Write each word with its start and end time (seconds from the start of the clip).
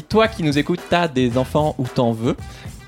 Si 0.00 0.06
toi 0.06 0.28
qui 0.28 0.42
nous 0.42 0.56
écoutes, 0.56 0.80
t'as 0.88 1.08
des 1.08 1.36
enfants 1.36 1.74
ou 1.76 1.84
t'en 1.86 2.12
veux, 2.12 2.34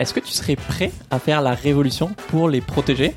est-ce 0.00 0.14
que 0.14 0.20
tu 0.20 0.32
serais 0.32 0.56
prêt 0.56 0.90
à 1.10 1.18
faire 1.18 1.42
la 1.42 1.52
révolution 1.52 2.12
pour 2.28 2.48
les 2.48 2.62
protéger 2.62 3.14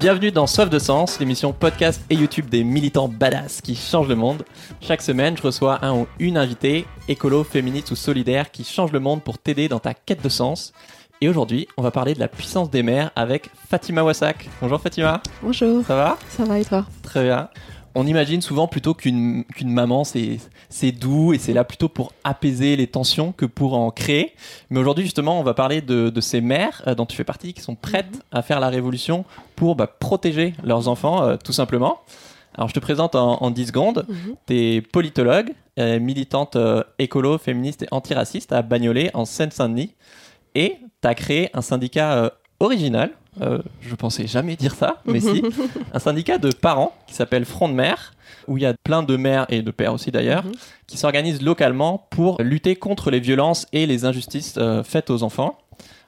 Bienvenue 0.00 0.32
dans 0.32 0.48
Soif 0.48 0.68
de 0.68 0.80
Sens, 0.80 1.20
l'émission 1.20 1.52
podcast 1.52 2.02
et 2.10 2.16
YouTube 2.16 2.48
des 2.48 2.64
militants 2.64 3.06
badass 3.06 3.60
qui 3.60 3.76
changent 3.76 4.08
le 4.08 4.16
monde. 4.16 4.44
Chaque 4.80 5.02
semaine, 5.02 5.36
je 5.36 5.42
reçois 5.42 5.78
un 5.84 5.94
ou 5.94 6.08
une 6.18 6.36
invitée, 6.36 6.84
écolo, 7.06 7.44
féministe 7.44 7.92
ou 7.92 7.94
solidaire, 7.94 8.50
qui 8.50 8.64
change 8.64 8.90
le 8.90 8.98
monde 8.98 9.22
pour 9.22 9.38
t'aider 9.38 9.68
dans 9.68 9.78
ta 9.78 9.94
quête 9.94 10.24
de 10.24 10.28
sens. 10.28 10.72
Et 11.20 11.28
aujourd'hui, 11.28 11.68
on 11.76 11.82
va 11.82 11.92
parler 11.92 12.14
de 12.14 12.20
la 12.20 12.28
puissance 12.28 12.70
des 12.70 12.82
mères 12.82 13.12
avec 13.14 13.50
Fatima 13.68 14.02
Wassak. 14.02 14.48
Bonjour 14.60 14.80
Fatima. 14.80 15.22
Bonjour. 15.42 15.84
Ça 15.84 15.94
va? 15.94 16.18
Ça 16.28 16.44
va 16.44 16.58
et 16.58 16.64
toi? 16.64 16.86
Très 17.02 17.22
bien. 17.22 17.48
On 18.00 18.06
imagine 18.06 18.40
souvent 18.40 18.68
plutôt 18.68 18.94
qu'une 18.94 19.44
qu'une 19.56 19.72
maman, 19.72 20.04
c'est 20.04 20.92
doux 20.92 21.32
et 21.32 21.38
c'est 21.38 21.52
là 21.52 21.64
plutôt 21.64 21.88
pour 21.88 22.12
apaiser 22.22 22.76
les 22.76 22.86
tensions 22.86 23.32
que 23.32 23.44
pour 23.44 23.74
en 23.74 23.90
créer. 23.90 24.34
Mais 24.70 24.78
aujourd'hui, 24.78 25.02
justement, 25.02 25.40
on 25.40 25.42
va 25.42 25.52
parler 25.52 25.80
de, 25.80 26.08
de 26.08 26.20
ces 26.20 26.40
mères 26.40 26.80
euh, 26.86 26.94
dont 26.94 27.06
tu 27.06 27.16
fais 27.16 27.24
partie 27.24 27.54
qui 27.54 27.60
sont 27.60 27.74
prêtes 27.74 28.22
à 28.30 28.42
faire 28.42 28.60
la 28.60 28.68
révolution 28.68 29.24
pour 29.56 29.74
bah, 29.74 29.88
protéger 29.88 30.54
leurs 30.62 30.86
enfants, 30.86 31.24
euh, 31.24 31.36
tout 31.42 31.52
simplement. 31.52 31.98
Alors, 32.54 32.68
je 32.68 32.74
te 32.74 32.78
présente 32.78 33.16
en, 33.16 33.42
en 33.42 33.50
10 33.50 33.66
secondes. 33.66 34.06
Mhm. 34.08 34.36
Tu 34.46 34.54
es 34.56 34.80
politologue, 34.80 35.52
euh, 35.80 35.98
militante 35.98 36.56
écolo, 37.00 37.36
féministe 37.36 37.82
et 37.82 37.88
antiraciste 37.90 38.52
à 38.52 38.62
Bagnolet, 38.62 39.10
en 39.14 39.24
Seine-Saint-Denis. 39.24 39.96
Et 40.54 40.76
tu 41.02 41.08
as 41.08 41.16
créé 41.16 41.50
un 41.52 41.62
syndicat 41.62 42.32
original. 42.60 43.10
Euh, 43.40 43.58
je 43.80 43.94
pensais 43.94 44.26
jamais 44.26 44.56
dire 44.56 44.74
ça, 44.74 44.96
mais 45.04 45.20
si. 45.20 45.42
Un 45.94 45.98
syndicat 45.98 46.38
de 46.38 46.50
parents 46.50 46.92
qui 47.06 47.14
s'appelle 47.14 47.44
Front 47.44 47.68
de 47.68 47.74
Mère, 47.74 48.12
où 48.48 48.56
il 48.56 48.62
y 48.62 48.66
a 48.66 48.74
plein 48.82 49.02
de 49.02 49.16
mères 49.16 49.46
et 49.48 49.62
de 49.62 49.70
pères 49.70 49.92
aussi 49.92 50.10
d'ailleurs, 50.10 50.44
Mhm. 50.44 50.52
qui 50.86 50.96
s'organisent 50.96 51.42
localement 51.42 52.06
pour 52.10 52.40
lutter 52.42 52.74
contre 52.76 53.10
les 53.10 53.20
violences 53.20 53.66
et 53.72 53.86
les 53.86 54.04
injustices 54.04 54.54
euh, 54.58 54.82
faites 54.82 55.10
aux 55.10 55.22
enfants. 55.22 55.58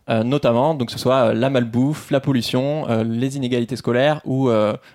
Euh, 0.08 0.24
notamment, 0.24 0.74
donc 0.74 0.88
que 0.88 0.92
ce 0.92 0.98
soit 0.98 1.34
la 1.34 1.50
malbouffe, 1.50 2.10
la 2.10 2.18
pollution, 2.20 2.86
les 3.04 3.36
inégalités 3.36 3.76
scolaires 3.76 4.20
ou 4.24 4.50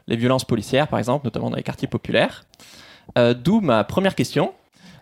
les 0.08 0.16
violences 0.18 0.44
policières, 0.44 0.90
par 0.90 1.00
exemple, 1.00 1.26
notamment 1.26 1.50
dans 1.50 1.56
les 1.56 1.64
quartiers 1.64 1.88
populaires. 1.88 2.44
D'où 3.16 3.62
ma 3.62 3.86
première 3.86 4.14
question. 4.16 4.52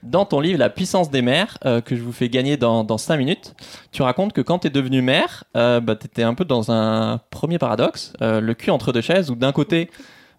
Dans 0.03 0.25
ton 0.25 0.41
livre 0.41 0.59
La 0.59 0.69
puissance 0.69 1.09
des 1.09 1.21
mères, 1.21 1.57
euh, 1.65 1.79
que 1.79 1.95
je 1.95 2.01
vous 2.01 2.11
fais 2.11 2.27
gagner 2.27 2.57
dans, 2.57 2.83
dans 2.83 2.97
5 2.97 3.17
minutes, 3.17 3.55
tu 3.91 4.01
racontes 4.01 4.33
que 4.33 4.41
quand 4.41 4.59
tu 4.59 4.67
es 4.67 4.69
devenue 4.69 5.01
mère, 5.01 5.45
euh, 5.55 5.79
bah, 5.79 5.95
tu 5.95 6.07
étais 6.07 6.23
un 6.23 6.33
peu 6.33 6.43
dans 6.43 6.71
un 6.71 7.21
premier 7.29 7.57
paradoxe, 7.57 8.13
euh, 8.21 8.41
le 8.41 8.53
cul 8.53 8.69
entre 8.69 8.91
deux 8.91 9.01
chaises, 9.01 9.31
où 9.31 9.35
d'un 9.35 9.53
côté, 9.53 9.89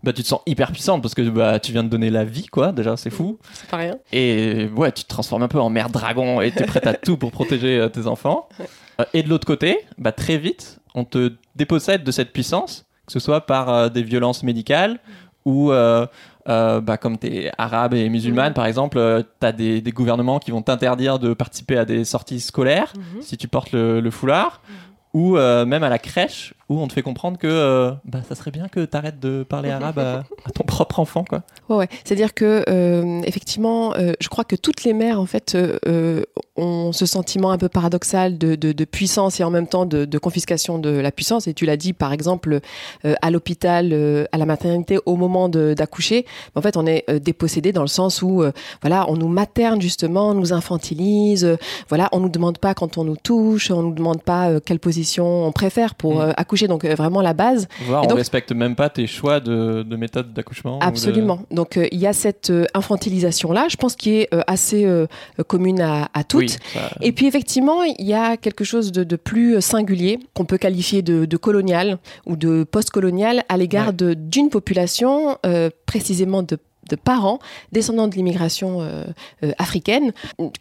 bah, 0.03 0.13
tu 0.13 0.23
te 0.23 0.29
sens 0.29 0.41
hyper 0.45 0.71
puissante 0.71 1.01
parce 1.01 1.15
que 1.15 1.23
bah, 1.23 1.59
tu 1.61 1.73
viens 1.73 1.83
de 1.83 1.89
donner 1.89 2.11
la 2.11 2.25
vie, 2.25 2.47
quoi, 2.47 2.73
déjà, 2.73 2.99
c'est 2.99 3.11
fou. 3.11 3.39
C'est 3.55 3.71
pas 3.71 3.79
rien. 3.79 3.97
Et 4.13 4.69
ouais, 4.77 4.93
tu 4.93 5.05
te 5.05 5.09
transformes 5.09 5.43
un 5.43 5.49
peu 5.49 5.61
en 5.61 5.71
mère 5.71 5.89
dragon 5.89 6.43
et 6.43 6.53
tu 6.53 6.63
es 6.63 6.67
prête 6.67 6.87
à 6.87 6.93
tout 6.95 7.17
pour 7.17 7.33
protéger 7.33 7.79
euh, 7.79 7.89
tes 7.89 8.07
enfants. 8.07 8.49
Et 9.15 9.23
de 9.23 9.31
l'autre 9.31 9.47
côté, 9.47 9.79
bah, 9.97 10.13
très 10.13 10.37
vite, 10.37 10.79
on 10.95 11.05
te 11.05 11.33
dépossède 11.57 12.05
de 12.05 12.13
cette 12.13 12.35
puissance, 12.35 12.85
que 13.07 13.13
ce 13.15 13.19
soit 13.19 13.47
par 13.47 13.91
des 13.91 14.03
violences 14.03 14.43
médicales 14.43 15.01
ou, 15.45 15.73
euh, 16.49 16.77
euh, 16.77 16.81
bah, 16.81 16.97
comme 16.97 17.19
tu 17.19 17.27
es 17.29 17.53
arabe 17.59 17.95
et 17.95 18.09
musulmane, 18.09 18.49
Mhm. 18.49 18.55
par 18.55 18.67
exemple, 18.67 18.99
tu 19.41 19.47
as 19.47 19.53
des, 19.53 19.81
des 19.81 19.91
gouvernements 19.93 20.39
qui 20.39 20.51
vont 20.51 20.63
t'interdire 20.63 21.19
de 21.19 21.35
participer 21.35 21.77
à 21.79 21.85
des 21.85 22.05
sorties 22.05 22.41
scolaires 22.41 22.93
Mhm. 22.97 23.23
si 23.23 23.37
tu 23.37 23.49
portes 23.49 23.73
le, 23.73 24.01
le 24.01 24.11
foulard. 24.11 24.61
Ou 25.15 25.37
euh, 25.37 25.65
même 25.65 25.85
à 25.85 25.89
la 25.89 25.99
crèche, 26.01 26.55
où 26.69 26.79
on 26.79 26.89
te 26.89 26.93
fait 26.93 27.03
comprendre 27.03 27.39
que 27.39 27.47
euh, 27.47 27.93
bah, 28.05 28.21
ça 28.27 28.35
serait 28.35 28.51
bien 28.51 28.69
que 28.69 28.85
tu 28.85 28.97
arrêtes 28.97 29.21
de 29.21 29.43
parler 29.43 29.71
arabe 29.71 29.99
à, 29.99 30.25
à 30.45 30.51
ton 30.55 30.65
propre 30.65 31.01
enfant. 31.01 31.25
Quoi. 31.25 31.43
Ouais, 31.69 31.77
ouais. 31.77 31.89
C'est-à-dire 32.05 32.35
que 32.35 32.65
euh, 32.69 33.21
effectivement, 33.25 33.95
euh, 33.97 34.13
je 34.21 34.29
crois 34.29 34.45
que 34.45 34.57
toutes 34.57 34.85
les 34.85 34.93
mères 34.95 35.21
en 35.21 35.27
fait 35.27 35.55
euh, 35.55 36.23
ont 36.57 36.93
ce 36.93 37.07
sentiment 37.07 37.51
un 37.51 37.59
peu 37.59 37.69
paradoxal 37.69 38.39
de, 38.39 38.55
de, 38.55 38.73
de 38.73 38.85
puissance 38.85 39.41
et 39.41 39.45
en 39.45 39.51
même 39.51 39.67
temps 39.67 39.87
de, 39.87 40.05
de 40.05 40.19
confiscation 40.19 40.79
de 40.79 40.91
la 40.91 41.13
puissance. 41.13 41.47
Et 41.47 41.55
tu 41.55 41.67
l'as 41.67 41.77
dit 41.77 41.93
par 41.93 42.13
exemple 42.13 42.61
à 43.03 43.31
l'hôpital, 43.31 44.27
à 44.33 44.39
la 44.39 44.47
maternité, 44.47 44.99
au 45.05 45.17
moment 45.17 45.49
d'accoucher, 45.49 46.27
en 46.55 46.63
fait 46.63 46.77
on 46.77 46.87
est 46.87 47.05
dépossédé 47.21 47.73
dans 47.73 47.83
le 47.83 47.89
sens 47.89 48.23
où 48.23 48.45
voilà, 48.81 49.07
on 49.09 49.17
nous 49.17 49.29
materne 49.29 49.81
justement, 49.81 50.31
on 50.31 50.35
nous 50.35 50.53
infantilise, 50.53 51.57
voilà, 51.89 52.09
on 52.13 52.21
nous 52.21 52.29
demande 52.29 52.59
pas 52.59 52.75
quand 52.75 52.99
on 52.99 53.05
nous 53.05 53.17
touche, 53.17 53.71
on 53.71 53.83
nous 53.83 53.95
demande 53.95 54.23
pas 54.23 54.61
quelle 54.61 54.79
position 54.79 55.47
on 55.47 55.53
préfère 55.53 55.95
pour 55.95 56.25
Mm. 56.25 56.33
Accoucher. 56.55 56.69
Donc 56.69 56.85
euh, 56.85 56.95
vraiment 56.95 57.21
la 57.23 57.33
base. 57.35 57.67
Voir, 57.87 58.05
on 58.05 58.07
donc- 58.09 58.19
respecte 58.19 58.53
même 58.53 58.75
pas 58.77 58.89
tes 58.89 59.07
choix 59.07 59.41
de, 59.41 59.83
de 59.83 59.97
méthode 59.97 60.33
d'accouchement. 60.33 60.79
de- 60.79 60.85
Absolument. 60.85 61.41
Donc 61.51 61.77
euh, 61.77 61.87
il 61.93 61.99
y 61.99 62.07
a 62.07 62.13
cette 62.13 62.51
euh, 62.51 62.65
infantilisation-là, 62.75 63.67
je 63.69 63.77
pense, 63.77 63.97
qui 63.97 64.11
est 64.17 64.29
assez 64.47 64.87
commune 65.47 65.81
à, 65.81 66.09
à 66.15 66.25
toutes. 66.25 66.41
Oui, 66.43 66.49
ça- 66.49 66.91
Et 67.01 67.13
puis 67.13 67.27
effectivement, 67.27 67.83
il 67.83 68.07
y 68.07 68.15
a 68.15 68.37
quelque 68.37 68.65
chose 68.65 68.93
de, 68.93 69.05
de 69.05 69.17
plus 69.17 69.61
singulier 69.61 70.19
qu'on 70.35 70.45
peut 70.45 70.59
qualifier 70.59 71.03
de, 71.03 71.25
de 71.25 71.37
colonial 71.37 71.99
ou 72.27 72.37
de 72.37 72.65
post-colonial 72.65 73.43
à 73.49 73.57
l'égard 73.57 73.89
Ouais. 74.01 74.15
d'une 74.17 74.49
population, 74.51 75.37
euh, 75.45 75.69
précisément 75.87 76.43
de 76.43 76.59
de 76.89 76.97
parents 76.97 77.39
descendants 77.73 78.09
de 78.09 78.15
l'immigration 78.15 78.81
euh, 78.81 79.05
euh, 79.43 79.53
africaine. 79.59 80.13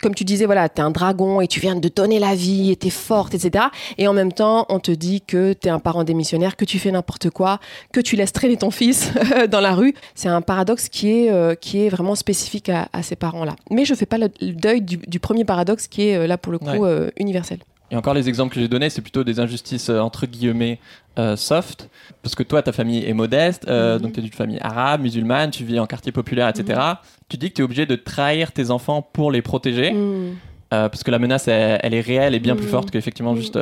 Comme 0.02 0.16
tu 0.16 0.24
disais, 0.24 0.46
voilà, 0.46 0.70
t'es 0.70 0.82
un 0.82 0.92
dragon 0.92 1.42
et 1.42 1.48
tu 1.48 1.60
viens 1.60 1.76
de 1.76 1.88
donner 1.90 2.20
la 2.20 2.36
vie 2.36 2.72
et 2.72 2.76
t'es 2.76 2.90
forte, 2.90 3.34
etc. 3.34 3.66
Et 3.98 4.08
en 4.08 4.14
même 4.14 4.32
temps, 4.34 4.66
on 4.70 4.80
te 4.80 4.92
dit 4.92 5.22
que 5.22 5.54
t'es 5.54 5.70
un 5.70 5.80
parent 5.80 6.04
démissionnaire, 6.04 6.56
que 6.56 6.66
tu 6.66 6.80
fais 6.80 6.92
n'importe 6.92 7.30
quoi, 7.30 7.60
que 7.92 8.00
tu 8.00 8.16
laisses 8.16 8.34
traîner 8.34 8.58
ton 8.58 8.72
fils 8.72 9.12
dans 9.50 9.62
la 9.62 9.74
rue. 9.74 9.94
C'est 10.16 10.30
un 10.30 10.42
paradoxe 10.42 10.90
qui 10.90 11.10
est, 11.10 11.30
euh, 11.32 11.56
qui 11.56 11.86
est 11.86 11.90
vraiment 11.90 12.16
spécifique 12.16 12.70
à, 12.70 12.88
à 12.94 13.04
ces 13.04 13.16
parents-là. 13.16 13.56
Mais 13.72 13.86
je 13.86 13.94
fais 13.94 14.06
pas 14.06 14.18
le, 14.18 14.30
le 14.42 14.54
deuil 14.54 14.82
du, 14.82 14.98
du 14.98 15.20
premier 15.20 15.46
paradoxe 15.46 15.88
qui 15.88 16.08
est 16.10 16.28
là 16.28 16.38
pour 16.38 16.52
le 16.52 16.60
coup 16.60 16.66
Ouais. 16.86 17.12
universel. 17.18 17.60
Et 17.94 17.96
encore 17.96 18.16
les 18.16 18.28
exemples 18.28 18.56
que 18.56 18.60
j'ai 18.60 18.68
donnés, 18.68 18.90
c'est 18.90 19.04
plutôt 19.04 19.24
des 19.24 19.40
injustices 19.40 19.90
euh, 19.92 20.00
entre 20.00 20.26
guillemets 20.26 20.80
euh, 21.20 21.36
soft, 21.36 21.90
parce 22.24 22.34
que 22.34 22.42
toi, 22.42 22.64
ta 22.64 22.72
famille 22.72 23.06
est 23.06 23.14
modeste, 23.14 23.68
euh, 23.70 23.98
Mhm. 23.98 24.02
donc 24.02 24.14
tu 24.14 24.20
es 24.20 24.24
d'une 24.24 24.34
famille 24.34 24.58
arabe, 24.62 25.02
musulmane, 25.02 25.52
tu 25.52 25.64
vis 25.64 25.80
en 25.80 25.86
quartier 25.86 26.12
populaire, 26.12 26.48
etc. 26.50 26.82
Tu 27.30 27.38
dis 27.38 27.50
que 27.52 27.54
tu 27.56 27.62
es 27.62 27.64
obligé 27.64 27.86
de 27.86 27.96
trahir 27.96 28.52
tes 28.52 28.72
enfants 28.72 29.04
pour 29.14 29.32
les 29.32 29.44
protéger, 29.44 29.92
Mm. 29.92 30.32
euh, 30.74 30.90
parce 30.90 31.04
que 31.04 31.12
la 31.12 31.20
menace, 31.20 31.48
elle, 31.48 31.80
elle 31.84 31.94
est 31.94 32.02
réelle 32.02 32.34
et 32.34 32.40
bien 32.40 32.56
plus 32.56 32.66
Mhm. 32.66 32.72
forte 32.72 32.90
qu'effectivement 32.90 33.34
Mhm. 33.34 33.38
juste 33.38 33.60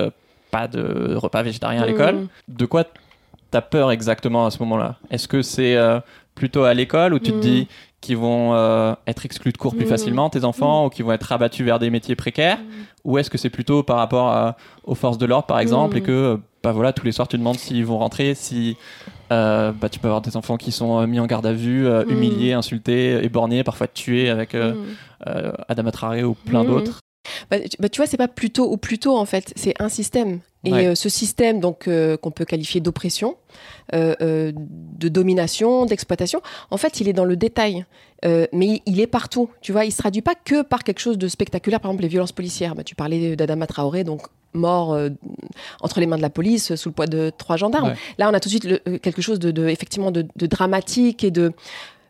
pas 0.50 0.69
de 0.69 1.13
repas 1.16 1.44
végétarien 1.44 1.81
à 1.81 1.86
l'école. 1.86 2.28
De 2.48 2.66
quoi 2.66 2.86
t'as 3.52 3.59
peur 3.62 3.92
exactement 3.92 4.46
à 4.46 4.52
ce 4.52 4.59
moment-là? 4.59 4.96
Est-ce 5.09 5.28
que 5.28 5.42
c'est 5.42 5.75
plutôt 6.36 6.63
à 6.63 6.74
l'école 6.74 7.13
où 7.13 7.19
tu 7.19 7.31
te 7.31 7.36
Mhm. 7.36 7.42
dis 7.42 7.68
qu'ils 8.01 8.17
vont 8.17 8.53
euh, 8.56 8.94
être 9.07 9.25
exclus 9.25 9.51
de 9.51 9.57
cours 9.57 9.73
plus 9.75 9.84
Mhm. 9.85 9.89
facilement, 9.89 10.29
tes 10.29 10.44
enfants, 10.44 10.88
ou 10.88 10.89
qu'ils 10.89 11.06
vont 11.06 11.12
être 11.13 11.23
rabattus 11.23 11.63
vers 11.66 11.78
des 11.79 11.89
métiers 11.91 12.16
précaires 12.16 12.57
Ou 13.06 13.17
est-ce 13.19 13.29
que 13.29 13.38
c'est 13.38 13.50
plutôt 13.50 13.84
par 13.84 13.97
rapport 13.97 14.28
à- 14.29 14.57
aux 14.84 14.95
forces 14.95 15.17
de 15.17 15.25
l'ordre, 15.25 15.45
par 15.47 15.59
exemple, 15.59 15.97
et 15.97 16.01
que 16.01 16.39
bah 16.63 16.72
voilà, 16.72 16.94
tous 16.94 17.06
les 17.06 17.12
soirs 17.12 17.28
tu 17.28 17.38
demandes 17.38 17.57
s'ils 17.57 17.85
vont 17.85 17.97
rentrer, 17.97 18.35
si 18.35 18.75
euh, 19.31 19.72
bah, 19.72 19.88
tu 19.89 20.00
peux 20.00 20.07
avoir 20.07 20.22
des 20.22 20.35
enfants 20.38 20.57
qui 20.57 20.72
sont 20.72 21.00
euh, 21.00 21.07
mis 21.07 21.19
en 21.19 21.25
garde 21.25 21.45
à 21.45 21.53
vue, 21.53 21.88
euh, 21.88 22.03
humiliés, 22.09 22.53
insultés, 22.53 23.23
éborgnés, 23.23 23.63
parfois 23.63 23.88
tués 23.88 24.29
avec 24.29 24.56
Adama 25.68 25.91
Traoré 25.91 26.23
ou 26.23 26.33
plein 26.33 26.63
d'autres. 26.66 27.00
Bah, 27.49 27.59
tu, 27.59 27.77
bah, 27.79 27.89
tu 27.89 27.97
vois, 27.97 28.07
c'est 28.07 28.17
pas 28.17 28.27
plutôt 28.27 28.71
ou 28.71 28.77
plutôt 28.77 29.15
en 29.17 29.25
fait, 29.25 29.53
c'est 29.55 29.73
un 29.79 29.89
système. 29.89 30.39
Et 30.63 30.71
Ouais. 30.71 30.85
euh, 30.87 30.95
ce 30.95 31.09
système, 31.09 31.59
donc 31.59 31.87
euh, 31.87 32.17
qu'on 32.17 32.29
peut 32.29 32.45
qualifier 32.45 32.81
d'oppression, 32.81 33.35
euh, 33.95 34.51
de 34.53 35.07
domination, 35.09 35.85
d'exploitation, 35.85 36.39
en 36.69 36.77
fait, 36.77 37.01
il 37.01 37.07
est 37.09 37.13
dans 37.13 37.25
le 37.25 37.35
détail. 37.35 37.85
Mais 38.53 38.83
il, 38.85 38.99
est 38.99 39.07
partout. 39.07 39.49
Tu 39.61 39.71
vois, 39.71 39.83
il 39.85 39.91
se 39.91 39.97
traduit 39.97 40.21
pas 40.21 40.35
que 40.35 40.61
par 40.61 40.83
quelque 40.83 40.99
chose 40.99 41.17
de 41.17 41.27
spectaculaire. 41.27 41.79
Par 41.79 41.89
exemple, 41.89 42.03
les 42.03 42.07
violences 42.07 42.31
policières. 42.31 42.75
Bah, 42.75 42.83
tu 42.83 42.93
parlais 42.93 43.35
d'Adama 43.35 43.65
Traoré, 43.65 44.03
donc 44.03 44.21
mort 44.53 44.95
entre 45.81 45.99
les 45.99 46.05
mains 46.05 46.17
de 46.17 46.21
la 46.21 46.29
police 46.29 46.75
sous 46.75 46.89
le 46.89 46.93
poids 46.93 47.07
de 47.07 47.31
trois 47.35 47.57
gendarmes. 47.57 47.89
Ouais. 47.89 47.95
Là, 48.19 48.29
on 48.29 48.33
a 48.35 48.39
tout 48.39 48.47
de 48.49 48.51
suite 48.51 48.65
le- 48.65 48.97
quelque 48.99 49.23
chose 49.23 49.39
de, 49.39 49.49
de- 49.49 49.67
effectivement 49.69 50.11
de, 50.11 50.27
de 50.35 50.45
dramatique 50.45 51.23
et 51.23 51.31
de 51.31 51.51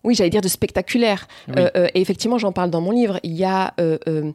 oui, 0.03 0.16
j'allais 0.16 0.29
dire 0.29 0.41
de 0.41 0.47
spectaculaire. 0.47 1.28
Oui. 1.47 1.55
Euh, 1.58 1.70
euh, 1.76 1.87
et 1.93 2.02
effectivement, 2.02 2.37
j'en 2.37 2.52
parle 2.52 2.70
dans 2.70 2.81
mon 2.81 2.91
livre. 2.91 3.20
Il 3.23 3.34
y 3.34 3.43
a 3.43 3.73
euh, 3.79 4.31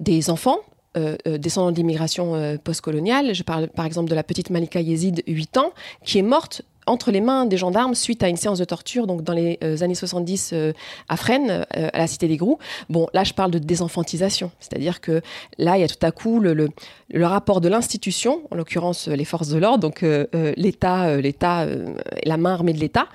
des 0.00 0.30
enfants. 0.30 0.58
descendants 1.26 1.70
d'immigration 1.70 2.34
euh, 2.34 2.56
postcoloniale. 2.58 3.34
Je 3.34 3.42
parle 3.42 3.68
par 3.68 3.84
exemple 3.84 4.10
de 4.10 4.14
la 4.14 4.24
petite 4.24 4.50
Malika 4.50 4.80
Yezid, 4.80 5.22
8 5.26 5.56
ans, 5.58 5.72
qui 6.04 6.18
est 6.18 6.22
morte 6.22 6.62
entre 6.88 7.10
les 7.10 7.20
mains 7.20 7.46
des 7.46 7.56
gendarmes 7.56 7.94
suite 7.94 8.22
à 8.22 8.28
une 8.28 8.36
séance 8.36 8.58
de 8.58 8.64
torture, 8.64 9.06
donc 9.06 9.22
dans 9.22 9.32
les 9.32 9.58
euh, 9.62 9.82
années 9.82 9.94
70 9.94 10.50
euh, 10.52 10.72
à 11.08 11.16
Fresnes, 11.16 11.64
euh, 11.76 11.88
à 11.92 11.98
la 11.98 12.06
Cité 12.06 12.26
des 12.28 12.36
Grous. 12.36 12.58
Bon, 12.88 13.06
là, 13.14 13.24
je 13.24 13.32
parle 13.34 13.50
de 13.50 13.58
désenfantisation, 13.58 14.50
c'est-à-dire 14.60 15.00
que 15.00 15.20
là, 15.58 15.76
il 15.76 15.80
y 15.80 15.84
a 15.84 15.88
tout 15.88 16.04
à 16.04 16.10
coup 16.10 16.40
le, 16.40 16.54
le, 16.54 16.68
le 17.10 17.26
rapport 17.26 17.60
de 17.60 17.68
l'institution, 17.68 18.40
en 18.50 18.56
l'occurrence 18.56 19.08
les 19.08 19.24
forces 19.24 19.48
de 19.48 19.58
l'ordre, 19.58 19.78
donc 19.78 20.04
l'État, 20.56 21.16
l'État, 21.16 21.66
la 22.24 22.36
main 22.36 22.52
armée 22.54 22.72
de 22.72 22.78
l'État, 22.80 23.06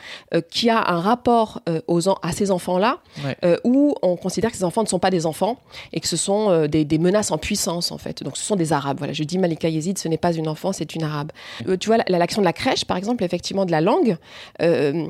qui 0.49 0.69
a 0.69 0.77
un 0.91 0.99
rapport 0.99 1.61
aux 1.87 2.09
à 2.09 2.31
ces 2.31 2.51
enfants-là, 2.51 2.99
Ouais. 3.23 3.37
où 3.63 3.95
on 4.01 4.15
considère 4.15 4.51
que 4.51 4.57
ces 4.57 4.63
enfants 4.63 4.81
ne 4.83 4.87
sont 4.87 4.99
pas 4.99 5.09
des 5.11 5.25
enfants 5.25 5.57
et 5.93 5.99
que 5.99 6.07
ce 6.07 6.17
sont 6.17 6.65
des, 6.67 6.83
des 6.85 6.97
menaces 6.97 7.31
en 7.31 7.37
puissance, 7.37 7.91
en 7.91 7.97
fait. 7.97 8.23
Donc, 8.23 8.37
ce 8.37 8.43
sont 8.43 8.55
des 8.55 8.73
Arabes. 8.73 8.97
Voilà, 8.97 9.13
je 9.13 9.23
dis 9.23 9.37
Malika 9.37 9.69
Yezid, 9.69 9.97
ce 9.97 10.07
n'est 10.07 10.17
pas 10.17 10.33
une 10.33 10.47
enfant, 10.47 10.73
c'est 10.73 10.95
une 10.95 11.03
Arabe. 11.03 11.31
Tu 11.79 11.87
vois, 11.87 11.97
la- 11.97 12.05
l'action 12.17 12.41
de 12.41 12.45
la 12.45 12.53
crèche, 12.53 12.85
par 12.85 12.97
exemple, 12.97 13.23
effectivement, 13.23 13.62
de 13.65 13.71
la 13.71 13.81
langue. 13.81 14.17
euh, 14.61 15.07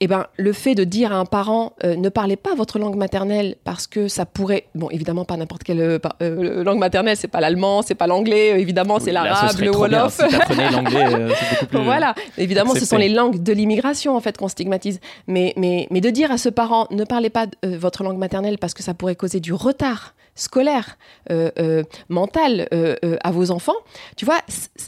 eh 0.00 0.06
ben, 0.06 0.26
le 0.36 0.52
fait 0.52 0.76
de 0.76 0.84
dire 0.84 1.12
à 1.12 1.16
un 1.16 1.24
parent 1.24 1.72
euh, 1.82 1.96
ne 1.96 2.08
parlez 2.08 2.36
pas 2.36 2.54
votre 2.54 2.78
langue 2.78 2.94
maternelle 2.94 3.56
parce 3.64 3.88
que 3.88 4.06
ça 4.06 4.26
pourrait, 4.26 4.66
bon, 4.76 4.88
évidemment 4.90 5.24
pas 5.24 5.36
n'importe 5.36 5.64
quelle 5.64 5.80
euh, 5.80 5.98
euh, 6.22 6.62
langue 6.62 6.78
maternelle, 6.78 7.16
c'est 7.16 7.26
pas 7.26 7.40
l'allemand, 7.40 7.82
c'est 7.82 7.96
pas 7.96 8.06
l'anglais, 8.06 8.60
évidemment 8.60 9.00
c'est 9.00 9.06
Oui, 9.06 9.14
l'arabe, 9.14 9.56
le 9.58 9.70
bien. 9.70 9.72
wolof. 9.76 10.20
Si 10.20 10.72
l'anglais, 10.72 11.04
c'est 11.10 11.50
beaucoup 11.50 11.66
plus. 11.66 11.82
Voilà, 11.82 12.14
évidemment, 12.36 12.74
ce 12.76 12.84
sont 12.84 12.96
les 12.96 13.08
langues 13.08 13.42
de 13.42 13.52
l'immigration 13.52 14.14
en 14.16 14.20
fait 14.20 14.36
qu'on 14.36 14.46
stigmatise. 14.46 15.00
Mais, 15.26 15.52
mais, 15.56 15.88
mais 15.90 16.00
de 16.00 16.10
dire 16.10 16.30
à 16.30 16.38
ce 16.38 16.48
parent 16.48 16.86
ne 16.92 17.02
parlez 17.02 17.28
pas 17.28 17.46
votre 17.64 18.04
langue 18.04 18.18
maternelle 18.18 18.58
parce 18.58 18.74
que 18.74 18.84
ça 18.84 18.94
pourrait 18.94 19.16
causer 19.16 19.40
du 19.40 19.52
retard 19.52 20.14
scolaire, 20.38 20.96
euh, 21.30 21.50
euh, 21.58 21.82
mental 22.08 22.68
euh, 22.72 22.94
euh, 23.04 23.16
à 23.22 23.30
vos 23.30 23.50
enfants, 23.50 23.74
tu 24.16 24.24
vois, 24.24 24.38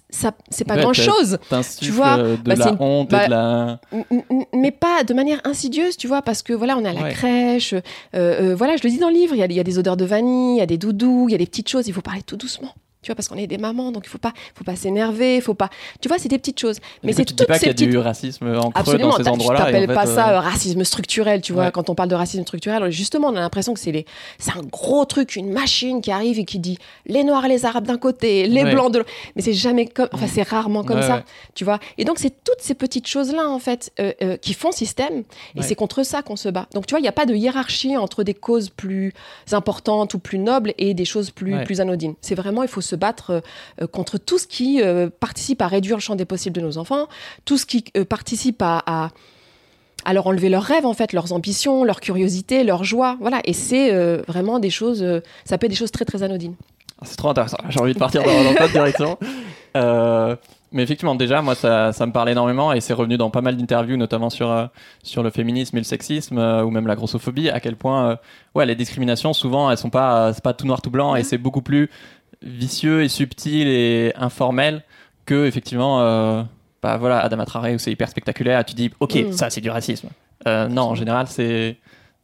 ça 0.08 0.32
c'est 0.48 0.64
pas 0.64 0.76
Ouais, 0.76 0.82
grand 0.82 0.92
chose. 0.94 1.38
Tu 1.80 1.90
vois, 1.90 2.16
de 2.18 2.36
bah, 2.44 2.54
c'est 2.56 2.64
la 2.64 2.70
une- 2.70 2.76
honte 2.80 3.10
bah, 3.10 3.22
et 3.24 3.26
de 3.26 3.30
la. 3.30 3.80
Mais 4.54 4.70
pas 4.70 5.04
de 5.04 5.12
manière 5.12 5.40
insidieuse, 5.44 5.96
tu 5.96 6.06
vois, 6.08 6.22
parce 6.22 6.42
que 6.42 6.52
voilà, 6.52 6.76
on 6.78 6.84
est 6.84 6.88
à 6.88 6.92
la 6.92 7.02
Ouais. 7.02 7.12
crèche, 7.12 7.74
voilà, 8.12 8.76
je 8.76 8.82
le 8.84 8.90
dis 8.90 8.98
dans 8.98 9.08
le 9.08 9.14
livre, 9.14 9.34
il 9.34 9.44
y, 9.50 9.54
y 9.54 9.60
a 9.60 9.64
des 9.64 9.78
odeurs 9.78 9.96
de 9.96 10.04
vanille, 10.04 10.56
il 10.56 10.60
y 10.60 10.62
a 10.62 10.66
des 10.66 10.78
doudous, 10.78 11.26
il 11.28 11.32
y 11.32 11.34
a 11.34 11.38
des 11.38 11.46
petites 11.46 11.68
choses, 11.68 11.86
il 11.88 11.92
faut 11.94 12.00
parler 12.02 12.22
tout 12.22 12.36
doucement. 12.36 12.72
Tu 13.02 13.06
vois, 13.08 13.14
parce 13.14 13.28
qu'on 13.28 13.36
est 13.36 13.46
des 13.46 13.56
mamans, 13.56 13.92
donc 13.92 14.02
il 14.04 14.10
faut 14.10 14.18
pas, 14.18 14.34
faut 14.54 14.62
pas 14.64 14.76
s'énerver, 14.76 15.36
il 15.36 15.42
faut 15.42 15.54
pas. 15.54 15.70
Tu 16.02 16.08
vois, 16.08 16.18
c'est 16.18 16.28
des 16.28 16.38
petites 16.38 16.60
choses. 16.60 16.78
Mais 17.02 17.12
c'est 17.14 17.24
tu 17.24 17.32
dis 17.32 17.36
toutes 17.36 17.48
pas 17.48 17.54
qu'il 17.54 17.62
y 17.62 17.64
ces 17.64 17.70
a 17.70 17.72
petites 17.74 17.88
du 17.90 17.96
racisme 17.96 18.46
en 18.48 18.60
creux 18.70 18.72
Absolument, 18.74 19.10
dans 19.10 19.16
ces 19.16 19.28
endroits-là. 19.28 19.60
en 19.60 19.64
t'appelles 19.64 19.86
fait, 19.88 19.94
pas 19.94 20.06
euh, 20.06 20.14
ça 20.14 20.30
euh, 20.34 20.40
racisme 20.40 20.84
structurel, 20.84 21.40
tu 21.40 21.54
vois, 21.54 21.64
Ouais. 21.64 21.70
quand 21.72 21.88
on 21.88 21.94
parle 21.94 22.10
de 22.10 22.14
racisme 22.14 22.42
structurel, 22.42 22.90
justement, 22.90 23.28
on 23.28 23.36
a 23.36 23.40
l'impression 23.40 23.72
que 23.72 23.80
c'est 23.80 23.92
les... 23.92 24.04
c'est 24.38 24.50
un 24.52 24.60
gros 24.62 25.04
truc, 25.06 25.36
une 25.36 25.50
machine 25.50 26.02
qui 26.02 26.10
arrive 26.10 26.38
et 26.38 26.44
qui 26.44 26.58
dit 26.58 26.76
les 27.06 27.24
noirs 27.24 27.46
et 27.46 27.48
les 27.48 27.64
arabes 27.64 27.86
d'un 27.86 27.96
côté, 27.96 28.46
les 28.46 28.64
Ouais. 28.64 28.72
blancs 28.74 28.92
de 28.92 28.98
l'autre. 28.98 29.10
Mais 29.34 29.40
c'est 29.40 29.54
jamais 29.54 29.86
comme, 29.86 30.08
enfin, 30.12 30.26
c'est 30.26 30.42
rarement 30.42 30.84
comme 30.84 30.98
Ouais, 30.98 31.06
ça, 31.06 31.24
tu 31.54 31.64
vois. 31.64 31.78
Et 31.96 32.04
donc, 32.04 32.18
c'est 32.18 32.44
toutes 32.44 32.60
ces 32.60 32.74
petites 32.74 33.06
choses-là, 33.06 33.48
en 33.48 33.58
fait, 33.58 33.92
euh, 33.98 34.12
euh, 34.22 34.36
qui 34.36 34.52
font 34.52 34.72
système, 34.72 35.22
et 35.56 35.62
c'est 35.62 35.74
contre 35.74 36.02
ça 36.02 36.20
qu'on 36.20 36.36
se 36.36 36.50
bat. 36.50 36.66
Donc, 36.74 36.84
tu 36.86 36.92
vois, 36.92 36.98
il 37.00 37.04
n'y 37.04 37.08
a 37.08 37.12
pas 37.12 37.24
de 37.24 37.34
hiérarchie 37.34 37.96
entre 37.96 38.24
des 38.24 38.34
causes 38.34 38.68
plus 38.68 39.14
importantes 39.52 40.12
ou 40.12 40.18
plus 40.18 40.38
nobles 40.38 40.74
et 40.76 40.92
des 40.92 41.06
choses 41.06 41.30
plus, 41.30 41.64
plus 41.64 41.80
anodines. 41.80 42.14
C'est 42.20 42.34
vraiment, 42.34 42.62
il 42.62 42.68
faut 42.68 42.82
se 42.90 42.96
battre 42.96 43.42
euh, 43.80 43.86
contre 43.86 44.18
tout 44.18 44.38
ce 44.38 44.46
qui 44.46 44.82
euh, 44.82 45.08
participe 45.08 45.62
à 45.62 45.68
réduire 45.68 45.96
le 45.96 46.02
champ 46.02 46.16
des 46.16 46.24
possibles 46.24 46.56
de 46.56 46.60
nos 46.60 46.78
enfants, 46.78 47.08
tout 47.44 47.56
ce 47.56 47.66
qui 47.66 47.84
euh, 47.96 48.04
participe 48.04 48.60
à, 48.62 48.82
à, 48.86 49.10
à 50.04 50.12
leur 50.12 50.26
enlever 50.26 50.48
leurs 50.48 50.62
rêves, 50.62 50.86
en 50.86 50.94
fait, 50.94 51.12
leurs 51.12 51.32
ambitions, 51.32 51.84
leur 51.84 52.00
curiosité, 52.00 52.64
leur 52.64 52.84
joie. 52.84 53.16
Voilà. 53.20 53.40
Et 53.44 53.52
c'est 53.52 53.92
euh, 53.92 54.22
vraiment 54.26 54.58
des 54.58 54.70
choses, 54.70 55.02
euh, 55.02 55.20
ça 55.44 55.58
peut 55.58 55.66
être 55.66 55.72
des 55.72 55.76
choses 55.76 55.92
très, 55.92 56.04
très 56.04 56.22
anodines. 56.22 56.54
C'est 57.02 57.16
trop 57.16 57.30
intéressant. 57.30 57.58
J'ai 57.68 57.80
envie 57.80 57.94
de 57.94 57.98
partir 57.98 58.22
dans, 58.22 58.44
dans 58.44 58.68
directions. 58.68 59.18
Euh, 59.76 60.34
mais 60.72 60.82
effectivement, 60.82 61.14
déjà, 61.14 61.42
moi, 61.42 61.54
ça, 61.54 61.92
ça 61.92 62.04
me 62.04 62.10
parle 62.10 62.28
énormément 62.28 62.72
et 62.72 62.80
c'est 62.80 62.92
revenu 62.92 63.16
dans 63.16 63.30
pas 63.30 63.40
mal 63.40 63.56
d'interviews, 63.56 63.96
notamment 63.96 64.30
sur, 64.30 64.68
sur 65.04 65.22
le 65.22 65.30
féminisme 65.30 65.76
et 65.76 65.80
le 65.80 65.84
sexisme 65.84 66.38
ou 66.38 66.70
même 66.70 66.88
la 66.88 66.96
grossophobie, 66.96 67.50
à 67.50 67.60
quel 67.60 67.76
point 67.76 68.18
ouais, 68.56 68.66
les 68.66 68.74
discriminations, 68.74 69.32
souvent, 69.32 69.70
elles 69.70 69.78
sont 69.78 69.88
pas, 69.88 70.32
c'est 70.32 70.42
pas 70.42 70.54
tout 70.54 70.66
noir, 70.66 70.82
tout 70.82 70.90
blanc 70.90 71.14
et 71.14 71.22
c'est 71.22 71.38
beaucoup 71.38 71.62
plus 71.62 71.88
vicieux 72.42 73.02
et 73.02 73.08
subtil 73.08 73.68
et 73.68 74.12
informel 74.16 74.82
que, 75.26 75.46
effectivement, 75.46 76.00
euh, 76.00 76.42
bah 76.82 76.96
voilà, 76.96 77.20
Adama 77.20 77.44
Traoré 77.44 77.74
où 77.74 77.78
c'est 77.78 77.92
hyper 77.92 78.08
spectaculaire. 78.08 78.64
Tu 78.64 78.74
dis, 78.74 78.90
ok, 79.00 79.14
Mm. 79.14 79.32
ça, 79.32 79.50
c'est 79.50 79.60
du 79.60 79.70
racisme. 79.70 80.08
Euh, 80.46 80.68
non, 80.68 80.82
en 80.82 80.94
général, 80.94 81.26
c'est. 81.28 81.76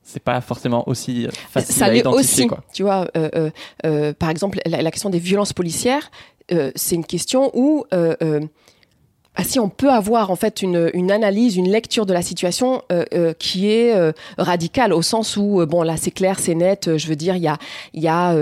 C'est 0.08 0.22
pas 0.22 0.40
forcément 0.40 0.88
aussi 0.88 1.26
facile 1.50 1.74
ça 1.74 1.86
à 1.86 1.92
identifier. 1.92 2.20
aussi. 2.44 2.46
Quoi. 2.46 2.62
Tu 2.72 2.84
vois, 2.84 3.08
euh, 3.16 3.28
euh, 3.34 3.50
euh, 3.84 4.12
par 4.12 4.30
exemple, 4.30 4.60
la, 4.64 4.80
la 4.80 4.90
question 4.92 5.10
des 5.10 5.18
violences 5.18 5.52
policières, 5.52 6.12
euh, 6.52 6.70
c'est 6.76 6.94
une 6.94 7.04
question 7.04 7.50
où. 7.54 7.84
euh, 7.92 8.14
euh, 8.22 8.40
ah, 9.34 9.42
si 9.42 9.58
on 9.58 9.68
peut 9.68 9.90
avoir 9.90 10.30
en 10.30 10.36
fait 10.36 10.62
une, 10.62 10.90
une 10.94 11.10
analyse, 11.10 11.56
une 11.56 11.68
lecture 11.68 12.06
de 12.06 12.12
la 12.14 12.22
situation 12.22 12.82
euh, 12.92 13.04
euh, 13.14 13.32
qui 13.36 13.68
est 13.70 13.94
euh, 13.96 14.12
radicale 14.38 14.92
au 14.94 15.02
sens 15.02 15.36
où 15.36 15.60
euh, 15.60 15.66
bon 15.66 15.82
là 15.82 15.96
c'est 15.98 16.12
clair, 16.12 16.38
c'est 16.38 16.54
net. 16.54 16.86
euh, 16.88 16.96
je 16.98 17.08
veux 17.08 17.16
dire, 17.16 17.34
il 17.36 17.42
y 17.42 17.48
a, 17.48 17.58
il 17.92 18.00
y 18.02 18.08
a 18.08 18.32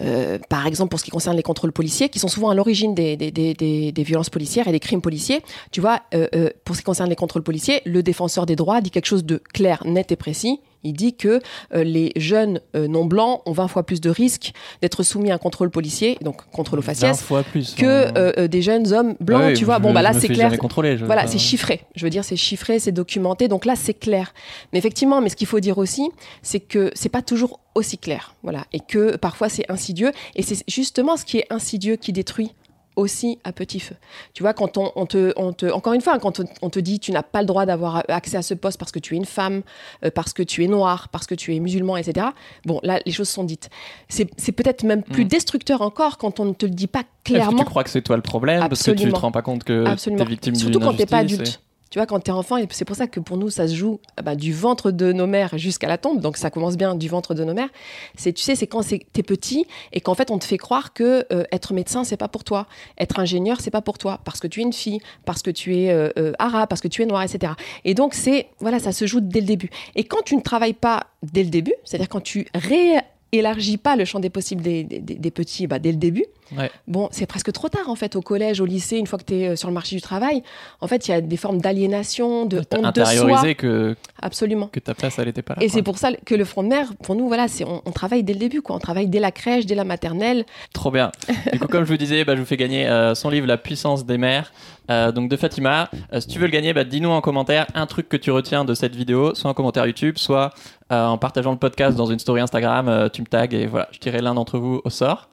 euh, 0.00 0.38
par 0.48 0.66
exemple 0.66 0.90
pour 0.90 1.00
ce 1.00 1.04
qui 1.04 1.10
concerne 1.10 1.36
les 1.36 1.42
contrôles 1.42 1.72
policiers, 1.72 2.08
qui 2.08 2.18
sont 2.18 2.28
souvent 2.28 2.50
à 2.50 2.54
l'origine 2.54 2.94
des, 2.94 3.16
des, 3.16 3.30
des, 3.30 3.54
des, 3.54 3.92
des 3.92 4.02
violences 4.02 4.30
policières 4.30 4.68
et 4.68 4.72
des 4.72 4.80
crimes 4.80 5.02
policiers. 5.02 5.42
Tu 5.70 5.80
vois, 5.80 6.02
euh, 6.14 6.28
euh, 6.34 6.50
pour 6.64 6.74
ce 6.74 6.80
qui 6.80 6.84
concerne 6.84 7.08
les 7.08 7.16
contrôles 7.16 7.42
policiers, 7.42 7.82
le 7.84 8.02
défenseur 8.02 8.46
des 8.46 8.56
droits 8.56 8.80
dit 8.80 8.90
quelque 8.90 9.06
chose 9.06 9.24
de 9.24 9.40
clair, 9.52 9.82
net 9.84 10.12
et 10.12 10.16
précis. 10.16 10.60
Il 10.86 10.92
dit 10.94 11.14
que 11.16 11.40
euh, 11.74 11.84
les 11.84 12.12
jeunes 12.16 12.60
euh, 12.74 12.88
non 12.88 13.04
blancs 13.04 13.42
ont 13.46 13.52
20 13.52 13.68
fois 13.68 13.82
plus 13.84 14.00
de 14.00 14.10
risques 14.10 14.52
d'être 14.82 15.02
soumis 15.02 15.30
à 15.30 15.34
un 15.34 15.38
contrôle 15.38 15.70
policier, 15.70 16.16
donc 16.22 16.48
contrôle 16.50 16.78
aux 16.78 16.82
20 16.82 16.86
faciès, 16.86 17.20
fois 17.22 17.42
plus. 17.42 17.74
que 17.74 17.84
hein. 18.08 18.12
euh, 18.16 18.32
euh, 18.38 18.48
des 18.48 18.62
jeunes 18.62 18.92
hommes 18.92 19.14
blancs. 19.20 19.40
Ouais, 19.42 19.52
tu 19.54 19.64
vois, 19.64 19.76
je 19.76 19.82
bon 19.82 19.88
me- 19.90 19.94
bah 19.94 20.02
là 20.02 20.12
c'est 20.12 20.28
clair. 20.28 20.56
contrôler, 20.58 20.96
Voilà, 20.96 21.26
c'est 21.26 21.38
chiffré. 21.38 21.82
Je 21.94 22.04
veux 22.04 22.10
dire, 22.10 22.24
c'est 22.24 22.36
chiffré, 22.36 22.78
c'est 22.78 22.92
documenté. 22.92 23.48
Donc 23.48 23.64
là, 23.64 23.74
c'est 23.76 23.94
clair. 23.94 24.32
Mais 24.72 24.78
effectivement, 24.78 25.20
mais 25.20 25.28
ce 25.28 25.36
qu'il 25.36 25.46
faut 25.46 25.60
dire 25.60 25.78
aussi, 25.78 26.10
c'est 26.42 26.60
que 26.60 26.90
c'est 26.94 27.08
pas 27.08 27.22
toujours 27.22 27.60
aussi 27.74 27.98
clair. 27.98 28.34
Voilà, 28.42 28.64
et 28.72 28.80
que 28.80 29.16
parfois 29.16 29.48
c'est 29.48 29.70
insidieux. 29.70 30.12
Et 30.34 30.42
c'est 30.42 30.62
justement 30.68 31.16
ce 31.16 31.24
qui 31.24 31.38
est 31.38 31.46
insidieux 31.50 31.96
qui 31.96 32.12
détruit 32.12 32.52
aussi 32.96 33.38
à 33.44 33.52
petit 33.52 33.78
feu. 33.80 33.94
Tu 34.34 34.42
vois, 34.42 34.54
quand 34.54 34.76
on, 34.78 34.90
on 34.96 35.06
te, 35.06 35.32
on 35.36 35.52
te, 35.52 35.66
encore 35.66 35.92
une 35.92 36.00
fois, 36.00 36.18
quand 36.18 36.40
on, 36.40 36.44
on 36.62 36.70
te 36.70 36.78
dit 36.80 36.98
tu 36.98 37.12
n'as 37.12 37.22
pas 37.22 37.40
le 37.40 37.46
droit 37.46 37.66
d'avoir 37.66 38.02
accès 38.08 38.36
à 38.36 38.42
ce 38.42 38.54
poste 38.54 38.78
parce 38.78 38.90
que 38.90 38.98
tu 38.98 39.14
es 39.14 39.16
une 39.18 39.24
femme, 39.26 39.62
euh, 40.04 40.10
parce 40.10 40.32
que 40.32 40.42
tu 40.42 40.64
es 40.64 40.66
noir, 40.66 41.08
parce 41.10 41.26
que 41.26 41.34
tu 41.34 41.54
es 41.54 41.60
musulman, 41.60 41.96
etc. 41.98 42.28
Bon, 42.64 42.80
là, 42.82 42.98
les 43.06 43.12
choses 43.12 43.28
sont 43.28 43.44
dites. 43.44 43.68
C'est 44.08 44.52
peut-être 44.52 44.82
même 44.82 45.02
plus 45.02 45.24
Mm. 45.24 45.28
destructeur 45.28 45.82
encore 45.82 46.18
quand 46.18 46.40
on 46.40 46.46
ne 46.46 46.52
te 46.54 46.66
le 46.66 46.72
dit 46.72 46.86
pas 46.86 47.00
Est-ce 47.00 47.06
que 47.24 47.32
clairement. 47.34 47.58
tu 47.58 47.64
crois 47.66 47.84
que 47.84 47.90
c'est 47.90 48.02
toi 48.02 48.16
le 48.16 48.22
problème? 48.22 48.60
Parce 48.68 48.80
que 48.80 48.84
tu 48.84 48.90
Absolument. 48.92 49.16
te 49.16 49.20
rends 49.22 49.32
pas 49.32 49.42
compte 49.42 49.64
que 49.64 49.84
Absolument. 49.84 50.24
t'es 50.24 50.30
victime 50.30 50.54
d'une 50.54 50.62
Surtout 50.62 50.80
quand 50.80 50.94
t'es 50.94 51.06
pas 51.06 51.18
injustice 51.18 51.40
adulte. 51.40 51.60
Tu 51.90 51.98
vois, 51.98 52.06
quand 52.06 52.18
t'es 52.18 52.32
enfant, 52.32 52.56
et 52.56 52.66
c'est 52.70 52.84
pour 52.84 52.96
ça 52.96 53.06
que 53.06 53.20
pour 53.20 53.36
nous, 53.36 53.48
ça 53.48 53.68
se 53.68 53.74
joue 53.74 54.00
bah, 54.22 54.34
du 54.34 54.52
ventre 54.52 54.90
de 54.90 55.12
nos 55.12 55.26
mères 55.26 55.56
jusqu'à 55.56 55.86
la 55.86 55.98
tombe. 55.98 56.20
Donc 56.20 56.36
ça 56.36 56.50
commence 56.50 56.76
bien 56.76 56.96
du 56.96 57.08
ventre 57.08 57.32
de 57.32 57.44
nos 57.44 57.54
mères. 57.54 57.68
C'est, 58.16 58.32
tu 58.32 58.42
sais, 58.42 58.56
c'est 58.56 58.66
quand 58.66 58.82
t'es 58.86 59.22
petit 59.22 59.66
et 59.92 60.00
qu'en 60.00 60.14
fait 60.14 60.30
on 60.30 60.38
te 60.38 60.44
fait 60.44 60.58
croire 60.58 60.92
que 60.92 61.24
euh, 61.32 61.44
être 61.52 61.74
médecin 61.74 62.04
c'est 62.04 62.16
pas 62.16 62.28
pour 62.28 62.44
toi, 62.44 62.66
être 62.98 63.20
ingénieur 63.20 63.60
c'est 63.60 63.70
pas 63.70 63.82
pour 63.82 63.98
toi, 63.98 64.20
parce 64.24 64.40
que 64.40 64.48
tu 64.48 64.60
es 64.60 64.62
une 64.64 64.72
fille, 64.72 65.00
parce 65.24 65.42
que 65.42 65.50
tu 65.50 65.76
es 65.76 65.90
euh, 65.90 66.10
euh, 66.18 66.32
arabe, 66.38 66.68
parce 66.68 66.80
que 66.80 66.88
tu 66.88 67.02
es 67.02 67.06
noire, 67.06 67.22
etc. 67.22 67.52
Et 67.84 67.94
donc 67.94 68.14
c'est, 68.14 68.48
voilà, 68.58 68.80
ça 68.80 68.92
se 68.92 69.06
joue 69.06 69.20
dès 69.20 69.40
le 69.40 69.46
début. 69.46 69.70
Et 69.94 70.04
quand 70.04 70.22
tu 70.24 70.36
ne 70.36 70.40
travailles 70.40 70.74
pas 70.74 71.06
dès 71.22 71.44
le 71.44 71.50
début, 71.50 71.74
c'est-à-dire 71.84 72.08
quand 72.08 72.22
tu 72.22 72.48
réélargis 72.54 73.76
pas 73.76 73.94
le 73.96 74.04
champ 74.04 74.18
des 74.18 74.30
possibles 74.30 74.62
des 74.62 75.30
petits 75.30 75.66
bah, 75.66 75.78
dès 75.78 75.92
le 75.92 75.98
début, 75.98 76.24
Ouais. 76.56 76.70
Bon, 76.86 77.08
c'est 77.10 77.26
presque 77.26 77.50
trop 77.52 77.68
tard 77.68 77.88
en 77.88 77.94
fait 77.96 78.14
au 78.16 78.22
collège, 78.22 78.60
au 78.60 78.66
lycée, 78.66 78.98
une 78.98 79.06
fois 79.06 79.18
que 79.18 79.24
tu 79.24 79.34
es 79.34 79.56
sur 79.56 79.68
le 79.68 79.74
marché 79.74 79.96
du 79.96 80.02
travail. 80.02 80.42
En 80.80 80.86
fait, 80.88 81.08
il 81.08 81.10
y 81.10 81.14
a 81.14 81.20
des 81.20 81.36
formes 81.36 81.60
d'aliénation, 81.60 82.44
de 82.46 82.58
honte 82.58 82.94
de 82.94 83.04
soi. 83.04 83.54
que, 83.54 83.96
Absolument. 84.20 84.68
que 84.68 84.80
ta 84.80 84.94
place, 84.94 85.18
elle 85.18 85.28
était 85.28 85.42
pas 85.42 85.54
là. 85.54 85.62
Et 85.62 85.68
c'est 85.68 85.82
pour 85.82 85.98
ça 85.98 86.10
que 86.24 86.34
le 86.34 86.44
front 86.44 86.62
de 86.62 86.68
mer, 86.68 86.92
pour 87.02 87.14
nous, 87.14 87.26
voilà, 87.28 87.48
c'est 87.48 87.64
on, 87.64 87.82
on 87.84 87.90
travaille 87.92 88.22
dès 88.22 88.32
le 88.32 88.38
début, 88.38 88.62
quoi. 88.62 88.76
On 88.76 88.78
travaille 88.78 89.08
dès 89.08 89.20
la 89.20 89.32
crèche, 89.32 89.66
dès 89.66 89.74
la 89.74 89.84
maternelle. 89.84 90.44
Trop 90.72 90.90
bien. 90.90 91.10
Du 91.52 91.58
coup, 91.58 91.68
comme 91.68 91.84
je 91.84 91.90
vous 91.90 91.96
disais, 91.98 92.24
bah, 92.24 92.34
je 92.36 92.40
vous 92.40 92.46
fais 92.46 92.56
gagner 92.56 92.86
euh, 92.86 93.14
son 93.14 93.28
livre 93.30 93.46
La 93.46 93.56
puissance 93.58 94.04
des 94.06 94.18
mères. 94.18 94.52
euh, 94.90 95.10
donc 95.12 95.28
de 95.28 95.36
Fatima. 95.36 95.90
Euh, 96.12 96.20
si 96.20 96.28
tu 96.28 96.38
veux 96.38 96.46
le 96.46 96.52
gagner, 96.52 96.72
bah, 96.72 96.84
dis-nous 96.84 97.08
en 97.10 97.20
commentaire 97.20 97.66
un 97.74 97.86
truc 97.86 98.08
que 98.08 98.16
tu 98.16 98.30
retiens 98.30 98.64
de 98.64 98.74
cette 98.74 98.94
vidéo, 98.94 99.34
soit 99.34 99.50
en 99.50 99.54
commentaire 99.54 99.86
YouTube, 99.86 100.16
soit 100.18 100.52
euh, 100.92 101.06
en 101.06 101.18
partageant 101.18 101.50
le 101.50 101.58
podcast 101.58 101.96
dans 101.96 102.06
une 102.06 102.18
story 102.20 102.40
Instagram. 102.40 102.88
euh, 102.88 103.08
tu 103.08 103.20
me 103.22 103.26
tags 103.26 103.46
et 103.50 103.66
voilà, 103.66 103.88
je 103.92 103.98
tirerai 103.98 104.20
l'un 104.22 104.34
d'entre 104.34 104.58
vous 104.58 104.80
au 104.84 104.90
sort. 104.90 105.28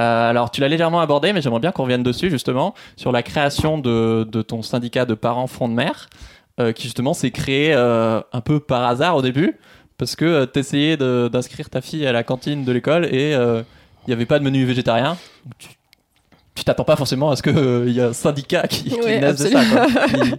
Euh, 0.00 0.30
alors, 0.30 0.50
tu 0.50 0.60
l'as 0.60 0.68
légèrement 0.68 1.00
abordé, 1.00 1.32
mais 1.32 1.42
j'aimerais 1.42 1.60
bien 1.60 1.72
qu'on 1.72 1.82
revienne 1.82 2.02
dessus, 2.02 2.30
justement, 2.30 2.74
sur 2.96 3.12
la 3.12 3.22
création 3.22 3.78
de, 3.78 4.24
ton 4.46 4.62
syndicat 4.62 5.04
de 5.04 5.14
parents 5.14 5.46
front 5.46 5.68
de 5.68 5.74
mer, 5.74 6.08
euh, 6.60 6.72
qui 6.72 6.84
justement 6.84 7.14
s'est 7.14 7.30
créé 7.30 7.72
euh, 7.74 8.20
un 8.32 8.40
peu 8.40 8.60
par 8.60 8.84
hasard 8.84 9.16
au 9.16 9.22
début, 9.22 9.58
parce 9.98 10.16
que 10.16 10.44
tu 10.46 10.58
essayais 10.58 10.96
d'inscrire 10.96 11.70
ta 11.70 11.80
fille 11.80 12.06
à 12.06 12.12
la 12.12 12.22
cantine 12.22 12.64
de 12.64 12.72
l'école 12.72 13.06
et 13.06 13.32
il 13.32 14.08
n'y 14.08 14.14
avait 14.14 14.26
pas 14.26 14.38
de 14.38 14.44
menu 14.44 14.64
végétarien. 14.64 15.16
Tu 16.54 16.64
t'attends 16.64 16.84
pas 16.84 16.96
forcément 16.96 17.30
à 17.30 17.36
ce 17.36 17.42
qu'il 17.42 17.92
y 17.94 18.00
a 18.00 18.08
un 18.08 18.12
syndicat 18.12 18.66
qui, 18.68 18.84
qui 18.84 19.00
Ouais, 19.00 19.20
naisse 19.20 19.38
de 19.38 19.46
ça. 19.48 19.64
quoi. 19.64 19.86
Qui- 20.06 20.30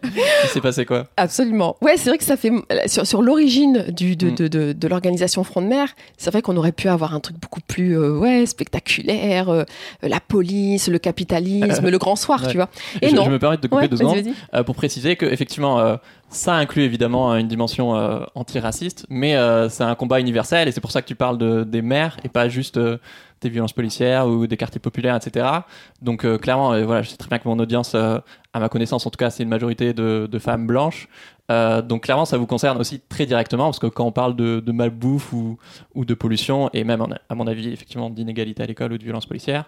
qui 0.43 0.48
s'est 0.50 0.62
passé 0.62 0.86
quoi 0.86 1.05
Absolument. 1.17 1.75
Ouais, 1.82 1.98
c'est 1.98 2.10
vrai 2.10 2.17
que 2.20 2.24
ça 2.24 2.38
fait 2.38 2.51
sur, 2.86 3.08
sur 3.08 3.22
l'origine 3.24 3.86
du 3.89 4.15
de, 4.15 4.27
Mm. 4.29 4.36
de, 4.36 4.48
de, 4.48 4.74
de 4.74 4.88
l'organisation 4.88 5.43
Front 5.43 5.62
de 5.63 5.67
Mer. 5.67 5.88
C'est 6.17 6.29
vrai 6.32 6.41
qu'on 6.43 6.55
aurait 6.58 6.72
pu 6.72 6.88
avoir 6.88 7.15
un 7.15 7.20
truc 7.20 7.38
beaucoup 7.41 7.62
plus 7.62 7.98
euh, 7.98 8.17
ouais 8.17 8.46
spectaculaire, 8.46 9.50
euh, 9.50 9.63
la 10.03 10.20
police, 10.20 10.88
le 10.88 11.00
capitalisme, 11.00 11.89
le 11.89 11.98
grand 11.98 12.15
soir, 12.15 12.41
Ouais. 12.43 12.50
tu 12.51 12.58
vois. 12.58 12.70
Et 13.01 13.10
je, 13.10 13.15
non. 13.15 13.25
je 13.25 13.32
me 13.32 13.39
permets 13.39 13.58
de 13.58 13.62
couper 13.67 13.75
Ouais, 13.84 13.88
deux 13.88 13.98
secondes. 13.98 14.24
Euh, 14.53 14.63
pour 14.63 14.75
préciser 14.75 15.15
que 15.15 15.25
effectivement 15.25 15.79
euh, 15.79 15.96
ça 16.29 16.53
inclut 16.53 16.84
évidemment 16.84 17.36
une 17.36 17.48
dimension 17.48 17.96
euh, 17.96 18.20
antiraciste 18.36 19.05
mais 19.10 19.36
euh, 19.36 19.70
c'est 19.70 19.84
un 19.84 19.96
combat 19.96 20.20
universel 20.20 20.67
et 20.67 20.72
c'est 20.72 20.82
pour 20.82 20.91
ça 20.91 21.01
que 21.01 21.08
tu 21.08 21.15
parles 21.15 21.38
de, 21.38 21.63
des 21.63 21.82
mères 21.82 22.17
et 22.24 22.29
pas 22.29 22.50
juste 22.50 22.77
euh, 22.77 22.98
des 23.43 23.53
violences 23.53 23.73
policières 23.73 24.27
ou 24.27 24.47
des 24.47 24.57
quartiers 24.57 24.79
populaires 24.79 25.15
etc 25.15 25.62
donc 26.01 26.25
euh, 26.25 26.38
clairement 26.38 26.73
euh, 26.73 26.85
voilà 26.85 27.01
je 27.01 27.09
sais 27.09 27.17
très 27.17 27.29
bien 27.29 27.39
que 27.39 27.47
mon 27.47 27.57
audience 27.59 27.93
euh, 27.95 28.19
à 28.53 28.59
ma 28.59 28.69
connaissance 28.69 29.05
en 29.05 29.09
tout 29.09 29.17
cas 29.17 29.29
c'est 29.29 29.43
une 29.43 29.50
majorité 29.50 29.93
de, 29.93 30.39
femmes 30.39 30.67
blanches. 30.67 31.07
Donc 31.50 32.03
clairement 32.03 32.25
ça 32.25 32.38
vous 32.38 32.45
concerne 32.45 32.79
aussi 32.79 33.00
très 33.00 33.25
directement 33.25 33.65
parce 33.65 33.79
que 33.79 33.88
quand 33.88 34.05
on 34.05 34.12
parle 34.12 34.35
de, 34.35 34.71
malbouffe 34.71 35.33
ou, 35.33 35.57
de 35.95 36.13
pollution 36.13 36.69
et 36.73 36.83
même 36.83 37.05
à 37.29 37.35
mon 37.35 37.47
avis 37.47 37.69
effectivement 37.69 38.09
d'inégalité 38.09 38.63
à 38.63 38.65
l'école 38.65 38.93
ou 38.93 38.97
de 38.97 39.03
violence 39.03 39.25
policière 39.25 39.65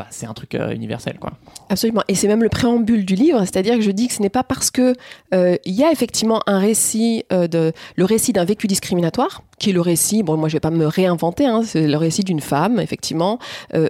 bah, 0.00 0.06
c'est 0.08 0.24
un 0.24 0.32
truc 0.32 0.54
euh, 0.54 0.70
universel, 0.70 1.18
quoi. 1.20 1.32
Absolument. 1.68 2.02
Et 2.08 2.14
c'est 2.14 2.26
même 2.26 2.42
le 2.42 2.48
préambule 2.48 3.04
du 3.04 3.16
livre, 3.16 3.40
c'est-à-dire 3.40 3.74
que 3.74 3.82
je 3.82 3.90
dis 3.90 4.08
que 4.08 4.14
ce 4.14 4.22
n'est 4.22 4.30
pas 4.30 4.42
parce 4.42 4.70
que 4.70 4.94
euh, 5.34 5.58
il 5.66 5.74
y 5.74 5.84
a 5.84 5.92
effectivement 5.92 6.40
un 6.46 6.58
récit 6.58 7.26
euh, 7.34 7.48
de 7.48 7.74
le 7.96 8.04
récit 8.06 8.32
d'un 8.32 8.46
vécu 8.46 8.66
discriminatoire, 8.66 9.42
qui 9.58 9.68
est 9.68 9.72
le 9.74 9.82
récit. 9.82 10.22
Bon, 10.22 10.38
moi, 10.38 10.48
je 10.48 10.54
vais 10.54 10.60
pas 10.60 10.70
me 10.70 10.86
réinventer. 10.86 11.44
Hein, 11.44 11.60
c'est 11.66 11.86
le 11.86 11.96
récit 11.98 12.24
d'une 12.24 12.40
femme, 12.40 12.80
effectivement, 12.80 13.38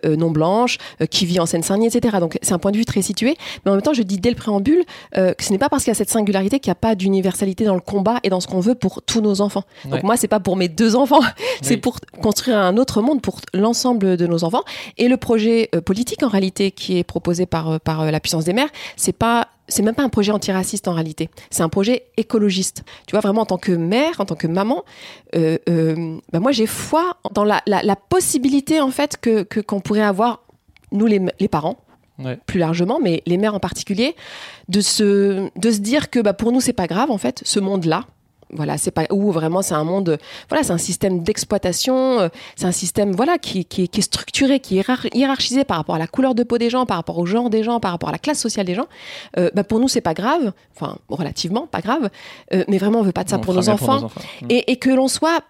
non 0.05 0.33
blanche, 0.33 0.79
qui 1.11 1.27
vit 1.27 1.39
en 1.39 1.47
Seine-Saint-Denis, 1.47 1.87
etc. 1.87 2.17
Donc, 2.19 2.39
c'est 2.43 2.55
un 2.55 2.59
point 2.59 2.73
de 2.73 2.77
vue 2.77 2.85
très 2.85 3.03
situé. 3.03 3.37
Mais 3.65 3.71
en 3.71 3.75
même 3.75 3.83
temps, 3.83 3.93
je 3.93 4.03
dis 4.03 4.19
dès 4.19 4.31
le 4.31 4.35
préambule 4.35 4.83
que 5.15 5.45
ce 5.45 5.53
n'est 5.53 5.59
pas 5.59 5.69
parce 5.69 5.85
qu'il 5.85 5.93
y 5.93 5.93
a 5.93 5.95
cette 5.95 6.11
singularité 6.11 6.59
qu'il 6.59 6.71
n'y 6.71 6.73
a 6.73 6.75
pas 6.75 6.97
d'universalité 6.97 7.65
dans 7.65 7.77
le 7.77 7.81
combat 7.81 8.19
et 8.25 8.31
dans 8.31 8.41
ce 8.41 8.49
qu'on 8.49 8.59
veut 8.59 8.75
pour 8.75 9.01
tous 9.03 9.21
nos 9.21 9.43
enfants. 9.43 9.63
Donc, 9.85 10.03
moi, 10.03 10.17
c'est 10.17 10.27
pas 10.27 10.41
pour 10.41 10.57
mes 10.57 10.67
deux 10.67 10.97
enfants, 10.97 11.21
c'est 11.63 11.77
pour 11.77 11.99
construire 12.21 12.59
un 12.59 12.77
autre 12.77 13.01
monde 13.01 13.23
pour 13.23 13.41
l'ensemble 13.55 14.17
de 14.17 14.27
nos 14.27 14.43
enfants. 14.43 14.65
Et 14.99 15.07
le 15.07 15.19
projet 15.19 15.71
politique, 15.85 16.00
en 16.23 16.29
réalité, 16.29 16.71
qui 16.71 16.99
est 16.99 17.05
proposé 17.05 17.47
par, 17.47 17.71
euh, 17.71 17.79
par 17.79 18.03
euh, 18.03 18.11
la 18.11 18.21
puissance 18.21 18.45
des 18.45 18.53
mères, 18.53 18.69
c'est 18.97 19.13
pas 19.13 19.49
c'est 19.69 19.85
même 19.85 19.95
pas 19.95 20.03
un 20.03 20.09
projet 20.09 20.33
antiraciste 20.33 20.89
en 20.89 20.95
réalité. 20.95 21.31
C'est 21.51 21.63
un 21.63 21.69
projet 21.69 22.07
écologiste. 22.17 22.83
Tu 23.07 23.13
vois, 23.13 23.21
vraiment 23.21 23.43
en 23.43 23.47
tant 23.47 23.57
que 23.57 23.71
mère, 23.71 24.21
en 24.21 24.25
tant 24.25 24.35
que 24.35 24.49
maman, 24.49 24.85
euh, 25.37 25.59
bah, 26.33 26.41
moi 26.41 26.51
j'ai 26.51 26.67
foi 26.67 27.19
dans 27.31 27.45
la, 27.45 27.63
la, 27.67 27.97
possibilité 27.97 28.81
en 28.81 28.91
fait 28.91 29.17
que 29.21 29.45
qu'on 29.61 29.79
pourrait 29.79 30.03
avoir 30.03 30.41
nous 30.91 31.07
les, 31.07 31.21
les 31.39 31.47
parents. 31.47 31.77
plus 32.47 32.59
largement, 32.59 32.99
mais 33.01 33.23
les 33.27 33.39
mères 33.39 33.55
en 33.55 33.61
particulier, 33.61 34.17
de 34.69 34.81
se, 34.81 35.49
de 35.57 35.71
se 35.71 35.79
dire 35.79 36.11
que 36.11 36.19
bah, 36.19 36.33
pour 36.33 36.51
nous, 36.51 36.61
c'est 36.61 36.73
pas 36.73 36.89
grave, 36.89 37.13
en 37.13 37.19
fait, 37.19 37.41
ce 37.45 37.61
monde-là, 37.61 38.07
voilà, 38.53 38.79
c'est 38.79 38.91
pas 38.91 39.05
où 39.11 39.31
vraiment 39.33 39.63
c'est 39.63 39.75
un 39.75 39.85
monde, 39.85 40.19
voilà, 40.49 40.65
c'est 40.65 40.73
un 40.73 40.79
système 40.79 41.23
d'exploitation, 41.23 42.21
euh, 42.21 42.29
c'est 42.57 42.67
un 42.67 42.73
système 42.73 43.13
voilà 43.13 43.39
qui, 43.39 43.65
qui, 43.65 43.89
qui, 43.89 44.01
est 44.01 44.03
structuré, 44.03 44.61
qui 44.61 44.79
est 44.79 45.15
hiérarchisé 45.15 45.65
par 45.65 45.77
rapport 45.77 45.95
à 45.95 45.99
la 45.99 46.07
couleur 46.07 46.35
de 46.35 46.43
peau 46.43 46.59
des 46.59 46.71
gens, 46.71 46.87
par 46.87 46.97
rapport 46.97 47.19
au 47.19 47.27
genre 47.27 47.51
des 47.51 47.63
gens, 47.63 47.81
par 47.81 47.93
rapport 47.93 48.09
à 48.09 48.13
la 48.13 48.19
classe 48.19 48.41
sociale 48.41 48.67
des 48.67 48.75
gens. 48.75 48.87
Euh, 49.39 49.51
bah 49.55 49.65
pour 49.65 49.81
nous 49.81 49.89
c'est 49.89 50.01
pas 50.01 50.15
grave, 50.15 50.53
enfin 50.75 50.97
relativement 51.09 51.67
pas 51.67 51.81
grave, 51.81 52.11
euh, 52.53 52.65
mais 52.69 52.79
vraiment 52.79 53.01
on 53.01 53.03
veut 53.03 53.13
pas 53.13 53.25
de 53.25 53.31
ça 53.31 53.39
pour, 53.39 53.55
nos 53.55 53.69
enfants, 53.69 54.11
mm. 54.43 54.47
et, 54.49 54.73
et, 54.73 54.77
que 54.77 54.91
l'on 54.91 55.09
soit 55.09 55.41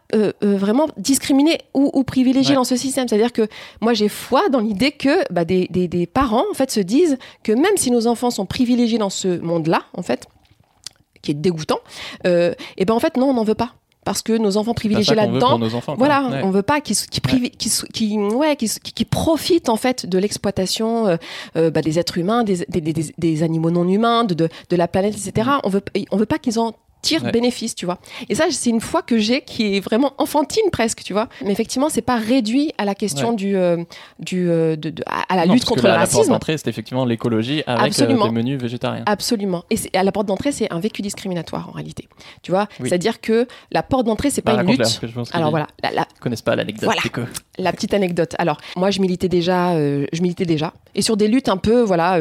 vraiment 0.42 0.88
discriminé 0.96 1.58
ou, 1.72 1.90
ou 1.94 2.02
privilégié 2.02 2.54
dans 2.54 2.64
ce 2.64 2.76
système. 2.76 3.06
C'est-à-dire 3.06 3.32
que 3.32 3.46
moi 3.80 3.94
j'ai 3.94 4.08
foi 4.08 4.48
dans 4.48 4.58
l'idée 4.58 4.90
que 4.90 5.32
bah, 5.32 5.44
des, 5.44 5.68
des, 5.70 5.86
des 5.86 6.06
parents 6.06 6.44
en 6.50 6.54
fait 6.54 6.70
se 6.70 6.80
disent 6.80 7.16
que 7.42 7.52
même 7.52 7.76
si 7.76 7.90
nos 7.90 8.06
enfants 8.06 8.30
sont 8.30 8.46
privilégiés 8.46 8.98
dans 8.98 9.10
ce 9.10 9.38
monde-là, 9.40 9.82
en 9.94 10.02
fait, 10.02 10.26
qui 11.22 11.30
est 11.32 11.34
dégoûtant, 11.34 11.80
euh, 12.26 12.54
et 12.76 12.84
ben 12.84 12.94
en 12.94 13.00
fait 13.00 13.16
non, 13.16 13.30
on 13.30 13.34
n'en 13.34 13.44
veut 13.44 13.54
pas. 13.54 13.74
Parce 14.02 14.22
que 14.22 14.32
nos 14.32 14.56
enfants 14.56 14.72
privilégiés 14.72 15.14
là-dedans, 15.14 15.60
voilà, 15.98 16.40
on 16.42 16.50
veut 16.50 16.62
pas 16.62 16.80
qu'ils 16.80 16.96
qui, 16.96 18.18
ouais, 18.18 18.56
profitent 19.10 19.68
en 19.68 19.76
fait 19.76 20.06
de 20.06 20.16
l'exploitation 20.16 21.06
euh, 21.06 21.16
euh, 21.56 21.70
bah, 21.70 21.82
des 21.82 21.98
êtres 21.98 22.16
humains, 22.16 22.42
des, 22.42 22.64
des, 22.68 22.80
des, 22.80 23.14
des, 23.16 23.42
animaux 23.42 23.70
non 23.70 23.86
humains, 23.86 24.24
de, 24.24 24.32
de, 24.32 24.48
de 24.70 24.76
la 24.76 24.88
planète, 24.88 25.14
etc. 25.14 25.50
On 25.64 25.68
veut 25.68 25.82
on 26.10 26.16
veut 26.16 26.26
pas 26.26 26.38
qu'ils 26.38 26.58
en 26.58 26.72
tire 27.02 27.30
bénéfice, 27.32 27.74
tu 27.74 27.86
vois. 27.86 27.98
Et 28.28 28.34
ça, 28.34 28.44
c'est 28.50 28.70
une 28.70 28.80
foi 28.80 29.02
que 29.02 29.18
j'ai 29.18 29.42
qui 29.42 29.76
est 29.76 29.80
vraiment 29.80 30.12
enfantine 30.18 30.70
presque, 30.70 31.02
tu 31.02 31.12
vois. 31.12 31.28
Mais 31.44 31.52
effectivement, 31.52 31.88
c'est 31.88 32.02
pas 32.02 32.16
réduit 32.16 32.72
à 32.78 32.84
la 32.84 32.94
question 32.94 33.32
du, 33.32 33.56
euh, 33.56 33.82
du 34.18 34.48
euh, 34.50 34.76
de, 34.76 34.92
à 35.28 35.36
la 35.36 35.46
lutte 35.46 35.64
contre 35.64 35.84
le 35.84 35.92
racisme. 35.92 36.18
La 36.18 36.24
porte 36.24 36.28
d'entrée, 36.28 36.58
c'est 36.58 36.68
effectivement 36.68 37.04
l'écologie 37.04 37.62
avec 37.66 37.98
euh, 37.98 38.06
des 38.06 38.30
menus 38.30 38.60
végétariens. 38.60 39.04
Absolument. 39.06 39.64
Et 39.70 39.76
à 39.96 40.02
la 40.02 40.12
porte 40.12 40.26
d'entrée, 40.26 40.52
c'est 40.52 40.72
un 40.72 40.80
vécu 40.80 41.02
discriminatoire 41.02 41.68
en 41.68 41.72
réalité. 41.72 42.08
Tu 42.42 42.50
vois, 42.50 42.68
c'est-à-dire 42.78 43.20
que 43.20 43.46
la 43.70 43.82
porte 43.82 44.06
d'entrée, 44.06 44.30
c'est 44.30 44.42
pas 44.42 44.56
bah, 44.56 44.62
une 44.62 44.70
lutte. 44.70 45.00
Alors 45.32 45.50
voilà, 45.50 45.66
la, 45.82 45.90
la... 45.90 46.06
connaissent 46.20 46.42
pas 46.42 46.56
l'anecdote. 46.56 46.84
Voilà, 46.84 47.28
la 47.58 47.72
petite 47.72 47.94
anecdote. 47.94 48.34
Alors 48.38 48.58
moi, 48.76 48.90
je 48.90 49.00
militais 49.00 49.28
déjà, 49.28 49.74
je 49.74 50.22
militais 50.22 50.44
déjà, 50.44 50.72
et 50.94 51.02
sur 51.02 51.16
des 51.16 51.28
luttes 51.28 51.48
un 51.48 51.56
peu, 51.56 51.82
voilà 51.82 52.20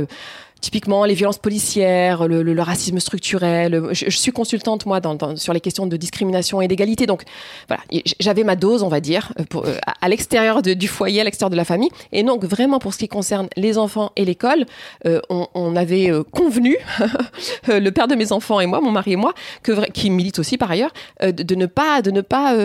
typiquement 0.62 1.06
les 1.06 1.14
violences 1.14 1.38
policières, 1.38 2.28
le, 2.28 2.62
racisme 2.62 3.00
structurel. 3.00 3.82
Je, 3.92 4.10
suis 4.10 4.32
consultante 4.32 4.86
moi 4.86 5.00
dans, 5.00 5.38
sur 5.38 5.54
les 5.54 5.62
questions 5.62 5.88
de 5.88 5.98
discrimination 5.98 6.62
et 6.62 6.68
d'égalité, 6.68 7.06
donc 7.06 7.24
voilà, 7.68 7.82
j'avais 8.20 8.44
ma 8.44 8.56
dose, 8.56 8.84
on 8.84 8.90
va 8.90 9.00
dire, 9.00 9.32
euh, 9.40 9.44
pour, 9.50 9.66
euh, 9.66 9.78
à 10.02 10.10
l'extérieur 10.10 10.62
du 10.62 10.88
foyer, 10.88 11.22
à 11.22 11.24
l'extérieur 11.24 11.50
de 11.50 11.56
la 11.56 11.66
famille. 11.66 11.90
Et 12.12 12.24
donc 12.24 12.44
vraiment 12.44 12.80
pour 12.80 12.94
ce 12.94 13.00
qui 13.00 13.08
concerne 13.08 13.48
les 13.56 13.78
enfants 13.78 14.12
et 14.16 14.26
l'école, 14.26 14.66
euh, 15.06 15.22
on, 15.30 15.76
avait 15.76 16.12
convenu, 16.32 16.78
le 17.68 17.90
père 17.92 18.08
de 18.08 18.16
mes 18.16 18.32
enfants 18.32 18.60
et 18.60 18.66
moi, 18.66 18.82
mon 18.82 18.92
mari 18.92 19.14
et 19.14 19.16
moi, 19.16 19.34
que, 19.64 19.90
qui 19.92 20.10
milite 20.10 20.40
aussi 20.40 20.58
par 20.58 20.72
ailleurs, 20.72 20.92
de, 21.22 21.56
ne 21.56 21.66
pas 21.68 22.02
de 22.02 22.12
ne 22.12 22.22
pas 22.22 22.56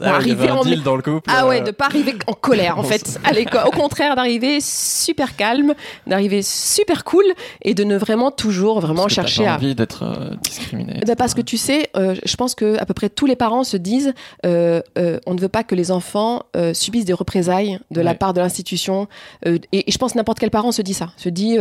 ah, 0.00 0.16
arriver 0.16 0.50
en 0.50 0.62
dans 0.62 0.96
le 0.96 1.02
couple. 1.02 1.30
Ah 1.32 1.46
ouais, 1.46 1.62
de 1.62 1.70
pas 1.70 1.86
arriver 1.86 2.14
en 2.26 2.34
colère 2.34 2.78
en 2.78 2.82
fait 2.84 3.18
à 3.24 3.32
l'école. 3.32 3.62
Au 3.66 3.70
contraire, 3.70 4.14
d'arriver 4.14 4.58
super 4.60 5.36
calme, 5.36 5.74
d'arriver 6.06 6.42
super 6.42 7.04
cool 7.04 7.24
et 7.62 7.72
de 7.72 7.82
ne 7.82 7.96
vraiment 7.96 8.30
toujours 8.30 8.80
vraiment 8.80 9.02
parce 9.02 9.14
chercher 9.14 9.44
que 9.44 9.48
à 9.48 9.54
envie 9.54 9.74
d'être 9.74 10.02
euh, 10.02 10.34
discriminé. 10.42 11.00
Bah, 11.06 11.16
parce 11.16 11.32
que 11.32 11.40
tu 11.40 11.56
sais, 11.56 11.88
euh, 11.96 12.14
je 12.24 12.36
pense 12.36 12.54
que 12.54 12.78
à 12.78 12.84
peu 12.84 12.92
près 12.92 13.08
tous 13.08 13.24
les 13.24 13.36
parents 13.36 13.64
se 13.64 13.78
disent 13.78 14.12
euh, 14.44 14.82
on 14.94 15.32
ne 15.32 15.40
veut 15.40 15.48
pas 15.48 15.64
que 15.64 15.74
les 15.74 15.90
enfants 15.90 16.42
subissent 16.74 17.04
des 17.04 17.12
représailles 17.12 17.78
de 17.90 18.00
la 18.00 18.14
part 18.14 18.34
de 18.34 18.40
l'institution 18.40 19.08
et, 19.44 19.60
et, 19.72 19.90
je 19.90 19.98
pense 19.98 20.14
n'importe 20.14 20.38
quel 20.38 20.50
parent 20.50 20.72
se 20.72 20.82
dit 20.82 20.94
ça, 20.94 21.12
se 21.16 21.28
dit 21.28 21.58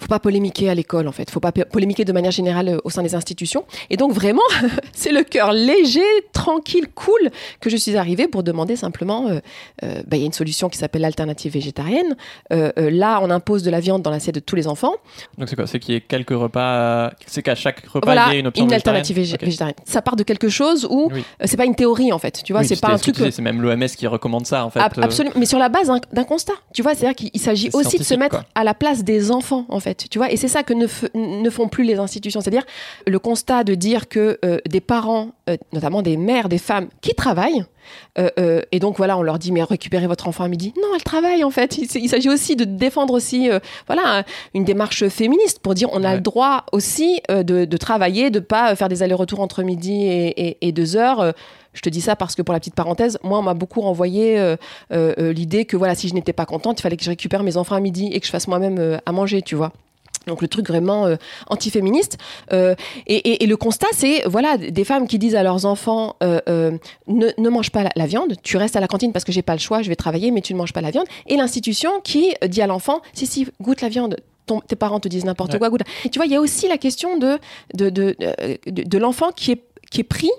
faut 0.00 0.08
pas 0.08 0.20
polémiquer 0.20 0.70
à 0.70 0.74
l'école 0.74 1.08
en 1.08 1.12
fait, 1.12 1.30
faut 1.30 1.40
pas 1.40 1.52
polémiquer 1.52 2.04
de 2.04 2.12
manière 2.12 2.30
générale 2.30 2.78
au 2.84 2.90
sein 2.90 3.02
des 3.02 3.14
institutions 3.14 3.64
et 3.90 3.96
donc 3.96 4.12
vraiment 4.12 4.42
c'est 4.92 5.12
le 5.12 5.22
cœur 5.22 5.52
léger, 5.52 6.00
tranquille, 6.32 6.86
cool 6.94 7.30
que 7.60 7.70
je 7.70 7.76
suis 7.76 7.96
arrivée 7.96 8.28
pour 8.28 8.42
demander 8.42 8.76
simplement, 8.76 9.28
euh, 9.28 9.40
euh, 9.82 10.02
bah, 10.06 10.16
il 10.16 10.20
y 10.20 10.22
a 10.22 10.26
une 10.26 10.32
solution 10.32 10.68
qui 10.68 10.78
s'appelle 10.78 11.02
l'alternative 11.02 11.52
végétarienne. 11.52 12.16
Euh, 12.52 12.72
là, 12.76 13.20
on 13.22 13.30
impose 13.30 13.62
de 13.62 13.70
la 13.70 13.80
viande 13.80 14.02
dans 14.02 14.10
l'assiette 14.10 14.34
de 14.34 14.40
tous 14.40 14.56
les 14.56 14.66
enfants. 14.66 14.94
Donc 15.38 15.48
c'est 15.48 15.56
quoi? 15.56 15.66
C'est 15.66 15.78
qu'il 15.78 15.94
y 15.94 15.96
ait 15.96 16.00
quelques 16.00 16.30
repas, 16.30 17.12
c'est 17.26 17.42
qu'à 17.42 17.54
chaque 17.54 17.84
repas 17.86 18.14
il 18.28 18.32
y 18.32 18.36
ait 18.36 18.40
une 18.40 18.46
option 18.46 18.64
une 18.64 18.72
alternative 18.72 19.16
végétarienne. 19.16 19.74
Ça 19.84 20.02
part 20.02 20.16
de 20.16 20.22
quelque 20.22 20.48
chose 20.48 20.86
où 20.90 21.10
c'est 21.44 21.56
pas 21.56 21.64
une 21.64 21.74
théorie 21.74 22.12
en 22.12 22.18
fait. 22.18 22.42
Tu 22.44 22.52
vois, 22.52 22.64
c'est 22.64 22.80
pas 22.80 22.92
un 22.92 22.98
truc. 22.98 23.16
C'est 23.16 23.42
même 23.42 23.60
l'OMS 23.60 23.86
qui 23.96 24.06
recommande 24.06 24.46
ça 24.46 24.64
en 24.64 24.70
fait. 24.70 24.80
absolument, 24.80 25.34
mais 25.38 25.46
sur 25.46 25.58
la 25.58 25.68
base 25.68 25.90
d'un 26.12 26.24
constat. 26.24 26.54
Tu 26.72 26.82
vois, 26.82 26.94
c'est-à-dire 26.94 27.16
qu'il 27.16 27.40
s'agit 27.40 27.70
aussi 27.72 27.98
de 27.98 28.04
se 28.04 28.14
mettre 28.14 28.44
à 28.54 28.64
la 28.64 28.74
place 28.74 29.04
des 29.04 29.30
enfants 29.30 29.66
en 29.68 29.80
fait. 29.80 29.85
Tu 29.94 30.18
vois, 30.18 30.30
et 30.30 30.36
c'est 30.36 30.48
ça 30.48 30.62
que 30.62 30.74
ne, 30.74 30.86
ne, 31.14 31.50
font 31.50 31.68
plus 31.68 31.84
les 31.84 31.98
institutions. 31.98 32.40
C'est-à-dire 32.40 32.64
le 33.06 33.18
constat 33.18 33.64
de 33.64 33.74
dire 33.74 34.08
que 34.08 34.38
des 34.68 34.80
parents, 34.80 35.32
notamment 35.72 36.02
des 36.02 36.16
mères, 36.16 36.48
des 36.48 36.58
femmes 36.58 36.88
qui 37.00 37.14
travaillent 37.14 37.64
euh, 38.18 38.30
euh, 38.38 38.62
et 38.72 38.78
donc 38.78 38.96
voilà, 38.96 39.18
on 39.18 39.22
leur 39.22 39.38
dit 39.38 39.52
mais 39.52 39.62
récupérez 39.62 40.06
votre 40.06 40.28
enfant 40.28 40.44
à 40.44 40.48
midi. 40.48 40.72
Non, 40.76 40.88
elle 40.94 41.02
travaille 41.02 41.44
en 41.44 41.50
fait. 41.50 41.78
Il, 41.78 42.08
s'agit 42.08 42.28
aussi 42.28 42.56
de 42.56 42.64
défendre 42.64 43.14
aussi 43.14 43.50
euh, 43.50 43.58
voilà 43.86 44.24
une 44.54 44.64
démarche 44.64 45.08
féministe 45.08 45.60
pour 45.60 45.74
dire 45.74 45.88
on 45.92 46.04
a 46.04 46.14
le 46.14 46.20
droit 46.20 46.64
aussi 46.72 47.20
de, 47.28 47.76
travailler, 47.76 48.30
de 48.30 48.40
pas 48.40 48.74
faire 48.76 48.88
des 48.88 49.02
allers-retours 49.02 49.40
entre 49.40 49.62
midi 49.62 50.06
et, 50.06 50.72
deux 50.72 50.96
heures. 50.96 51.34
Je 51.76 51.82
te 51.82 51.88
dis 51.88 52.00
ça 52.00 52.16
parce 52.16 52.34
que 52.34 52.42
pour 52.42 52.52
la 52.52 52.58
petite 52.58 52.74
parenthèse, 52.74 53.18
moi 53.22 53.38
on 53.38 53.42
m'a 53.42 53.54
beaucoup 53.54 53.80
renvoyé 53.80 54.56
l'idée 54.90 55.64
que 55.64 55.76
voilà 55.76 55.94
si 55.94 56.08
je 56.08 56.14
n'étais 56.14 56.32
pas 56.32 56.46
contente, 56.46 56.80
il 56.80 56.82
fallait 56.82 56.96
que 56.96 57.04
je 57.04 57.10
récupère 57.10 57.42
mes 57.42 57.56
enfants 57.56 57.76
à 57.76 57.80
midi 57.80 58.10
et 58.12 58.20
que 58.20 58.26
je 58.26 58.30
fasse 58.30 58.48
moi-même 58.48 58.98
à 59.04 59.12
manger, 59.12 59.42
tu 59.42 59.54
vois. 59.54 59.72
Donc 60.26 60.42
le 60.42 60.48
truc 60.48 60.68
vraiment 60.68 61.06
euh, 61.06 61.16
antiféministe. 61.48 62.18
Euh, 62.52 62.74
et, 63.06 63.46
le 63.46 63.56
constat, 63.56 63.86
c'est 63.92 64.22
voilà 64.26 64.56
des 64.56 64.84
femmes 64.84 65.06
qui 65.06 65.18
disent 65.18 65.36
à 65.36 65.42
leurs 65.42 65.66
enfants 65.66 66.16
euh, 66.22 66.72
ne, 67.06 67.28
ne 67.38 67.48
mange 67.48 67.70
pas 67.70 67.84
la, 67.94 68.06
viande, 68.06 68.34
tu 68.42 68.56
restes 68.56 68.76
à 68.76 68.80
la 68.80 68.88
cantine 68.88 69.12
parce 69.12 69.24
que 69.24 69.32
j'ai 69.32 69.42
pas 69.42 69.54
le 69.54 69.60
choix, 69.60 69.82
je 69.82 69.88
vais 69.88 69.96
travailler, 69.96 70.30
mais 70.30 70.40
tu 70.40 70.52
ne 70.52 70.58
manges 70.58 70.72
pas 70.72 70.80
la 70.80 70.90
viande. 70.90 71.06
Et 71.26 71.36
l'institution 71.36 71.90
qui 72.02 72.34
dit 72.48 72.60
à 72.60 72.66
l'enfant 72.66 73.02
si 73.12 73.26
si 73.26 73.46
goûte 73.60 73.82
la 73.82 73.88
viande. 73.88 74.16
tes 74.66 74.76
parents 74.76 75.00
te 75.00 75.08
disent 75.08 75.24
n'importe 75.24 75.58
quoi, 75.58 75.70
goûte. 75.70 75.82
Et 76.04 76.08
tu 76.08 76.18
vois, 76.18 76.26
il 76.26 76.32
y 76.32 76.36
a 76.36 76.40
aussi 76.40 76.66
la 76.68 76.78
question 76.78 77.18
de 77.18 77.38
de, 77.74 77.90
de, 77.90 78.16
de 78.66 78.98
l'enfant 78.98 79.30
qui 79.30 79.52
est 79.52 79.62
qui 79.90 80.00
est 80.00 80.04
pris 80.04 80.30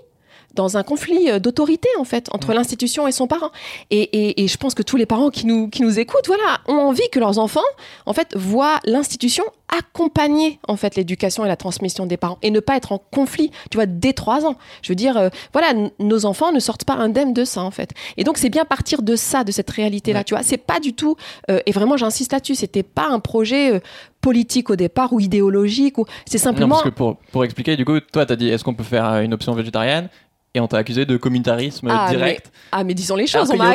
dans 0.58 0.76
un 0.76 0.84
conflit 0.84 1.30
euh, 1.30 1.40
d'autorité 1.40 1.88
en 1.98 2.04
fait 2.04 2.28
entre 2.34 2.54
l'institution 2.54 3.08
et 3.08 3.14
son 3.14 3.28
parent. 3.28 3.52
Et, 3.92 4.44
et, 4.44 4.48
je 4.48 4.58
pense 4.58 4.74
que 4.74 4.84
tous 4.84 4.98
les 4.98 5.06
parents 5.06 5.30
qui 5.30 5.46
nous, 5.46 5.70
qui 5.70 5.82
nous 5.82 6.00
écoutent, 6.00 6.28
voilà, 6.28 6.60
ont 6.68 6.74
envie 6.74 7.08
que 7.12 7.20
leurs 7.20 7.40
enfants 7.40 7.62
en 8.06 8.14
fait 8.14 8.36
voient 8.36 8.80
l'institution 8.84 9.44
accompagner 9.78 10.60
en 10.68 10.78
fait 10.78 10.96
l'éducation 10.96 11.44
et 11.46 11.48
la 11.48 11.58
transmission 11.58 12.06
des 12.06 12.18
parents 12.18 12.38
et 12.42 12.52
ne 12.52 12.60
pas 12.60 12.78
être 12.78 12.92
en 12.92 12.98
conflit, 12.98 13.52
tu 13.70 13.78
vois, 13.78 13.86
dès 13.86 14.14
trois 14.14 14.46
ans. 14.46 14.56
Je 14.82 14.92
veux 14.92 14.96
dire, 14.96 15.18
euh, 15.18 15.30
voilà, 15.54 15.74
nos 16.00 16.26
enfants 16.26 16.52
ne 16.52 16.60
sortent 16.60 16.86
pas 16.86 16.96
indemnes 16.96 17.34
de 17.34 17.46
ça 17.46 17.62
en 17.64 17.72
fait. 17.72 17.92
Et 18.18 18.24
donc 18.24 18.38
c'est 18.38 18.50
bien 18.50 18.66
partir 18.66 19.02
de 19.02 19.16
ça, 19.16 19.44
de 19.44 19.52
cette 19.52 19.70
réalité 19.70 20.14
là, 20.14 20.24
tu 20.24 20.34
vois. 20.34 20.44
C'est 20.44 20.58
pas 20.58 20.80
du 20.80 20.94
tout, 20.94 21.16
euh, 21.50 21.60
et 21.66 21.72
vraiment 21.72 21.98
j'insiste 21.98 22.32
là-dessus, 22.32 22.56
c'était 22.56 22.84
pas 22.84 23.08
un 23.10 23.20
projet 23.20 23.82
politique 24.22 24.70
au 24.70 24.76
départ 24.76 25.14
ou 25.14 25.20
idéologique 25.20 25.98
ou 25.98 26.06
c'est 26.26 26.38
simplement. 26.38 26.76
Non, 26.78 26.82
parce 26.82 26.90
que 26.90 26.96
pour, 26.96 27.18
pour 27.32 27.44
expliquer, 27.44 27.76
du 27.76 27.86
coup, 27.86 28.00
toi 28.00 28.26
tu 28.26 28.34
as 28.34 28.36
dit 28.36 28.50
est-ce 28.50 28.64
qu'on 28.64 28.74
peut 28.74 28.84
faire 28.84 29.20
une 29.20 29.34
option 29.34 29.54
végétarienne? 29.54 30.10
Et 30.54 30.60
on 30.60 30.68
t'a 30.68 30.78
accusé 30.78 31.06
de 31.06 31.18
communautarisme 31.18 31.88
Ah, 31.92 32.08
direct. 32.10 32.52
Ah, 32.72 32.84
mais 32.84 32.94
disons 32.94 33.16
les 33.16 33.28
choses, 33.28 33.52
on 33.52 33.58
m'a 33.58 33.72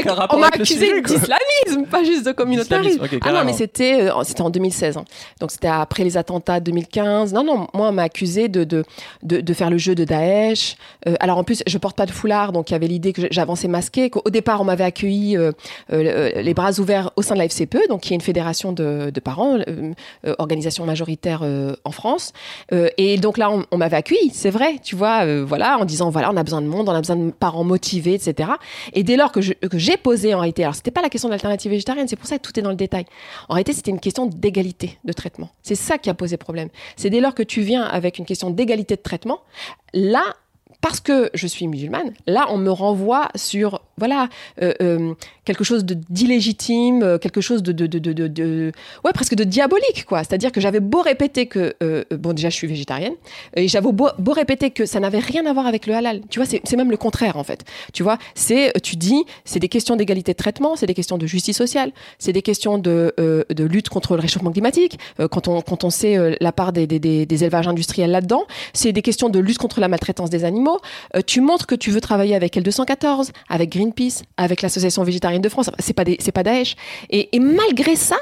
accusé 0.48 1.00
d'islamisme, 1.02 1.86
pas 1.90 2.02
juste 2.02 2.26
de 2.26 2.32
communautarisme. 2.32 3.00
Ah 3.22 3.32
non, 3.32 3.44
mais 3.44 3.52
c'était 3.52 4.10
euh, 4.10 4.24
c'était 4.24 4.40
en 4.42 4.50
2016. 4.50 4.96
hein. 4.96 5.04
Donc 5.40 5.50
c'était 5.52 5.68
après 5.68 6.02
les 6.02 6.16
attentats 6.16 6.58
de 6.60 6.64
2015. 6.64 7.32
Non, 7.34 7.44
non, 7.44 7.68
moi, 7.74 7.88
on 7.88 7.92
m'a 7.92 8.02
accusé 8.02 8.48
de, 8.48 8.64
de, 8.64 8.84
de, 9.22 9.40
de 9.40 9.54
faire 9.54 9.70
le 9.70 9.78
jeu 9.78 9.94
de 9.94 10.04
Daesh. 10.04 10.76
Euh, 11.06 11.14
alors 11.20 11.38
en 11.38 11.44
plus, 11.44 11.62
je 11.66 11.78
porte 11.78 11.96
pas 11.96 12.06
de 12.06 12.10
foulard, 12.10 12.52
donc 12.52 12.70
il 12.70 12.72
y 12.72 12.76
avait 12.76 12.88
l'idée 12.88 13.12
que 13.12 13.22
j'avançais 13.30 13.68
masqué. 13.68 14.10
Qu'au 14.10 14.28
départ, 14.30 14.60
on 14.60 14.64
m'avait 14.64 14.84
accueilli 14.84 15.36
euh, 15.36 15.52
les 15.90 16.54
bras 16.54 16.72
ouverts 16.80 17.10
au 17.16 17.22
sein 17.22 17.34
de 17.34 17.38
la 17.38 17.44
FCPE, 17.48 17.88
donc 17.88 18.00
qui 18.00 18.12
est 18.12 18.16
une 18.16 18.20
fédération 18.22 18.72
de, 18.72 19.10
de 19.10 19.20
parents, 19.20 19.58
organisation 20.38 20.84
majoritaire 20.86 21.42
en 21.84 21.90
France. 21.90 22.32
Et 22.98 23.18
donc 23.18 23.38
là, 23.38 23.50
on, 23.50 23.64
on 23.70 23.76
m'avait 23.78 23.96
accueilli, 23.98 24.30
c'est 24.32 24.50
vrai, 24.50 24.76
tu 24.82 24.96
vois, 24.96 25.42
voilà, 25.44 25.78
en 25.78 25.84
disant 25.84 26.10
voilà, 26.10 26.30
on 26.32 26.36
a 26.36 26.42
besoin 26.42 26.61
de 26.62 26.68
monde, 26.68 26.88
on 26.88 26.92
a 26.92 27.00
besoin 27.00 27.16
de 27.16 27.30
parents 27.30 27.64
motivés, 27.64 28.14
etc. 28.14 28.52
Et 28.92 29.02
dès 29.02 29.16
lors 29.16 29.32
que 29.32 29.40
j'ai 29.40 29.96
posé 29.96 30.34
en 30.34 30.40
réalité, 30.40 30.62
alors 30.62 30.74
c'était 30.74 30.90
pas 30.90 31.02
la 31.02 31.08
question 31.08 31.28
de 31.28 31.32
l'alternative 31.32 31.70
végétarienne, 31.70 32.08
c'est 32.08 32.16
pour 32.16 32.26
ça 32.26 32.38
que 32.38 32.42
tout 32.42 32.58
est 32.58 32.62
dans 32.62 32.70
le 32.70 32.76
détail. 32.76 33.04
En 33.48 33.54
réalité, 33.54 33.72
c'était 33.72 33.90
une 33.90 34.00
question 34.00 34.26
d'égalité 34.26 34.98
de 35.04 35.12
traitement. 35.12 35.50
C'est 35.62 35.74
ça 35.74 35.98
qui 35.98 36.10
a 36.10 36.14
posé 36.14 36.36
problème. 36.36 36.68
C'est 36.96 37.10
dès 37.10 37.20
lors 37.20 37.34
que 37.34 37.42
tu 37.42 37.62
viens 37.62 37.82
avec 37.82 38.18
une 38.18 38.24
question 38.24 38.50
d'égalité 38.50 38.96
de 38.96 39.02
traitement, 39.02 39.40
là, 39.92 40.22
parce 40.82 41.00
que 41.00 41.30
je 41.32 41.46
suis 41.46 41.66
musulmane, 41.68 42.12
là, 42.26 42.46
on 42.50 42.58
me 42.58 42.70
renvoie 42.70 43.28
sur, 43.36 43.80
voilà, 43.96 44.28
euh, 44.60 44.74
euh, 44.82 45.14
quelque 45.44 45.62
chose 45.62 45.84
d'illégitime, 45.84 47.02
euh, 47.04 47.18
quelque 47.18 47.40
chose 47.40 47.62
de, 47.62 47.70
de, 47.72 47.86
de, 47.86 47.98
de, 48.12 48.72
ouais, 49.04 49.12
presque 49.12 49.36
de 49.36 49.44
diabolique, 49.44 50.04
quoi. 50.06 50.18
C'est-à-dire 50.24 50.50
que 50.50 50.60
j'avais 50.60 50.80
beau 50.80 51.00
répéter 51.00 51.46
que, 51.46 51.74
euh, 51.82 52.04
euh, 52.12 52.16
bon, 52.16 52.32
déjà, 52.32 52.50
je 52.50 52.56
suis 52.56 52.66
végétarienne, 52.66 53.14
et 53.54 53.68
j'avais 53.68 53.90
beau, 53.92 54.10
répéter 54.32 54.70
que 54.70 54.84
ça 54.84 54.98
n'avait 54.98 55.20
rien 55.20 55.46
à 55.46 55.52
voir 55.52 55.66
avec 55.66 55.86
le 55.86 55.94
halal. 55.94 56.20
Tu 56.30 56.40
vois, 56.40 56.46
c'est 56.46 56.76
même 56.76 56.90
le 56.90 56.96
contraire, 56.96 57.36
en 57.36 57.44
fait. 57.44 57.64
Tu 57.92 58.02
vois, 58.02 58.18
c'est, 58.34 58.72
tu 58.82 58.96
dis, 58.96 59.24
c'est 59.44 59.60
des 59.60 59.68
questions 59.68 59.94
d'égalité 59.94 60.32
de 60.32 60.36
traitement, 60.36 60.74
c'est 60.74 60.86
des 60.86 60.94
questions 60.94 61.16
de 61.16 61.26
justice 61.26 61.56
sociale, 61.56 61.92
c'est 62.18 62.32
des 62.32 62.42
questions 62.42 62.78
de, 62.78 63.14
euh, 63.20 63.44
lutte 63.56 63.88
contre 63.88 64.16
le 64.16 64.20
réchauffement 64.20 64.50
climatique, 64.50 64.98
quand, 65.30 65.46
on, 65.46 65.62
quand 65.62 65.84
on 65.84 65.90
sait 65.90 66.36
la 66.40 66.50
part 66.50 66.72
des, 66.72 66.88
des, 66.88 66.98
des 66.98 67.44
élevages 67.44 67.68
industriels 67.68 68.10
là-dedans, 68.10 68.44
c'est 68.72 68.92
des 68.92 69.02
questions 69.02 69.28
de 69.28 69.38
lutte 69.38 69.58
contre 69.58 69.78
la 69.78 69.86
maltraitance 69.86 70.30
des 70.30 70.44
animaux. 70.44 70.71
Euh, 71.16 71.20
tu 71.26 71.40
montres 71.40 71.66
que 71.66 71.74
tu 71.74 71.90
veux 71.90 72.00
travailler 72.00 72.34
avec 72.34 72.56
L214, 72.56 73.30
avec 73.48 73.70
Greenpeace, 73.70 74.22
avec 74.36 74.62
l'Association 74.62 75.02
végétarienne 75.04 75.42
de 75.42 75.48
France. 75.48 75.70
C'est 75.78 75.92
pas 75.94 76.04
des, 76.04 76.16
c'est 76.20 76.32
pas 76.32 76.42
Daesh. 76.42 76.76
Et, 77.10 77.34
et 77.34 77.40
malgré 77.40 77.96
ça, 77.96 78.16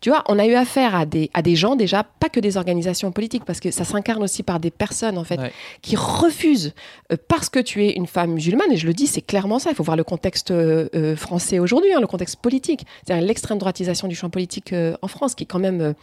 tu 0.00 0.10
vois, 0.10 0.22
on 0.28 0.38
a 0.38 0.44
eu 0.44 0.52
affaire 0.54 0.94
à 0.94 1.06
des, 1.06 1.30
à 1.32 1.40
des 1.40 1.56
gens 1.56 1.76
déjà, 1.76 2.04
pas 2.04 2.28
que 2.28 2.38
des 2.38 2.58
organisations 2.58 3.10
politiques, 3.10 3.44
parce 3.46 3.58
que 3.58 3.70
ça 3.70 3.84
s'incarne 3.84 4.22
aussi 4.22 4.42
par 4.42 4.60
des 4.60 4.70
personnes, 4.70 5.16
en 5.16 5.24
fait, 5.24 5.38
Ouais. 5.40 5.50
qui 5.80 5.96
refusent, 5.96 6.74
euh, 7.10 7.16
parce 7.26 7.48
que 7.48 7.58
tu 7.58 7.86
es 7.86 7.92
une 7.92 8.06
femme 8.06 8.32
musulmane, 8.32 8.70
et 8.70 8.76
je 8.76 8.86
le 8.86 8.92
dis, 8.92 9.06
c'est 9.06 9.22
clairement 9.22 9.58
ça, 9.58 9.70
il 9.70 9.76
faut 9.76 9.82
voir 9.84 9.96
le 9.96 10.04
contexte 10.04 10.50
euh, 10.50 10.88
euh, 10.94 11.16
français 11.16 11.58
aujourd'hui, 11.58 11.94
hein, 11.94 12.00
le 12.00 12.06
contexte 12.06 12.36
politique, 12.36 12.84
c'est-à-dire 13.06 13.26
l'extrême 13.26 13.56
droitisation 13.56 14.06
du 14.06 14.14
champ 14.14 14.28
politique 14.28 14.74
euh, 14.74 14.94
en 15.00 15.08
France, 15.08 15.34
qui 15.34 15.44
est 15.44 15.46
quand 15.46 15.58
même... 15.60 15.94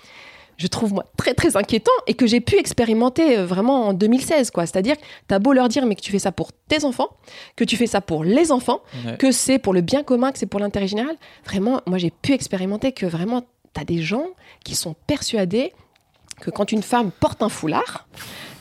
je 0.58 0.68
trouve 0.68 0.94
moi 0.94 1.06
très 1.18 1.34
très 1.34 1.58
inquiétant 1.58 1.92
et 2.08 2.14
que 2.14 2.28
j'ai 2.28 2.40
pu 2.42 2.56
expérimenter 2.58 3.38
euh, 3.38 3.46
vraiment 3.46 3.88
en 3.88 3.94
2016 3.94 4.52
quoi 4.52 4.66
c'est-à-dire 4.66 4.96
que 4.98 5.02
t'as 5.28 5.40
beau 5.40 5.54
leur 5.54 5.68
dire 5.70 5.86
mais 5.86 5.96
que 5.96 6.02
tu 6.02 6.12
fais 6.12 6.20
ça 6.20 6.32
pour 6.32 6.52
tes 6.54 6.86
enfants 6.86 7.10
que 7.56 7.64
tu 7.64 7.78
fais 7.78 7.88
ça 7.88 8.02
pour 8.02 8.24
les 8.24 8.52
enfants 8.52 8.82
Ouais. 9.06 9.18
que 9.18 9.32
c'est 9.32 9.58
pour 9.60 9.74
le 9.74 9.82
bien 9.82 10.04
commun 10.04 10.32
que 10.32 10.38
c'est 10.40 10.46
pour 10.46 10.60
l'intérêt 10.60 10.88
général 10.88 11.16
vraiment 11.46 11.82
moi 11.88 11.98
j'ai 11.98 12.12
pu 12.12 12.34
expérimenter 12.34 12.92
que 12.92 13.06
vraiment 13.06 13.44
t'as 13.74 13.84
des 13.86 14.02
gens 14.02 14.26
qui 14.66 14.76
sont 14.76 14.96
persuadés 15.08 15.74
que 16.42 16.50
quand 16.52 16.72
une 16.72 16.84
femme 16.84 17.12
porte 17.12 17.42
un 17.44 17.50
foulard 17.50 18.08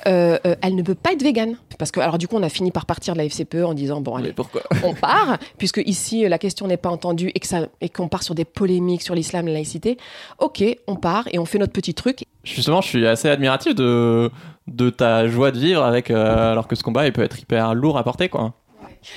euh, 0.07 0.39
euh, 0.47 0.55
elle 0.63 0.75
ne 0.75 0.83
peut 0.83 0.95
pas 0.95 1.13
être 1.13 1.23
végane 1.23 1.57
parce 1.79 1.91
que 1.91 2.01
alors 2.01 2.19
du 2.19 2.29
coup 2.29 2.37
on 2.37 2.43
a 2.43 2.49
fini 2.49 2.71
par 2.71 2.87
partir 2.87 3.15
de 3.15 3.19
la 3.19 3.29
FCPE 3.29 3.65
en 3.65 3.75
disant 3.75 4.01
bon 4.01 4.17
allez 4.17 4.29
Mais 4.29 4.33
pourquoi? 4.35 4.63
on 4.85 4.95
part, 4.95 5.39
puisque 5.59 5.81
ici 5.85 6.29
la 6.29 6.39
question 6.39 6.67
n'est 6.67 6.77
pas 6.77 6.91
entendue 6.91 7.31
et 7.35 7.41
que 7.41 7.47
ça 7.47 7.67
et 7.81 7.89
qu'on 7.89 8.09
part 8.09 8.23
sur 8.23 8.35
des 8.35 8.45
polémiques 8.45 9.03
sur 9.03 9.15
l'islam, 9.15 9.47
la 9.47 9.55
laïcité. 9.55 9.97
Ok, 10.39 10.63
on 10.87 10.97
part 10.97 11.29
et 11.33 11.39
on 11.39 11.45
fait 11.45 11.59
notre 11.59 11.73
petit 11.73 11.95
truc. 11.95 12.25
Justement, 12.45 12.81
je 12.81 12.89
suis 12.89 13.07
assez 13.07 13.29
admiratif 13.29 13.75
de, 13.75 14.31
de 14.67 14.91
ta 14.91 15.27
joie 15.29 15.51
de 15.51 15.59
vivre 15.59 15.83
avec, 15.83 16.11
euh, 16.11 16.53
alors 16.53 16.69
que 16.69 16.75
ce 16.75 16.83
combat 16.83 17.07
il 17.07 17.13
peut 17.13 17.23
être 17.23 17.39
hyper 17.39 17.75
lourd 17.75 17.99
à 17.99 18.05
porter, 18.05 18.29
quoi. 18.29 18.55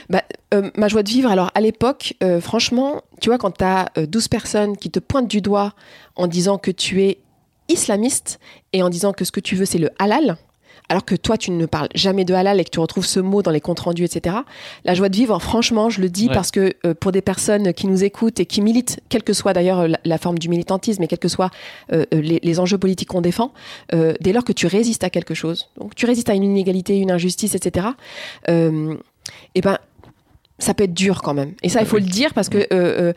Bah, 0.10 0.24
euh, 0.54 0.70
ma 0.76 0.88
joie 0.88 1.04
de 1.04 1.10
vivre, 1.10 1.30
alors 1.30 1.52
à 1.56 1.62
l'époque, 1.62 2.16
euh, 2.24 2.40
franchement, 2.40 3.02
tu 3.22 3.30
vois, 3.30 3.38
quand 3.38 3.58
tu 3.58 3.64
as 3.64 3.90
12 3.96 4.28
personnes 4.28 4.78
qui 4.78 4.90
te 4.90 5.00
pointent 5.00 5.28
du 5.30 5.42
doigt 5.42 5.74
en 6.16 6.28
disant 6.28 6.58
que 6.58 6.72
tu 6.72 7.04
es 7.04 7.20
islamiste 7.70 8.40
et 8.72 8.84
en 8.84 8.90
disant 8.90 9.14
que 9.14 9.26
ce 9.26 9.32
que 9.32 9.40
tu 9.40 9.56
veux 9.56 9.66
c'est 9.66 9.78
le 9.78 9.90
halal. 10.00 10.38
Alors 10.90 11.06
que 11.06 11.16
toi, 11.16 11.38
tu 11.38 11.50
ne 11.52 11.66
parles 11.66 11.88
jamais 11.96 12.26
de 12.26 12.34
halal 12.34 12.60
et 12.60 12.64
que 12.66 12.70
tu 12.70 12.80
retrouves 12.80 13.06
ce 13.06 13.20
mot 13.20 13.42
dans 13.42 13.52
les 13.52 13.62
comptes 13.62 13.80
rendus, 13.80 14.04
etc. 14.04 14.36
La 14.84 14.94
joie 14.94 15.10
de 15.10 15.16
vivre, 15.16 15.40
franchement, 15.42 15.90
je 15.90 16.02
le 16.02 16.10
dis 16.10 16.28
Ouais. 16.28 16.34
parce 16.34 16.52
que 16.52 16.74
euh, 16.86 16.94
pour 16.94 17.12
des 17.12 17.22
personnes 17.22 17.74
qui 17.74 17.88
nous 17.88 18.04
écoutent 18.04 18.40
et 18.40 18.46
qui 18.46 18.62
militent, 18.62 19.00
quelle 19.10 19.24
que 19.24 19.34
soit 19.34 19.54
d'ailleurs 19.54 19.80
euh, 19.80 19.88
la, 19.88 20.00
la 20.04 20.18
forme 20.18 20.38
du 20.38 20.50
militantisme 20.50 21.02
et 21.02 21.08
quels 21.08 21.20
que 21.20 21.28
soient 21.30 21.50
euh, 21.94 22.06
les, 22.12 22.40
les 22.44 22.60
enjeux 22.60 22.78
politiques 22.78 23.10
qu'on 23.10 23.22
défend, 23.22 23.54
euh, 23.94 24.14
dès 24.22 24.34
lors 24.34 24.44
que 24.44 24.52
tu 24.54 24.68
résistes 24.68 25.04
à 25.04 25.10
quelque 25.10 25.34
chose, 25.34 25.70
donc 25.80 25.96
tu 25.96 26.06
résistes 26.06 26.30
à 26.30 26.34
une 26.34 26.44
inégalité, 26.44 26.98
une 26.98 27.12
injustice, 27.12 27.56
etc. 27.56 27.88
Et 29.56 29.62
ben, 29.62 29.78
ça 30.60 30.74
peut 30.74 30.84
être 30.84 30.94
dur 30.94 31.22
quand 31.22 31.34
même. 31.34 31.54
Et 31.64 31.70
ça, 31.70 31.80
il 31.82 31.88
faut 31.88 31.98
le 31.98 32.04
dire 32.04 32.34
parce 32.34 32.50
que, 32.50 33.14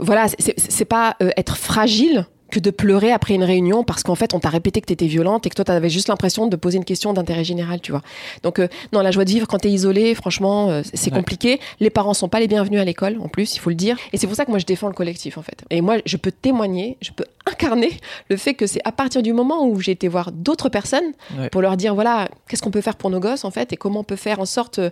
voilà, 0.00 0.26
c'est- 0.28 0.84
pas 0.84 1.16
être 1.36 1.56
fragile 1.56 2.26
que 2.50 2.60
de 2.60 2.70
pleurer 2.70 3.10
après 3.10 3.34
une 3.34 3.42
réunion 3.42 3.82
parce 3.84 4.02
qu'en 4.02 4.14
fait, 4.14 4.32
on 4.34 4.38
t'a 4.38 4.48
répété 4.48 4.80
que 4.80 4.86
t'étais 4.86 5.06
violente 5.06 5.46
et 5.46 5.50
que 5.50 5.54
toi, 5.54 5.64
t'avais 5.64 5.88
juste 5.90 6.08
l'impression 6.08 6.46
de 6.46 6.54
poser 6.56 6.76
une 6.76 6.84
question 6.84 7.12
d'intérêt 7.12 7.42
général, 7.42 7.80
tu 7.80 7.90
vois. 7.90 8.02
Donc, 8.42 8.58
euh, 8.60 8.68
non, 8.92 9.00
la 9.00 9.10
joie 9.10 9.24
de 9.24 9.30
vivre 9.30 9.46
quand 9.48 9.58
t'es 9.58 9.70
isolé, 9.70 10.14
franchement, 10.14 10.70
euh, 10.70 10.82
c'est 10.94 11.10
Ouais. 11.10 11.16
compliqué. 11.18 11.58
Les 11.80 11.90
parents 11.90 12.14
sont 12.14 12.28
pas 12.28 12.38
les 12.40 12.46
bienvenus 12.48 12.80
à 12.80 12.84
l'école, 12.84 13.18
en 13.20 13.28
plus, 13.28 13.56
il 13.56 13.58
faut 13.58 13.70
le 13.70 13.76
dire. 13.76 13.96
Et 14.12 14.18
c'est 14.18 14.26
pour 14.26 14.36
ça 14.36 14.44
que 14.44 14.50
moi, 14.50 14.58
je 14.60 14.66
défends 14.66 14.88
le 14.88 14.94
collectif, 14.94 15.36
en 15.38 15.42
fait. 15.42 15.64
Et 15.70 15.80
moi, 15.80 15.96
je 16.06 16.16
peux 16.16 16.30
témoigner, 16.30 16.96
je 17.00 17.10
peux 17.10 17.24
incarner 17.46 17.90
le 18.30 18.36
fait 18.36 18.54
que 18.54 18.66
c'est 18.66 18.80
à 18.84 18.92
partir 18.92 19.22
du 19.22 19.32
moment 19.32 19.66
où 19.66 19.80
j'ai 19.80 19.92
été 19.92 20.06
voir 20.08 20.30
d'autres 20.30 20.68
personnes 20.68 21.12
Ouais. 21.38 21.48
pour 21.50 21.62
leur 21.62 21.76
dire, 21.76 21.94
voilà, 21.94 22.28
qu'est-ce 22.48 22.62
qu'on 22.62 22.70
peut 22.70 22.80
faire 22.82 22.96
pour 22.96 23.10
nos 23.10 23.20
gosses, 23.20 23.44
en 23.44 23.50
fait, 23.50 23.72
et 23.72 23.76
comment 23.76 24.00
on 24.00 24.04
peut 24.04 24.16
faire 24.16 24.38
en 24.38 24.46
sorte 24.46 24.78
euh, 24.78 24.90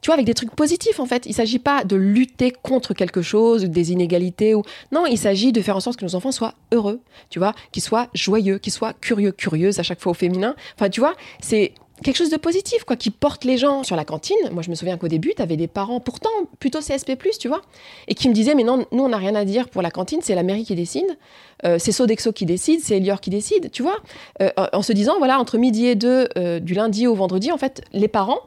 tu 0.00 0.06
vois, 0.06 0.14
avec 0.14 0.26
des 0.26 0.34
trucs 0.34 0.54
positifs 0.54 1.00
en 1.00 1.06
fait. 1.06 1.26
Il 1.26 1.34
s'agit 1.34 1.58
pas 1.58 1.84
de 1.84 1.96
lutter 1.96 2.50
contre 2.50 2.94
quelque 2.94 3.22
chose, 3.22 3.64
des 3.64 3.92
inégalités 3.92 4.54
ou 4.54 4.62
non, 4.92 5.06
il 5.06 5.18
s'agit 5.18 5.52
de 5.52 5.60
faire 5.60 5.76
en 5.76 5.80
sorte 5.80 5.98
que 5.98 6.04
nos 6.04 6.14
enfants 6.14 6.32
soient 6.32 6.54
heureux, 6.72 7.00
tu 7.30 7.38
vois, 7.38 7.54
qu'ils 7.72 7.82
soient 7.82 8.08
joyeux, 8.14 8.58
qu'ils 8.58 8.72
soient 8.72 8.92
curieux, 8.94 9.32
curieuses 9.32 9.78
à 9.78 9.82
chaque 9.82 10.00
fois 10.00 10.10
au 10.10 10.14
féminin. 10.14 10.54
Enfin, 10.76 10.88
tu 10.88 11.00
vois, 11.00 11.14
c'est 11.40 11.72
quelque 12.02 12.16
chose 12.16 12.30
de 12.30 12.36
positif 12.36 12.84
quoi, 12.84 12.96
qui 12.96 13.10
porte 13.10 13.44
les 13.44 13.56
gens 13.56 13.82
sur 13.82 13.96
la 13.96 14.04
cantine. 14.04 14.36
Moi, 14.52 14.62
je 14.62 14.70
me 14.70 14.74
souviens 14.74 14.96
qu'au 14.96 15.08
début, 15.08 15.32
tu 15.36 15.42
avais 15.42 15.56
des 15.56 15.66
parents 15.66 16.00
pourtant 16.00 16.30
plutôt 16.60 16.80
CSP+, 16.80 17.16
tu 17.38 17.48
vois, 17.48 17.62
et 18.06 18.14
qui 18.14 18.28
me 18.28 18.34
disaient 18.34 18.54
mais 18.54 18.64
non, 18.64 18.86
nous 18.92 19.02
on 19.02 19.08
n'a 19.08 19.16
rien 19.16 19.34
à 19.34 19.44
dire 19.44 19.68
pour 19.68 19.82
la 19.82 19.90
cantine, 19.90 20.20
c'est 20.22 20.34
la 20.34 20.42
mairie 20.42 20.64
qui 20.64 20.74
décide. 20.74 21.18
Euh, 21.64 21.76
c'est 21.78 21.92
Sodexo 21.92 22.32
qui 22.32 22.46
décide, 22.46 22.80
c'est 22.80 22.96
Elior 22.96 23.20
qui 23.20 23.30
décide, 23.30 23.70
tu 23.70 23.82
vois. 23.82 23.96
Euh, 24.42 24.50
en 24.72 24.82
se 24.82 24.92
disant, 24.92 25.18
voilà, 25.18 25.38
entre 25.40 25.58
midi 25.58 25.86
et 25.86 25.94
deux, 25.94 26.28
euh, 26.36 26.60
du 26.60 26.74
lundi 26.74 27.06
au 27.06 27.14
vendredi, 27.14 27.50
en 27.50 27.58
fait, 27.58 27.82
les 27.92 28.08
parents, 28.08 28.40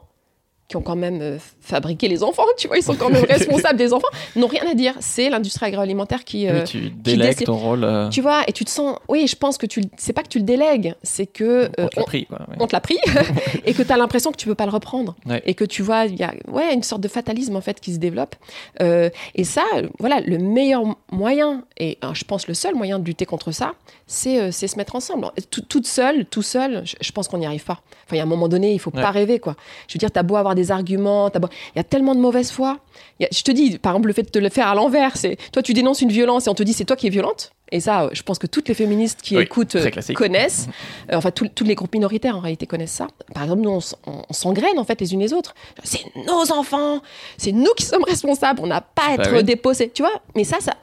qui 0.72 0.78
ont 0.78 0.82
quand 0.82 0.96
même 0.96 1.20
euh, 1.22 1.38
fabriqué 1.60 2.08
les 2.08 2.24
enfants, 2.24 2.46
tu 2.58 2.68
vois, 2.68 2.78
ils 2.78 2.84
sont 2.84 2.96
quand 2.96 3.10
même 3.10 3.24
responsables 3.30 3.78
des 3.78 3.94
enfants, 3.94 4.08
n'ont 4.36 4.48
rien 4.48 4.64
à 4.70 4.74
dire. 4.74 4.96
C'est 5.02 5.30
l'industrie 5.30 5.68
agroalimentaire 5.68 6.24
qui. 6.24 6.48
euh, 6.48 6.60
oui, 6.62 6.64
tu 6.64 6.90
délègues 6.90 7.44
ton 7.44 7.58
rôle. 7.58 7.84
euh, 7.84 8.10
tu 8.10 8.22
vois, 8.22 8.44
et 8.48 8.54
tu 8.54 8.66
te 8.66 8.70
sens. 8.70 8.98
Oui, 9.10 9.28
je 9.28 9.36
pense 9.36 9.58
que 9.58 9.66
tu. 9.66 9.82
C'est 9.98 10.14
pas 10.14 10.24
que 10.24 10.30
tu 10.30 10.40
le 10.40 10.46
délègues, 10.46 10.96
c'est 11.04 11.28
que. 11.28 11.70
on 11.78 11.84
euh, 11.84 11.88
te 11.88 12.00
l'a 12.00 12.04
pris, 12.06 12.26
quoi. 12.26 12.40
ouais. 12.50 12.56
on 12.60 12.68
te 12.68 12.74
l'a 12.74 12.80
pris 12.82 12.98
et 13.66 13.74
que 13.74 13.84
tu 13.84 13.92
as 13.92 13.98
l'impression 13.98 14.32
que 14.32 14.38
tu 14.38 14.48
peux 14.48 14.56
pas 14.56 14.66
le 14.66 14.72
reprendre 14.72 15.16
Ouais. 15.26 15.42
et 15.46 15.54
que 15.54 15.66
tu 15.66 15.82
vois 15.84 16.06
il 16.06 16.16
y 16.20 16.24
a 16.24 16.34
ouais 16.48 16.74
une 16.74 16.84
sorte 16.84 17.02
de 17.02 17.08
fatalisme 17.08 17.56
en 17.56 17.62
fait 17.62 17.80
qui 17.80 17.94
se 17.94 18.00
développe 18.00 18.36
Euh, 18.82 19.10
et 19.36 19.44
ça 19.44 19.64
voilà 20.00 20.22
le 20.22 20.38
meilleur 20.38 20.84
moyen 21.12 21.64
et 21.78 21.98
euh, 22.04 22.14
je 22.14 22.24
pense 22.24 22.48
le 22.48 22.54
seul 22.54 22.76
moyen 22.76 22.98
de 23.00 23.06
lutter 23.06 23.26
contre 23.26 23.52
ça 23.52 23.74
c'est 24.08 24.52
se 24.52 24.78
mettre 24.78 24.96
ensemble 24.96 25.28
Tout- 25.50 25.62
toute 25.62 25.88
seule 25.88 26.26
tout 26.26 26.42
seul 26.42 26.82
je, 26.86 26.96
je 27.02 27.12
pense 27.12 27.28
qu'on 27.28 27.38
n'y 27.40 27.46
arrive 27.46 27.64
pas 27.64 27.80
enfin 28.06 28.14
il 28.14 28.18
y 28.18 28.20
a 28.20 28.24
un 28.24 28.28
moment 28.28 28.48
donné 28.48 28.74
il 28.74 28.80
faut 28.80 28.92
Ouais. 28.94 29.02
pas 29.02 29.12
rêver 29.12 29.40
quoi 29.40 29.56
je 29.88 29.94
veux 29.96 30.00
dire 30.00 30.12
t'as 30.12 30.24
beau 30.24 30.36
avoir 30.36 30.54
des 30.54 30.61
arguments 30.70 31.30
t'as 31.32 31.40
beau- 31.40 31.48
il 31.74 31.78
y 31.78 31.82
a 31.82 31.84
tellement 31.84 32.14
de 32.14 32.20
mauvaise 32.20 32.52
foi 32.52 32.78
a- 33.22 33.28
je 33.32 33.42
te 33.42 33.52
dis 33.52 33.80
par 33.80 33.94
exemple 33.94 34.08
le 34.10 34.14
fait 34.14 34.24
de 34.24 34.30
te 34.30 34.38
le 34.38 34.50
faire 34.50 34.68
à 34.68 34.76
l'envers 34.76 35.18
c'est 35.18 35.38
toi 35.52 35.64
tu 35.64 35.74
dénonces 35.74 36.02
une 36.02 36.12
violence 36.12 36.46
et 36.46 36.50
on 36.50 36.54
te 36.54 36.62
dit 36.64 36.74
c'est 36.74 36.86
toi 36.86 36.96
qui 36.96 37.08
es 37.08 37.10
violente 37.10 37.52
et 37.74 37.80
ça, 37.80 38.04
euh, 38.04 38.10
je 38.12 38.22
pense 38.24 38.38
que 38.38 38.48
toutes 38.48 38.68
les 38.68 38.74
féministes 38.76 39.22
qui 39.22 39.38
Oui, 39.38 39.44
écoutent 39.44 39.76
euh, 39.78 39.90
connaissent. 40.14 40.68
Euh, 41.10 41.16
enfin, 41.16 41.32
tous 41.32 41.48
tous 41.48 41.64
les 41.64 41.74
groupes 41.74 41.94
minoritaires 41.94 42.36
en 42.36 42.42
réalité 42.42 42.68
connaissent 42.68 42.92
ça. 42.92 43.08
Par 43.34 43.44
exemple, 43.44 43.62
nous, 43.62 43.70
on, 43.70 43.78
s- 43.78 43.96
on- 44.06 44.24
on 44.30 44.34
s'engraine 44.34 44.78
en 44.78 44.84
fait 44.84 45.00
les 45.00 45.14
unes 45.14 45.22
les 45.22 45.32
autres. 45.32 45.56
C'est 45.82 46.02
nos 46.28 46.52
enfants, 46.52 47.00
c'est 47.38 47.54
nous 47.54 47.72
qui 47.78 47.86
sommes 47.86 48.04
responsables. 48.04 48.60
On 48.62 48.68
n'a 48.68 48.82
pas 48.82 49.04
à 49.14 49.16
Bah 49.18 49.24
être 49.24 49.36
oui. 49.38 49.44
déposés, 49.46 49.90
tu 49.90 50.02
vois? 50.04 50.12
Mais 50.36 50.44
ça, 50.44 50.58
ça, 50.60 50.74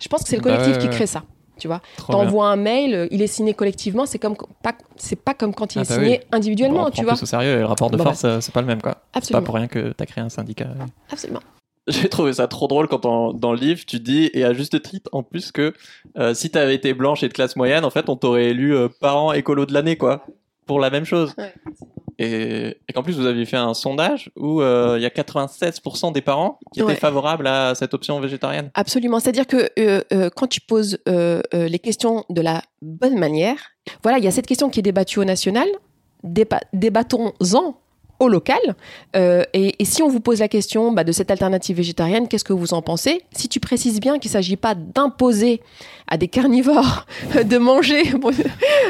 je 0.00 0.08
pense 0.08 0.24
que 0.24 0.28
c'est 0.28 0.34
le 0.34 0.42
Bah 0.42 0.50
collectif 0.56 0.82
ouais, 0.82 0.90
qui 0.90 0.96
crée 0.96 1.06
ça. 1.06 1.22
Tu 1.58 1.68
vois, 1.68 1.80
t'envoies 2.08 2.48
un 2.48 2.56
mail, 2.56 2.94
euh, 2.94 3.08
il 3.10 3.22
est 3.22 3.26
signé 3.26 3.54
collectivement, 3.54 4.04
c'est 4.06 4.18
comme 4.18 4.36
pas, 4.62 4.74
c'est 4.96 5.16
pas 5.16 5.32
comme 5.34 5.54
quand 5.54 5.74
il 5.74 5.78
Ah 5.78 5.82
est 5.82 5.88
bah 5.88 5.94
signé 5.94 6.18
oui. 6.20 6.26
individuellement, 6.32 6.82
Bon, 6.82 6.86
on 6.88 6.90
tu 6.90 6.96
prend 6.96 7.02
vois. 7.04 7.12
plus 7.14 7.22
au 7.22 7.26
sérieux 7.26 7.52
et 7.52 7.58
le 7.58 7.64
rapport 7.66 7.90
de 7.90 7.96
Bon, 7.96 8.04
force, 8.04 8.24
euh, 8.24 8.40
c'est 8.40 8.52
pas 8.52 8.60
le 8.60 8.66
même, 8.66 8.82
quoi. 8.82 8.96
C'est 9.22 9.32
pas 9.32 9.40
pour 9.40 9.54
rien 9.54 9.66
que 9.68 9.92
t'as 9.92 10.04
créé 10.06 10.22
un 10.22 10.28
syndicat. 10.28 10.68
absolument. 11.10 11.40
J'ai 11.88 12.08
trouvé 12.08 12.32
ça 12.32 12.48
trop 12.48 12.66
drôle 12.66 12.88
quand 12.88 13.06
on- 13.06 13.32
dans 13.32 13.52
le 13.52 13.58
livre 13.60 13.80
tu 13.86 14.00
dis 14.00 14.28
et 14.34 14.42
à 14.44 14.52
juste 14.52 14.82
titre 14.82 15.08
en 15.12 15.22
plus 15.22 15.52
que 15.52 15.72
euh, 16.18 16.34
si 16.34 16.50
t'avais 16.50 16.74
été 16.74 16.92
blanche 16.94 17.22
et 17.22 17.28
de 17.28 17.32
classe 17.32 17.54
moyenne 17.54 17.84
en 17.84 17.90
fait 17.90 18.08
on 18.08 18.16
t'aurait 18.16 18.46
élu 18.46 18.74
euh, 18.74 18.88
parent 19.00 19.32
écolo 19.32 19.66
de 19.66 19.72
l'année 19.72 19.96
quoi 19.96 20.26
pour 20.66 20.80
la 20.80 20.90
même 20.90 21.04
chose. 21.04 21.32
Ouais. 21.38 21.54
Et, 22.18 22.78
et 22.88 22.92
qu'en 22.94 23.02
plus 23.02 23.14
vous 23.16 23.26
aviez 23.26 23.44
fait 23.46 23.56
un 23.56 23.74
sondage 23.74 24.30
où 24.36 24.60
euh, 24.62 24.94
il 24.98 25.02
y 25.02 25.06
a 25.06 25.10
96% 25.10 26.12
des 26.12 26.20
parents 26.22 26.58
qui 26.72 26.80
étaient 26.80 26.86
Ouais. 26.88 26.94
favorables 26.96 27.46
à 27.46 27.74
cette 27.74 27.92
option 27.94 28.18
végétarienne. 28.20 28.70
Absolument. 28.74 29.20
C'est-à-dire 29.20 29.46
que 29.46 29.68
euh, 29.78 30.02
euh, 30.12 30.30
quand 30.34 30.46
tu 30.46 30.60
poses 30.60 30.98
les 31.06 31.78
questions 31.78 32.24
de 32.30 32.40
la 32.40 32.62
bonne 32.82 33.18
manière, 33.18 33.56
voilà, 34.02 34.18
il 34.18 34.24
y 34.24 34.28
a 34.28 34.30
cette 34.30 34.46
question 34.46 34.70
qui 34.70 34.80
est 34.80 34.82
débattue 34.82 35.18
au 35.20 35.24
national, 35.24 35.66
déba- 36.24 36.60
débattons-en 36.72 37.78
au 38.18 38.28
local. 38.28 38.58
Euh, 39.14 39.44
et, 39.52 39.74
et 39.78 39.84
si 39.84 40.02
on 40.02 40.08
vous 40.08 40.20
pose 40.20 40.40
la 40.40 40.48
question 40.48 40.92
bah, 40.92 41.04
de 41.04 41.12
cette 41.12 41.30
alternative 41.30 41.76
végétarienne, 41.76 42.28
qu'est-ce 42.28 42.44
que 42.44 42.52
vous 42.52 42.74
en 42.74 42.82
pensez? 42.82 43.22
Si 43.32 43.48
tu 43.48 43.60
précises 43.60 44.00
bien 44.00 44.18
qu'il 44.18 44.30
ne 44.30 44.32
s'agit 44.32 44.56
pas 44.56 44.74
d'imposer 44.74 45.60
à 46.08 46.16
des 46.16 46.28
carnivores 46.28 47.06
de 47.44 47.58
manger, 47.58 48.04
bon, 48.20 48.30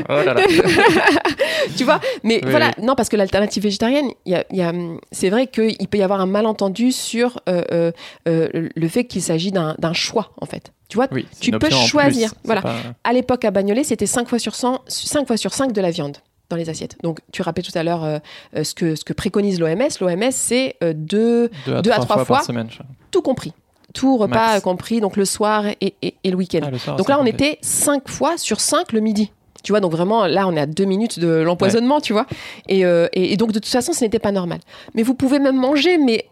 Oh 0.09 0.13
là 0.13 0.35
là. 0.35 0.43
tu 1.77 1.85
vois 1.85 2.01
mais 2.23 2.41
Oui, 2.45 2.51
voilà 2.51 2.71
non 2.83 2.95
parce 2.95 3.09
que 3.09 3.17
l'alternative 3.17 3.63
végétarienne 3.63 4.11
y 4.27 4.35
a, 4.35 4.45
y 4.53 4.63
a, 4.63 4.73
c'est 5.13 5.31
vrai 5.31 5.47
qu'il 5.47 5.89
peut 5.89 5.99
y 5.99 6.03
avoir 6.03 6.21
un 6.21 6.27
malentendu 6.27 6.93
sur 6.93 7.41
euh, 7.49 7.91
euh, 8.29 8.49
le 8.75 8.89
fait 8.89 9.05
qu'il 9.05 9.23
s'agit 9.23 9.53
d'un 9.53 9.75
d'un 9.79 9.93
choix 9.93 10.31
en 10.41 10.47
fait 10.47 10.73
tu 10.89 10.97
vois 10.97 11.09
Oui, 11.11 11.27
Tu 11.41 11.51
peux 11.51 11.59
plus, 11.59 11.75
choisir, 11.75 12.33
voilà. 12.45 12.63
pas- 12.63 12.75
à 13.03 13.13
l'époque 13.13 13.45
à 13.45 13.51
Bagnolet 13.51 13.83
c'était 13.85 14.07
5 14.07 14.29
fois 14.29 14.39
sur 14.39 14.55
100 14.55 14.83
5 14.87 15.27
fois 15.27 15.37
sur 15.37 15.53
5 15.53 15.73
de 15.73 15.81
la 15.81 15.91
viande 15.91 16.19
dans 16.51 16.57
les 16.57 16.69
assiettes 16.71 16.97
donc 17.03 17.21
tu 17.33 17.43
rappelais 17.43 17.63
tout 17.63 17.77
à 17.77 17.83
l'heure 17.83 18.05
euh, 18.05 18.19
euh, 18.57 18.65
ce 18.65 18.75
que 18.75 18.95
ce 18.95 19.05
que 19.05 19.13
préconise 19.13 19.59
l'OMS 19.61 19.89
l'OMS 20.01 20.31
c'est 20.31 20.77
euh, 20.83 20.93
deux 20.95 21.51
Deux 21.67 21.75
à 21.75 21.83
deux 21.83 21.91
à 21.91 21.95
trois, 21.95 22.05
trois 22.05 22.17
fois, 22.19 22.25
fois. 22.25 22.37
par 22.37 22.45
semaine. 22.45 22.69
tout 23.11 23.23
compris 23.23 23.53
tout 23.95 24.17
repas 24.19 24.53
Max. 24.53 24.63
compris 24.63 25.01
donc 25.01 25.17
le 25.17 25.25
soir 25.25 25.65
et, 25.67 25.95
et- 26.03 26.15
et 26.23 26.31
le 26.31 26.37
week-end 26.37 26.61
Ah, 26.87 26.97
donc 26.97 27.09
là, 27.09 27.19
on 27.21 27.25
était 27.25 27.59
5 27.63 28.09
fois 28.09 28.37
sur 28.37 28.61
5 28.61 28.93
le 28.93 29.01
midi. 29.01 29.33
Tu 29.63 29.73
vois, 29.73 29.81
donc 29.81 29.91
vraiment, 29.93 30.27
là, 30.27 30.47
on 30.47 30.55
est 30.55 30.61
à 30.61 30.67
deux 30.67 30.85
minutes 30.85 31.19
de 31.19 31.29
l'empoisonnement, 31.29 32.01
tu 32.03 32.13
vois. 32.13 32.27
Et, 32.69 32.85
euh, 32.85 33.09
et, 33.15 33.37
donc, 33.39 33.53
de 33.53 33.59
toute 33.59 33.71
façon, 33.73 33.95
ce 33.95 34.05
n'était 34.05 34.19
pas 34.19 34.33
normal. 34.33 34.61
Mais 34.95 35.03
vous 35.03 35.15
pouvez 35.15 35.39
même 35.39 35.57
manger, 35.57 35.97
mais 35.97 36.27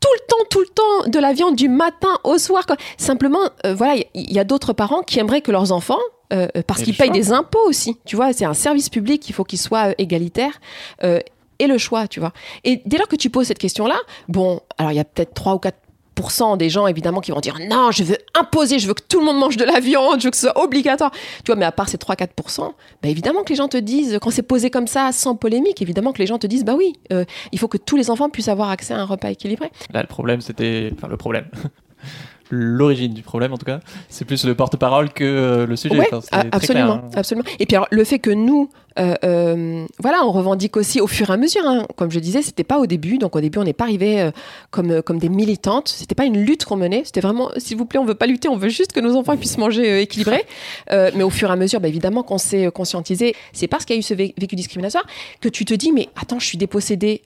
tout 0.00 0.08
le 0.14 0.26
temps, 0.28 0.44
tout 0.50 0.60
le 0.60 0.66
temps, 0.68 1.10
de 1.10 1.18
la 1.18 1.34
viande 1.34 1.56
du 1.56 1.68
matin 1.68 2.08
au 2.24 2.38
soir. 2.38 2.64
quoi. 2.64 2.76
Simplement, 2.96 3.40
euh, 3.66 3.74
voilà, 3.74 3.96
il 3.96 4.00
y, 4.14 4.22
il 4.30 4.32
y 4.32 4.38
a 4.38 4.44
d'autres 4.44 4.72
parents 4.72 5.02
qui 5.02 5.18
aimeraient 5.18 5.42
que 5.42 5.52
leurs 5.52 5.72
enfants, 5.72 5.98
euh, 6.32 6.48
euh, 6.56 6.62
parce 6.66 6.82
qu'ils 6.82 6.96
payent 6.96 7.10
des 7.10 7.32
impôts 7.32 7.66
aussi, 7.66 7.96
tu 8.04 8.16
vois, 8.16 8.32
c'est 8.32 8.44
un 8.44 8.54
service 8.54 8.88
public, 8.88 9.28
il 9.28 9.32
faut 9.32 9.44
qu'il 9.44 9.58
soit 9.58 9.90
euh, 9.90 9.94
égalitaire. 9.98 10.60
euh, 11.04 11.18
et 11.58 11.66
le 11.66 11.76
choix, 11.76 12.08
tu 12.08 12.20
vois. 12.20 12.32
Et 12.64 12.80
dès 12.86 12.96
lors 12.96 13.06
que 13.06 13.16
tu 13.16 13.28
poses 13.28 13.46
cette 13.48 13.58
question-là, 13.58 13.98
bon, 14.28 14.60
alors 14.78 14.92
il 14.92 14.96
y 14.96 14.98
a 15.00 15.04
peut-être 15.04 15.34
3 15.34 15.54
ou 15.56 15.58
4% 15.58 16.56
des 16.56 16.70
gens 16.70 16.86
évidemment 16.86 17.20
qui 17.20 17.30
vont 17.32 17.40
dire 17.40 17.56
non 17.68 17.90
je 17.92 18.02
veux 18.04 18.18
imposer 18.38 18.78
je 18.78 18.86
veux 18.86 18.92
que 18.94 19.02
tout 19.08 19.20
le 19.20 19.24
monde 19.24 19.38
mange 19.38 19.56
de 19.56 19.64
la 19.64 19.80
viande 19.80 20.16
je 20.20 20.24
veux 20.26 20.30
que 20.30 20.36
ce 20.36 20.48
soit 20.48 20.62
obligatoire 20.62 21.10
tu 21.12 21.46
vois 21.46 21.56
mais 21.56 21.64
à 21.64 21.72
part 21.72 21.88
ces 21.88 21.96
3-4% 21.96 22.72
bah 23.02 23.08
évidemment 23.08 23.42
que 23.42 23.48
les 23.50 23.54
gens 23.56 23.68
te 23.68 23.78
disent 23.78 24.18
quand 24.20 24.30
c'est 24.30 24.42
posé 24.42 24.68
comme 24.70 24.86
ça 24.86 25.12
sans 25.12 25.34
polémique 25.34 25.80
évidemment 25.80 26.12
que 26.12 26.18
les 26.18 26.26
gens 26.26 26.38
te 26.38 26.46
disent 26.46 26.64
bah 26.64 26.74
oui 26.76 26.92
euh, 27.12 27.24
il 27.52 27.58
faut 27.58 27.68
que 27.68 27.78
tous 27.78 27.96
les 27.96 28.10
enfants 28.10 28.28
puissent 28.28 28.48
avoir 28.48 28.68
accès 28.70 28.92
à 28.92 28.98
un 28.98 29.04
repas 29.04 29.30
équilibré 29.30 29.70
Là, 29.94 30.02
le 30.02 30.08
problème, 30.08 30.40
c'était. 30.42 30.90
Enfin, 30.94 31.08
le 31.08 31.16
problème. 31.16 31.46
L'origine 32.50 33.12
du 33.14 33.22
problème, 33.22 33.52
en 33.52 33.58
tout 33.58 33.64
cas, 33.66 33.80
c'est 34.08 34.24
plus 34.24 34.44
le 34.44 34.54
porte-parole 34.54 35.10
que 35.12 35.24
euh, 35.24 35.66
le 35.66 35.76
sujet. 35.76 35.98
Ouais, 35.98 36.08
Enfin, 36.12 36.44
absolument, 36.52 36.86
clair, 36.98 37.04
hein. 37.04 37.10
absolument. 37.16 37.46
Et 37.58 37.66
puis 37.66 37.76
alors, 37.76 37.88
le 37.90 38.02
fait 38.04 38.18
que 38.18 38.30
nous, 38.30 38.70
euh, 38.98 39.14
euh, 39.24 39.86
voilà, 40.00 40.24
on 40.26 40.32
revendique 40.32 40.76
aussi 40.76 41.00
au 41.00 41.06
fur 41.06 41.30
et 41.30 41.32
à 41.32 41.36
mesure. 41.36 41.62
hein. 41.64 41.86
Comme 41.96 42.10
je 42.10 42.18
disais, 42.18 42.42
c'était 42.42 42.64
pas 42.64 42.78
au 42.78 42.86
début. 42.86 43.18
Donc 43.18 43.36
au 43.36 43.40
début, 43.40 43.58
on 43.58 43.64
n'est 43.64 43.72
pas 43.72 43.84
arrivé 43.84 44.30
comme 44.70 45.00
comme 45.02 45.18
des 45.18 45.28
militantes. 45.28 45.88
C'était 45.88 46.14
pas 46.16 46.24
une 46.24 46.38
lutte 46.38 46.64
qu'on 46.64 46.76
menait. 46.76 47.02
C'était 47.04 47.20
vraiment, 47.20 47.50
s'il 47.56 47.76
vous 47.76 47.86
plaît, 47.86 48.00
on 48.00 48.04
veut 48.04 48.14
pas 48.14 48.26
lutter. 48.26 48.48
On 48.48 48.56
veut 48.56 48.68
juste 48.68 48.92
que 48.92 49.00
nos 49.00 49.14
enfants 49.16 49.36
puissent 49.36 49.58
manger 49.58 50.02
équilibré. 50.02 50.44
Mais 50.90 51.22
au 51.22 51.30
fur 51.30 51.48
et 51.50 51.52
à 51.52 51.56
mesure, 51.56 51.80
bah, 51.80 51.88
évidemment, 51.88 52.22
qu'on 52.24 52.38
s'est 52.38 52.70
conscientisé. 52.72 53.34
C'est 53.52 53.68
parce 53.68 53.84
qu'il 53.84 53.94
y 53.94 53.98
a 53.98 54.00
eu 54.00 54.02
ce 54.02 54.14
vé- 54.14 54.34
vécu 54.38 54.56
discriminatoire 54.56 55.04
que 55.40 55.48
tu 55.48 55.64
te 55.64 55.74
dis, 55.74 55.92
mais 55.92 56.08
attends, 56.20 56.38
je 56.40 56.46
suis 56.46 56.58
dépossédée 56.58 57.22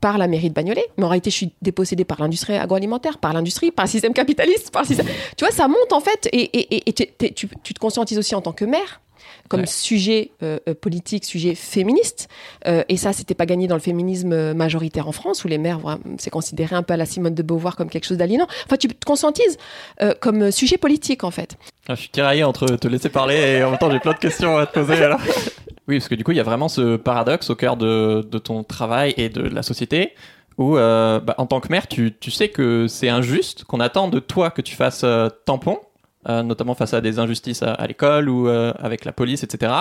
par 0.00 0.18
la 0.18 0.26
mairie 0.28 0.48
de 0.48 0.54
Bagnolet, 0.54 0.84
mais 0.96 1.04
en 1.04 1.08
réalité, 1.08 1.30
je 1.30 1.36
suis 1.36 1.52
dépossédée 1.62 2.04
par 2.04 2.20
l'industrie 2.20 2.56
agroalimentaire, 2.56 3.18
par 3.18 3.32
l'industrie, 3.32 3.70
par 3.70 3.84
le 3.86 3.90
système 3.90 4.12
capitaliste, 4.14 4.70
par 4.70 4.82
le 4.82 4.86
système... 4.88 5.06
Tu 5.36 5.44
vois, 5.44 5.52
ça 5.54 5.68
monte 5.68 5.92
en 5.92 6.00
fait, 6.00 6.28
et, 6.32 6.38
et- 6.58 6.88
et- 6.88 6.92
tu, 6.92 7.06
t'es- 7.06 7.32
tu- 7.32 7.48
tu 7.62 7.74
te 7.74 7.78
conscientises 7.78 8.18
aussi 8.18 8.34
en 8.34 8.40
tant 8.40 8.52
que 8.52 8.64
mère, 8.64 9.00
comme 9.48 9.60
Ouais. 9.60 9.66
sujet 9.66 10.30
euh, 10.42 10.58
euh, 10.68 10.74
politique, 10.74 11.24
sujet 11.24 11.54
féministe. 11.56 12.28
Euh, 12.66 12.84
et 12.88 12.96
ça, 12.96 13.12
c'était 13.12 13.34
pas 13.34 13.46
gagné 13.46 13.66
dans 13.66 13.74
le 13.74 13.80
féminisme 13.80 14.54
majoritaire 14.54 15.08
en 15.08 15.12
France, 15.12 15.44
où 15.44 15.48
les 15.48 15.58
mères, 15.58 15.78
vraiment, 15.80 16.00
c'est 16.18 16.30
considéré 16.30 16.74
un 16.76 16.82
peu 16.82 16.94
à 16.94 16.96
la 16.96 17.04
Simone 17.04 17.34
de 17.34 17.42
Beauvoir 17.42 17.74
comme 17.76 17.90
quelque 17.90 18.06
chose 18.06 18.16
d'aliénant. 18.18 18.46
Enfin, 18.66 18.76
tu 18.76 18.88
te 18.88 19.04
conscientises 19.04 19.58
euh, 20.02 20.14
comme 20.20 20.50
sujet 20.52 20.78
politique, 20.78 21.24
en 21.24 21.30
fait. 21.32 21.56
Ah, 21.88 21.94
je 21.96 22.00
suis 22.02 22.10
tiraillé 22.10 22.44
entre 22.44 22.66
te 22.76 22.86
laisser 22.88 23.08
parler 23.08 23.36
et 23.36 23.64
en 23.64 23.70
même 23.70 23.78
temps 23.78 23.90
j'ai 23.90 23.98
plein 23.98 24.12
de 24.12 24.18
questions 24.18 24.56
à 24.56 24.66
te 24.66 24.78
poser. 24.78 25.02
alors. 25.02 25.20
oui, 25.90 25.98
parce 25.98 26.08
que 26.08 26.14
du 26.14 26.22
coup, 26.22 26.30
il 26.30 26.36
y 26.36 26.40
a 26.40 26.44
vraiment 26.44 26.68
ce 26.68 26.96
paradoxe 26.96 27.50
au 27.50 27.56
cœur 27.56 27.76
de, 27.76 28.22
ton 28.22 28.62
travail 28.62 29.12
et 29.16 29.28
de 29.28 29.42
la 29.42 29.62
société 29.62 30.14
où, 30.56 30.76
euh, 30.76 31.18
bah, 31.18 31.34
en 31.38 31.46
tant 31.46 31.60
que 31.60 31.68
mère, 31.68 31.88
tu, 31.88 32.14
sais 32.30 32.48
que 32.48 32.86
c'est 32.86 33.08
injuste, 33.08 33.64
qu'on 33.64 33.80
attend 33.80 34.08
de 34.08 34.20
toi 34.20 34.50
que 34.50 34.62
tu 34.62 34.76
fasses 34.76 35.02
euh, 35.02 35.28
tampon, 35.46 35.80
euh, 36.28 36.44
notamment 36.44 36.74
face 36.74 36.94
à 36.94 37.00
des 37.00 37.18
injustices 37.18 37.64
à, 37.64 37.86
l'école 37.88 38.28
ou 38.28 38.48
avec 38.48 39.04
la 39.04 39.12
police, 39.12 39.42
etc. 39.42 39.72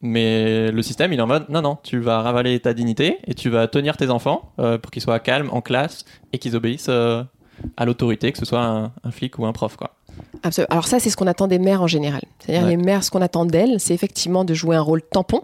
Mais 0.00 0.70
le 0.70 0.82
système, 0.82 1.12
il 1.12 1.18
est 1.18 1.22
en 1.22 1.26
mode 1.26 1.48
non, 1.48 1.62
non, 1.62 1.78
tu 1.82 1.98
vas 1.98 2.22
ravaler 2.22 2.60
ta 2.60 2.72
dignité 2.72 3.18
et 3.26 3.34
tu 3.34 3.50
vas 3.50 3.66
tenir 3.66 3.96
tes 3.96 4.10
enfants 4.10 4.52
pour 4.56 4.90
qu'ils 4.92 5.02
soient 5.02 5.18
calmes 5.18 5.48
en 5.50 5.60
classe 5.60 6.04
et 6.32 6.38
qu'ils 6.38 6.54
obéissent 6.54 6.90
à 6.90 7.84
l'autorité, 7.84 8.30
que 8.30 8.38
ce 8.38 8.44
soit 8.44 8.62
un, 8.62 8.92
un 9.02 9.10
flic 9.10 9.38
ou 9.40 9.46
un 9.46 9.52
prof, 9.52 9.76
quoi. 9.76 9.96
Absolument. 10.42 10.68
Alors 10.70 10.86
ça, 10.86 11.00
c'est 11.00 11.10
ce 11.10 11.16
qu'on 11.16 11.26
attend 11.26 11.46
des 11.48 11.58
mères 11.58 11.82
en 11.82 11.86
général. 11.86 12.22
C'est-à-dire 12.38 12.64
Ouais. 12.64 12.70
les 12.70 12.76
mères, 12.76 13.02
ce 13.04 13.10
qu'on 13.10 13.22
attend 13.22 13.44
d'elles, 13.46 13.80
c'est 13.80 13.94
effectivement 13.94 14.44
de 14.44 14.54
jouer 14.54 14.76
un 14.76 14.80
rôle 14.80 15.02
tampon. 15.02 15.42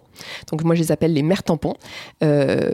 Donc 0.50 0.62
moi, 0.64 0.74
je 0.74 0.80
les 0.80 0.92
appelle 0.92 1.12
les 1.12 1.22
mères 1.22 1.42
tampons. 1.42 1.74
Euh, 2.22 2.72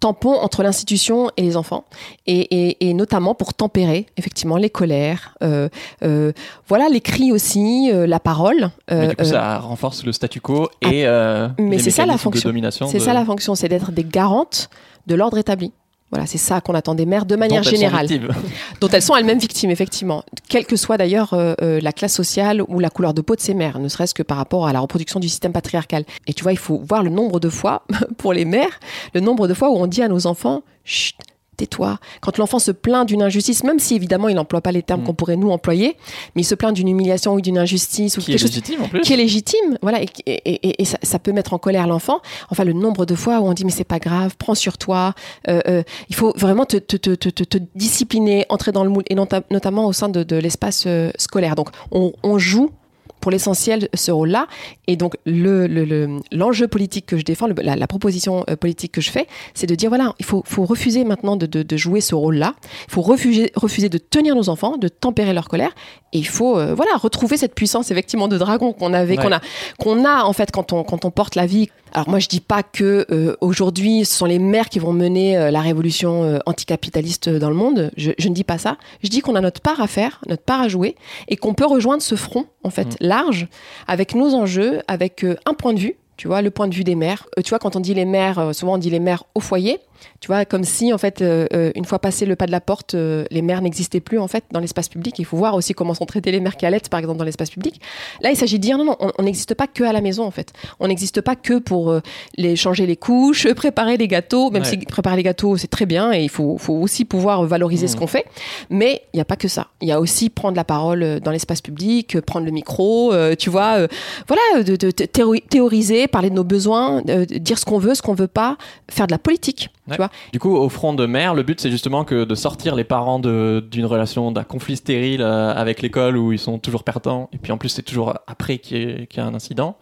tampon 0.00 0.34
entre 0.34 0.62
l'institution 0.62 1.28
et 1.36 1.42
les 1.42 1.56
enfants, 1.56 1.84
et, 2.28 2.38
et- 2.68 2.88
et 2.88 2.94
notamment 2.94 3.34
pour 3.34 3.52
tempérer 3.52 4.06
effectivement 4.16 4.56
les 4.56 4.70
colères, 4.70 5.34
euh, 5.42 5.68
euh, 6.04 6.32
voilà 6.68 6.88
les 6.88 7.00
cris 7.00 7.32
aussi, 7.32 7.90
euh, 7.92 8.06
la 8.06 8.20
parole. 8.20 8.70
Mais 8.88 9.08
du 9.08 9.16
coup, 9.16 9.24
ça 9.24 9.58
renforce 9.58 10.04
le 10.04 10.12
statu 10.12 10.40
quo 10.40 10.68
et 10.82 11.04
euh, 11.06 11.48
mais 11.58 11.78
c'est 11.80 11.90
ça 11.90 12.06
la 12.06 12.16
fonction. 12.16 12.48
c'est 12.86 12.98
de- 12.98 13.02
ça 13.02 13.12
la 13.12 13.24
fonction, 13.24 13.56
c'est 13.56 13.68
d'être 13.68 13.90
des 13.90 14.04
garantes 14.04 14.70
de 15.08 15.16
l'ordre 15.16 15.36
établi. 15.38 15.72
Voilà, 16.10 16.26
c'est 16.26 16.38
ça 16.38 16.60
qu'on 16.60 16.74
attend 16.74 16.94
des 16.94 17.04
mères 17.04 17.26
de 17.26 17.36
manière 17.36 17.62
elles 17.62 17.68
générale 17.70 18.06
victimes. 18.06 18.32
dont 18.80 18.88
elles 18.88 19.02
sont 19.02 19.14
elles-mêmes 19.14 19.38
victimes, 19.38 19.70
effectivement, 19.70 20.24
quelle 20.48 20.64
que 20.64 20.76
soit 20.76 20.96
d'ailleurs 20.96 21.34
euh, 21.34 21.54
euh, 21.60 21.80
la 21.82 21.92
classe 21.92 22.14
sociale 22.14 22.62
ou 22.66 22.80
la 22.80 22.88
couleur 22.88 23.12
de 23.12 23.20
peau 23.20 23.36
de 23.36 23.40
ces 23.40 23.54
mères, 23.54 23.78
ne 23.78 23.88
serait-ce 23.88 24.14
que 24.14 24.22
par 24.22 24.38
rapport 24.38 24.66
à 24.66 24.72
la 24.72 24.80
reproduction 24.80 25.20
du 25.20 25.28
système 25.28 25.52
patriarcal. 25.52 26.04
Et 26.26 26.32
tu 26.32 26.42
vois, 26.42 26.52
il 26.52 26.58
faut 26.58 26.78
voir 26.78 27.02
le 27.02 27.10
nombre 27.10 27.40
de 27.40 27.50
fois, 27.50 27.82
pour 28.18 28.32
les 28.32 28.46
mères, 28.46 28.80
le 29.12 29.20
nombre 29.20 29.48
de 29.48 29.54
fois 29.54 29.70
où 29.70 29.76
on 29.76 29.86
dit 29.86 30.02
à 30.02 30.08
nos 30.08 30.26
enfants, 30.26 30.62
chut, 30.84 31.16
tais-toi. 31.58 31.98
Quand 32.22 32.38
l'enfant 32.38 32.58
se 32.58 32.70
plaint 32.70 33.06
d'une 33.06 33.20
injustice, 33.20 33.62
même 33.64 33.78
si 33.78 33.94
évidemment 33.94 34.28
il 34.30 34.36
n'emploie 34.36 34.62
pas 34.62 34.72
les 34.72 34.82
termes 34.82 35.02
Mm. 35.02 35.04
qu'on 35.04 35.14
pourrait 35.14 35.36
nous 35.36 35.50
employer, 35.50 35.96
mais 36.34 36.40
il 36.42 36.44
se 36.44 36.54
plaint 36.54 36.72
d'une 36.74 36.88
humiliation 36.88 37.34
ou 37.34 37.42
d'une 37.42 37.58
injustice 37.58 38.16
ou 38.16 38.20
qui 38.22 38.30
est 38.32 38.34
quelque 38.36 38.40
chose 38.40 38.50
légitime 38.56 38.82
en 38.82 38.88
plus. 38.88 39.00
qui 39.02 39.12
est 39.12 39.16
légitime, 39.16 39.76
voilà, 39.82 40.00
et, 40.02 40.08
et- 40.24 40.32
et- 40.68 40.82
et 40.82 40.84
ça, 40.86 40.96
ça 41.02 41.18
peut 41.18 41.32
mettre 41.32 41.52
en 41.52 41.58
colère 41.58 41.86
l'enfant. 41.86 42.20
Enfin, 42.50 42.64
le 42.64 42.72
nombre 42.72 43.04
de 43.04 43.14
fois 43.14 43.40
où 43.40 43.46
on 43.46 43.52
dit 43.52 43.64
mais 43.66 43.70
c'est 43.70 43.84
pas 43.84 43.98
grave, 43.98 44.36
prends 44.38 44.54
sur 44.54 44.78
toi. 44.78 45.12
euh, 45.48 45.60
euh, 45.68 45.82
il 46.08 46.14
faut 46.14 46.32
vraiment 46.36 46.64
te, 46.64 46.76
te, 46.78 46.96
te, 46.96 47.10
te, 47.14 47.28
te- 47.28 47.44
te 47.44 47.58
discipliner, 47.74 48.46
entrer 48.48 48.72
dans 48.72 48.84
le 48.84 48.90
moule, 48.90 49.02
et 49.10 49.14
nota- 49.14 49.42
notamment 49.50 49.86
au 49.86 49.92
sein 49.92 50.08
de, 50.08 50.22
de 50.22 50.36
l'espace 50.36 50.84
euh, 50.86 51.10
scolaire. 51.18 51.54
Donc, 51.56 51.68
on, 51.90 52.12
on 52.22 52.38
joue 52.38 52.70
pour 53.20 53.30
l'essentiel 53.30 53.88
ce 53.94 54.10
rôle-là. 54.10 54.46
Et 54.86 54.96
donc, 54.96 55.14
le, 55.26 55.66
le, 55.66 55.84
le- 55.84 56.20
l'enjeu 56.32 56.68
politique 56.68 57.06
que 57.06 57.16
je 57.16 57.24
défends, 57.24 57.48
la, 57.62 57.76
la 57.76 57.86
proposition 57.86 58.44
euh, 58.48 58.56
politique 58.56 58.92
que 58.92 59.00
je 59.00 59.10
fais, 59.10 59.26
c'est 59.54 59.66
de 59.66 59.74
dire 59.74 59.88
voilà, 59.90 60.14
il 60.18 60.24
faut, 60.24 60.42
faut 60.46 60.64
refuser 60.64 61.04
maintenant 61.04 61.36
de, 61.36 61.46
de, 61.46 61.62
de 61.62 61.76
jouer 61.76 62.00
ce 62.00 62.14
rôle-là. 62.14 62.54
Il 62.88 62.92
faut 62.92 63.02
refuser, 63.02 63.50
refuser 63.54 63.88
de 63.88 63.98
tenir 63.98 64.34
nos 64.34 64.48
enfants, 64.48 64.76
de 64.76 64.88
tempérer 64.88 65.32
leur 65.32 65.48
colère. 65.48 65.70
Et 66.12 66.18
il 66.18 66.26
faut 66.26 66.58
euh, 66.58 66.74
voilà 66.74 66.92
retrouver 66.96 67.36
cette 67.36 67.54
puissance 67.54 67.90
effectivement 67.90 68.28
de 68.28 68.38
dragon 68.38 68.72
qu'on 68.72 68.94
avait, 68.94 69.18
Ouais. 69.18 69.24
qu'on 69.24 69.32
a, 69.32 69.40
qu'on 69.78 70.04
a 70.04 70.24
en 70.24 70.32
fait 70.32 70.50
quand 70.50 70.72
on 70.72 70.82
quand 70.84 71.04
on 71.04 71.10
porte 71.10 71.34
la 71.34 71.46
vie. 71.46 71.68
Alors 71.92 72.08
moi 72.08 72.18
je 72.18 72.28
dis 72.28 72.40
pas 72.40 72.62
que 72.62 73.06
euh, 73.10 73.36
aujourd'hui 73.40 74.04
ce 74.04 74.16
sont 74.16 74.26
les 74.26 74.38
mères 74.38 74.68
qui 74.68 74.78
vont 74.78 74.92
mener 74.92 75.36
euh, 75.36 75.50
la 75.50 75.60
révolution 75.60 76.24
euh, 76.24 76.38
anticapitaliste 76.46 77.28
dans 77.28 77.50
le 77.50 77.56
monde. 77.56 77.90
Je, 77.96 78.12
je 78.18 78.28
ne 78.28 78.34
dis 78.34 78.44
pas 78.44 78.58
ça. 78.58 78.76
Je 79.02 79.08
dis 79.08 79.20
qu'on 79.20 79.34
a 79.34 79.40
notre 79.40 79.60
part 79.60 79.80
à 79.80 79.86
faire, 79.86 80.20
notre 80.28 80.42
part 80.42 80.60
à 80.60 80.68
jouer, 80.68 80.96
et 81.28 81.36
qu'on 81.36 81.54
peut 81.54 81.66
rejoindre 81.66 82.02
ce 82.02 82.14
front 82.14 82.46
en 82.64 82.70
fait 82.70 82.96
large 83.00 83.48
avec 83.86 84.14
nos 84.14 84.34
enjeux, 84.34 84.82
avec 84.88 85.24
euh, 85.24 85.36
un 85.46 85.54
point 85.54 85.74
de 85.74 85.80
vue. 85.80 85.96
Tu 86.16 86.26
vois, 86.26 86.42
le 86.42 86.50
point 86.50 86.66
de 86.66 86.74
vue 86.74 86.82
des 86.82 86.96
mères. 86.96 87.28
Euh, 87.38 87.42
tu 87.42 87.50
vois, 87.50 87.60
quand 87.60 87.76
on 87.76 87.80
dit 87.80 87.94
les 87.94 88.04
mères, 88.04 88.38
euh, 88.40 88.52
souvent 88.52 88.74
on 88.74 88.78
dit 88.78 88.90
les 88.90 88.98
mères 88.98 89.24
au 89.34 89.40
foyer. 89.40 89.78
Tu 90.20 90.26
vois, 90.26 90.44
comme 90.44 90.64
si, 90.64 90.92
en 90.92 90.98
fait, 90.98 91.22
euh, 91.22 91.46
euh, 91.54 91.70
une 91.74 91.84
fois 91.84 91.98
passé 91.98 92.26
le 92.26 92.34
pas 92.36 92.46
de 92.46 92.50
la 92.50 92.60
porte, 92.60 92.94
euh, 92.94 93.24
les 93.30 93.42
mères 93.42 93.62
n'existaient 93.62 94.00
plus, 94.00 94.18
en 94.18 94.26
fait, 94.28 94.44
dans 94.52 94.60
l'espace 94.60 94.88
public. 94.88 95.18
Il 95.18 95.24
faut 95.24 95.36
voir 95.36 95.54
aussi 95.54 95.74
comment 95.74 95.94
sont 95.94 96.06
traitées 96.06 96.32
les 96.32 96.40
mères 96.40 96.56
qui 96.56 96.66
allaitent, 96.66 96.88
par 96.88 96.98
exemple, 97.00 97.18
dans 97.18 97.24
l'espace 97.24 97.50
public. 97.50 97.80
Là, 98.20 98.30
il 98.30 98.36
s'agit 98.36 98.58
de 98.58 98.62
dire, 98.62 98.78
non, 98.78 98.84
non, 98.84 98.96
on 99.18 99.22
n'existe 99.22 99.54
pas 99.54 99.66
que 99.66 99.84
à 99.84 99.92
la 99.92 100.00
maison, 100.00 100.24
en 100.24 100.30
fait. 100.30 100.52
On 100.80 100.88
n'existe 100.88 101.20
pas 101.20 101.36
que 101.36 101.58
pour 101.58 101.90
euh, 101.90 102.00
les 102.36 102.56
changer 102.56 102.86
les 102.86 102.96
couches, 102.96 103.52
préparer 103.54 103.96
les 103.96 104.08
gâteaux, 104.08 104.50
même 104.50 104.62
Ouais. 104.62 104.68
si 104.68 104.78
préparer 104.78 105.16
les 105.16 105.22
gâteaux, 105.22 105.56
c'est 105.56 105.68
très 105.68 105.86
bien, 105.86 106.12
et 106.12 106.22
il 106.24 106.28
faut, 106.30 106.58
faut 106.58 106.74
aussi 106.74 107.04
pouvoir 107.04 107.44
valoriser 107.44 107.86
ce 107.86 107.96
qu'on 107.96 108.06
fait. 108.08 108.24
Mais 108.70 109.02
il 109.12 109.18
n'y 109.18 109.20
a 109.20 109.24
pas 109.24 109.36
que 109.36 109.48
ça. 109.48 109.68
Il 109.80 109.88
y 109.88 109.92
a 109.92 110.00
aussi 110.00 110.30
prendre 110.30 110.56
la 110.56 110.64
parole 110.64 111.20
dans 111.20 111.30
l'espace 111.30 111.60
public, 111.60 112.20
prendre 112.22 112.44
le 112.46 112.52
micro, 112.52 113.12
tu 113.38 113.50
vois, 113.50 113.86
voilà, 114.26 114.62
de, 114.64 114.76
de- 114.76 114.86
de 114.88 115.04
théori- 115.04 115.42
théoriser, 115.48 116.08
parler 116.08 116.30
de 116.30 116.34
nos 116.34 116.44
besoins, 116.44 117.02
dire 117.02 117.58
ce 117.58 117.64
qu'on 117.64 117.78
veut, 117.78 117.94
ce 117.94 118.02
qu'on 118.02 118.14
veut 118.14 118.26
pas, 118.26 118.56
faire 118.90 119.06
de 119.06 119.12
la 119.12 119.18
politique, 119.18 119.70
Ouais. 119.88 119.96
tu 119.96 119.96
vois. 119.96 120.10
Du 120.32 120.38
coup, 120.38 120.54
au 120.54 120.68
front 120.68 120.94
de 120.94 121.06
mer, 121.06 121.34
le 121.34 121.42
but 121.42 121.60
c'est 121.60 121.70
justement 121.70 122.04
que 122.04 122.24
de 122.24 122.34
sortir 122.34 122.74
les 122.74 122.84
parents 122.84 123.18
d'une 123.18 123.86
relation, 123.86 124.30
d'un 124.32 124.44
conflit 124.44 124.76
stérile 124.76 125.22
euh, 125.22 125.52
avec 125.54 125.82
l'école 125.82 126.16
où 126.16 126.32
ils 126.32 126.38
sont 126.38 126.58
toujours 126.58 126.84
perdants, 126.84 127.28
et 127.32 127.38
puis 127.38 127.52
en 127.52 127.58
plus 127.58 127.68
c'est 127.68 127.82
toujours 127.82 128.14
après 128.26 128.58
qu'il 128.58 129.06
y, 129.14 129.20
a 129.20 129.24
un 129.24 129.34
incident. 129.34 129.76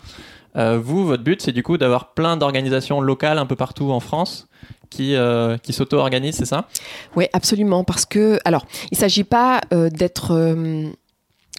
Euh, 0.57 0.79
vous, 0.83 1.05
votre 1.05 1.23
but 1.23 1.43
c'est 1.43 1.53
du 1.53 1.63
coup 1.63 1.77
d'avoir 1.77 2.15
plein 2.15 2.37
d'organisations 2.37 3.01
locales 3.01 3.39
un 3.39 3.47
peu 3.47 3.57
partout 3.57 3.91
en 3.91 4.01
France 4.01 4.49
qui, 4.91 5.15
euh, 5.15 5.59
qui 5.59 5.73
s'auto-organisent, 5.73 6.37
c'est 6.37 6.47
ça? 6.47 6.67
Oui, 7.15 7.27
absolument. 7.33 7.85
Parce 7.85 8.07
que, 8.07 8.39
alors, 8.45 8.67
il 8.91 8.95
ne 8.95 8.99
s'agit 8.99 9.25
pas 9.25 9.61
euh, 9.73 9.91
d'être 9.91 10.33
euh, 10.33 10.91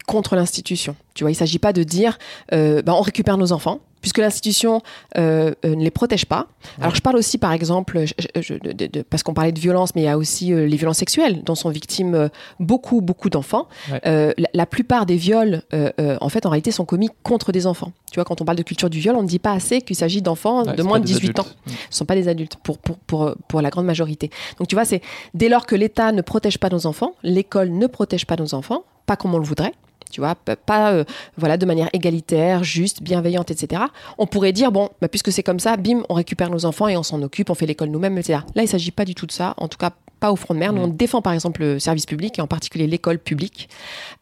contre 0.08 0.36
l'institution. 0.36 0.96
Tu 1.14 1.24
vois, 1.24 1.30
il 1.30 1.36
ne 1.36 1.38
s'agit 1.38 1.60
pas 1.60 1.74
de 1.74 1.84
dire, 1.84 2.18
euh, 2.54 2.82
ben, 2.82 2.94
on 2.94 3.02
récupère 3.02 3.38
nos 3.38 3.52
enfants, 3.52 3.80
puisque 4.02 4.20
l'institution 4.20 4.82
euh, 5.18 5.54
euh, 5.66 5.76
ne 5.76 5.84
les 5.84 5.92
protège 5.92 6.26
pas. 6.26 6.48
Alors, 6.80 6.96
je 6.96 7.02
parle 7.02 7.18
aussi, 7.18 7.38
par 7.38 7.52
exemple, 7.52 8.06
je- 8.06 8.14
je- 8.36 8.42
je- 8.42 8.54
de- 8.54 8.72
de- 8.72 8.88
de- 8.88 9.02
parce 9.02 9.22
qu'on 9.24 9.34
parlait 9.34 9.52
de 9.52 9.60
violence, 9.60 9.96
mais 9.96 10.04
il 10.04 10.06
y 10.06 10.08
a 10.08 10.18
aussi 10.18 10.54
euh, 10.54 10.66
les 10.66 10.78
violences 10.78 11.00
sexuelles, 11.00 11.44
dont 11.44 11.56
sont 11.56 11.70
victimes 11.70 12.16
euh, 12.16 12.30
beaucoup, 12.62 13.02
beaucoup 13.02 13.30
d'enfants. 13.30 13.68
Ouais. 13.92 14.00
La, 14.38 14.48
la 14.54 14.66
plupart 14.66 15.06
des 15.06 15.18
viols, 15.18 15.62
en 15.74 16.30
fait, 16.30 16.46
en 16.46 16.50
réalité, 16.52 16.72
sont 16.72 16.86
commis 16.86 17.10
contre 17.24 17.52
des 17.52 17.68
enfants. 17.68 17.92
Tu 18.10 18.16
vois, 18.16 18.24
quand 18.24 18.40
on 18.40 18.46
parle 18.46 18.58
de 18.58 18.64
culture 18.64 18.90
du 18.90 19.00
viol, 19.00 19.16
on 19.18 19.24
ne 19.24 19.28
dit 19.28 19.40
pas 19.40 19.52
assez 19.52 19.82
qu'il 19.82 19.96
s'agit 19.98 20.22
d'enfants 20.22 20.64
Ouais, 20.64 20.74
de 20.76 20.84
moins 20.84 21.00
de 21.02 21.06
des 21.06 21.14
18 21.14 21.40
ans 21.40 21.46
ce 21.66 21.72
ne 21.72 21.76
sont 21.90 22.06
pas 22.06 22.16
des 22.16 22.30
adultes 22.30 22.56
pour, 22.64 22.78
pour, 22.78 22.98
pour, 23.00 23.36
pour 23.50 23.62
la 23.62 23.70
grande 23.70 23.86
majorité. 23.86 24.30
Donc 24.58 24.68
tu 24.70 24.76
vois, 24.76 24.86
c'est 24.86 25.02
dès 25.34 25.50
lors 25.50 25.66
que 25.66 25.76
l'État 25.76 26.12
ne 26.14 26.22
protège 26.22 26.58
pas 26.60 26.70
nos 26.70 26.86
enfants, 26.86 27.14
l'école 27.24 27.72
ne 27.72 27.88
protège 27.88 28.26
pas 28.26 28.36
nos 28.38 28.54
enfants, 28.54 28.84
pas 29.06 29.16
comme 29.18 29.34
on 29.36 29.38
le 29.40 29.44
voudrait, 29.46 29.74
tu 30.10 30.22
vois, 30.22 30.36
pas 30.36 30.92
euh, 30.92 31.04
voilà 31.38 31.58
de 31.58 31.66
manière 31.66 31.90
égalitaire, 31.94 32.64
juste, 32.64 33.02
bienveillante, 33.02 33.52
etc. 33.52 33.84
On 34.18 34.28
pourrait 34.28 34.54
dire 34.54 34.72
bon, 34.72 34.90
bah, 35.02 35.08
puisque 35.08 35.32
c'est 35.32 35.44
comme 35.44 35.60
ça, 35.60 35.78
bim, 35.78 36.04
on 36.10 36.14
récupère 36.14 36.50
nos 36.50 36.66
enfants 36.66 36.88
et 36.88 36.98
on 36.98 37.04
s'en 37.04 37.22
occupe, 37.22 37.50
on 37.50 37.56
fait 37.56 37.66
l'école 37.66 37.90
nous-mêmes, 37.90 38.18
etc. 38.18 38.40
Là, 38.56 38.62
il 38.62 38.66
ne 38.66 38.70
s'agit 38.70 38.92
pas 38.92 39.06
du 39.06 39.16
tout 39.16 39.26
de 39.26 39.32
ça, 39.32 39.54
en 39.58 39.68
tout 39.68 39.78
cas 39.78 39.92
pas 40.20 40.32
au 40.32 40.36
front 40.36 40.54
de 40.54 40.60
mer. 40.60 40.74
Nous, 40.74 40.82
on 40.82 40.88
défend 40.88 41.22
par 41.22 41.34
exemple 41.34 41.62
le 41.62 41.80
service 41.80 42.06
public 42.06 42.40
et 42.40 42.42
en 42.42 42.48
particulier 42.48 42.88
l'école 42.88 43.20
publique. 43.20 43.70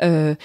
Euh, 0.03 0.35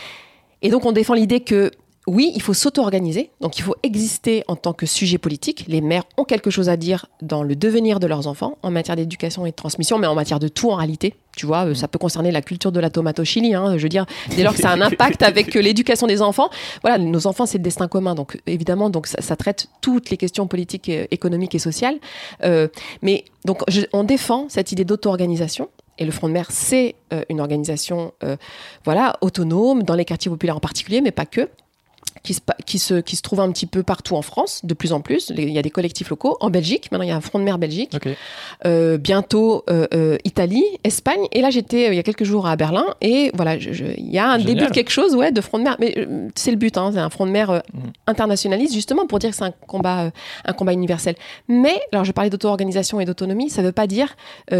et 0.62 0.70
donc, 0.70 0.84
on 0.84 0.92
défend 0.92 1.14
l'idée 1.14 1.40
que 1.40 1.70
oui, 2.10 2.32
il 2.34 2.42
faut 2.42 2.54
s'auto-organiser, 2.54 3.30
donc 3.40 3.58
il 3.58 3.62
faut 3.62 3.76
exister 3.82 4.42
en 4.48 4.56
tant 4.56 4.72
que 4.72 4.84
sujet 4.86 5.18
politique. 5.18 5.64
Les 5.68 5.80
mères 5.80 6.02
ont 6.16 6.24
quelque 6.24 6.50
chose 6.50 6.68
à 6.68 6.76
dire 6.76 7.06
dans 7.22 7.42
le 7.42 7.54
devenir 7.54 8.00
de 8.00 8.06
leurs 8.06 8.26
enfants 8.26 8.58
en 8.62 8.70
matière 8.70 8.96
d'éducation 8.96 9.46
et 9.46 9.50
de 9.50 9.56
transmission, 9.56 9.98
mais 9.98 10.06
en 10.06 10.14
matière 10.14 10.40
de 10.40 10.48
tout 10.48 10.70
en 10.70 10.76
réalité. 10.76 11.14
Tu 11.36 11.46
vois, 11.46 11.66
euh, 11.66 11.74
ça 11.74 11.86
peut 11.86 11.98
concerner 11.98 12.32
la 12.32 12.42
culture 12.42 12.72
de 12.72 12.80
la 12.80 12.90
tomate 12.90 13.20
au 13.20 13.24
Chili. 13.24 13.54
hein, 13.54 13.78
je 13.78 13.82
veux 13.82 13.88
dire, 13.88 14.06
dès 14.34 14.42
lors 14.42 14.54
que 14.54 14.60
ça 14.60 14.70
a 14.70 14.74
un 14.74 14.80
impact 14.80 15.22
avec 15.22 15.54
euh, 15.54 15.60
l'éducation 15.60 16.06
des 16.08 16.20
enfants, 16.20 16.50
voilà, 16.82 16.98
nos 16.98 17.26
enfants, 17.28 17.46
c'est 17.46 17.58
le 17.58 17.64
destin 17.64 17.86
commun. 17.86 18.14
Donc, 18.16 18.34
euh, 18.34 18.40
évidemment, 18.46 18.90
donc 18.90 19.06
ça, 19.06 19.36
traite 19.36 19.68
toutes 19.80 20.10
les 20.10 20.16
questions 20.16 20.48
politiques, 20.48 20.88
et 20.88 21.06
économiques 21.12 21.54
et 21.54 21.60
sociales. 21.60 21.98
Euh, 22.42 22.66
mais 23.02 23.24
donc, 23.44 23.62
on 23.92 24.04
défend 24.04 24.46
cette 24.48 24.72
idée 24.72 24.84
d'auto-organisation. 24.84 25.68
Et 26.00 26.06
le 26.06 26.12
Front 26.12 26.28
de 26.28 26.32
mer, 26.32 26.46
c'est 26.48 26.96
euh, 27.12 27.22
une 27.28 27.40
organisation 27.40 28.12
euh, 28.24 28.36
voilà, 28.84 29.16
autonome, 29.20 29.82
dans 29.82 29.94
les 29.94 30.06
quartiers 30.06 30.30
populaires 30.30 30.56
en 30.56 30.60
particulier, 30.60 31.02
mais 31.02 31.12
pas 31.12 31.26
que 31.26 31.48
qui 32.22 32.34
se, 32.34 32.40
qui, 32.66 32.78
se, 32.78 32.94
qui 33.00 33.16
se 33.16 33.22
trouve 33.22 33.40
un 33.40 33.50
petit 33.50 33.66
peu 33.66 33.82
partout 33.82 34.16
en 34.16 34.22
France, 34.22 34.60
de 34.64 34.74
plus 34.74 34.92
en 34.92 35.00
plus. 35.00 35.32
Il 35.36 35.50
y 35.50 35.58
a 35.58 35.62
des 35.62 35.70
collectifs 35.70 36.10
locaux. 36.10 36.36
En 36.40 36.50
Belgique, 36.50 36.90
maintenant 36.92 37.04
il 37.04 37.08
y 37.08 37.12
a 37.12 37.16
un 37.16 37.20
front 37.20 37.38
de 37.38 37.44
mer 37.44 37.58
Belgique. 37.58 37.96
Euh, 38.66 38.98
bientôt 38.98 39.64
euh, 39.70 39.86
euh, 39.94 40.16
Italie, 40.24 40.64
Espagne. 40.84 41.20
Et 41.32 41.40
là 41.40 41.50
j'étais 41.50 41.88
il 41.88 41.94
y 41.94 41.98
a 41.98 42.02
quelques 42.02 42.24
jours 42.24 42.46
à 42.46 42.56
Berlin. 42.56 42.84
Et 43.00 43.30
voilà, 43.34 43.54
il 43.56 44.10
y 44.10 44.18
a 44.18 44.30
un 44.30 44.38
Génial. 44.38 44.54
début 44.54 44.66
de 44.66 44.72
quelque 44.72 44.90
chose 44.90 45.14
ouais, 45.14 45.32
de 45.32 45.40
front 45.40 45.58
de 45.58 45.64
mer. 45.64 45.76
Mais 45.80 46.06
c'est 46.34 46.50
le 46.50 46.56
but, 46.56 46.76
hein, 46.76 46.90
c'est 46.92 46.98
un 46.98 47.10
front 47.10 47.26
de 47.26 47.30
mer 47.30 47.50
Mhm. 47.50 47.92
internationaliste, 48.06 48.74
justement 48.74 49.06
pour 49.06 49.18
dire 49.18 49.30
que 49.30 49.36
c'est 49.36 49.44
un 49.44 49.52
combat, 49.66 50.10
un 50.44 50.52
combat 50.52 50.72
universel. 50.72 51.14
Mais, 51.48 51.80
alors 51.92 52.04
je 52.04 52.12
parlais 52.12 52.30
d'auto-organisation 52.30 53.00
et 53.00 53.04
d'autonomie, 53.04 53.50
ça 53.50 53.62
ne 53.62 53.66
veut 53.68 53.72
pas 53.72 53.86
dire 53.86 54.16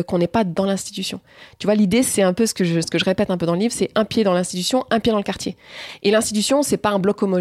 qu'on 0.06 0.18
n'est 0.18 0.28
pas 0.28 0.44
dans 0.44 0.64
l'institution. 0.64 1.20
Tu 1.58 1.66
vois, 1.66 1.74
l'idée 1.74 2.02
c'est 2.02 2.22
un 2.22 2.32
peu 2.32 2.46
ce 2.46 2.54
que, 2.54 2.64
je, 2.64 2.80
ce 2.80 2.86
que 2.86 2.98
je 2.98 3.04
répète 3.04 3.30
un 3.30 3.36
peu 3.36 3.46
dans 3.46 3.54
le 3.54 3.58
livre, 3.60 3.74
c'est 3.76 3.90
un 3.94 4.04
pied 4.04 4.24
dans 4.24 4.32
l'institution, 4.32 4.84
un 4.90 5.00
pied 5.00 5.12
dans 5.12 5.18
le 5.18 5.24
quartier. 5.24 5.56
Et 6.02 6.10
l'institution, 6.10 6.62
c'est 6.62 6.76
pas 6.76 6.90
un 6.90 6.98
bloc 6.98 7.22
homogène 7.22 7.39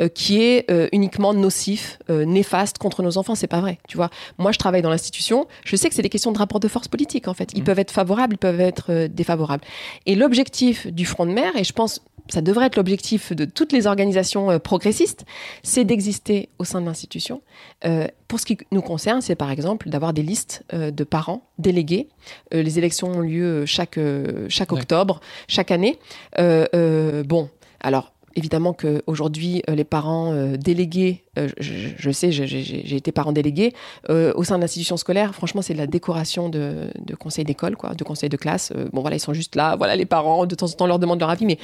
euh, 0.00 0.08
qui 0.08 0.42
est 0.42 0.70
euh, 0.70 0.88
uniquement 0.92 1.32
nocif, 1.34 1.98
euh, 2.10 2.24
néfaste 2.24 2.78
contre 2.78 3.02
nos 3.02 3.16
enfants. 3.18 3.34
C'est 3.34 3.46
pas 3.46 3.60
vrai. 3.60 3.78
Tu 3.88 3.96
vois, 3.96 4.10
moi, 4.38 4.52
je 4.52 4.58
travaille 4.58 4.82
dans 4.82 4.90
l'institution. 4.90 5.46
Je 5.64 5.76
sais 5.76 5.88
que 5.88 5.94
c'est 5.94 6.02
des 6.02 6.08
questions 6.08 6.32
de 6.32 6.38
rapport 6.38 6.60
de 6.60 6.68
force 6.68 6.88
politique. 6.88 7.28
En 7.28 7.34
fait, 7.34 7.50
ils 7.54 7.60
Mhm. 7.60 7.64
peuvent 7.64 7.78
être 7.78 7.90
favorables, 7.92 8.34
ils 8.34 8.38
peuvent 8.38 8.60
être 8.60 9.06
défavorables. 9.06 9.64
Et 10.06 10.14
l'objectif 10.14 10.86
du 10.86 11.06
front 11.06 11.26
de 11.26 11.32
mer, 11.32 11.52
et 11.56 11.64
je 11.64 11.72
pense 11.72 12.00
ça 12.28 12.42
devrait 12.42 12.66
être 12.66 12.76
l'objectif 12.76 13.32
de 13.32 13.44
toutes 13.44 13.72
les 13.72 13.88
organisations 13.88 14.60
progressistes, 14.60 15.24
c'est 15.64 15.84
d'exister 15.84 16.48
au 16.60 16.64
sein 16.64 16.80
de 16.80 16.86
l'institution. 16.86 17.42
Euh, 17.84 18.06
pour 18.28 18.38
ce 18.38 18.46
qui 18.46 18.56
nous 18.70 18.82
concerne, 18.82 19.20
c'est 19.20 19.34
par 19.34 19.50
exemple 19.50 19.88
d'avoir 19.88 20.12
des 20.12 20.22
listes 20.22 20.62
euh, 20.72 20.92
de 20.92 21.02
parents 21.02 21.42
délégués. 21.58 22.08
Euh, 22.54 22.62
les 22.62 22.78
élections 22.78 23.08
ont 23.10 23.20
lieu 23.20 23.66
chaque, 23.66 23.96
Ouais. 23.96 24.46
octobre, 24.70 25.20
chaque 25.48 25.72
année. 25.72 25.98
Bon, 26.38 27.48
alors 27.80 28.12
évidemment 28.36 28.72
qu'aujourd'hui, 28.72 29.62
euh, 29.68 29.74
les 29.74 29.84
parents 29.84 30.32
euh, 30.32 30.56
délégués, 30.56 31.24
euh, 31.38 31.48
je, 31.58 32.10
sais, 32.10 32.32
j'ai 32.32 32.96
été 32.96 33.12
parent 33.12 33.32
délégué, 33.32 33.74
au 34.08 34.44
sein 34.44 34.56
de 34.56 34.60
l'institution 34.62 34.96
scolaire, 34.96 35.34
franchement, 35.34 35.62
c'est 35.62 35.74
de 35.74 35.78
la 35.78 35.86
décoration 35.86 36.48
de, 36.48 36.90
de 36.98 37.14
conseil 37.14 37.44
d'école, 37.44 37.76
quoi, 37.76 37.94
de 37.94 38.04
conseil 38.04 38.28
de 38.28 38.36
classe. 38.36 38.72
Bon, 38.92 39.00
voilà, 39.00 39.16
ils 39.16 39.20
sont 39.20 39.32
juste 39.32 39.56
là, 39.56 39.76
voilà, 39.76 39.96
les 39.96 40.06
parents, 40.06 40.46
de 40.46 40.54
temps 40.54 40.66
en 40.66 40.70
temps, 40.70 40.84
on 40.84 40.88
leur 40.88 40.98
demande 40.98 41.20
leur 41.20 41.30
avis, 41.30 41.46
mais 41.46 41.58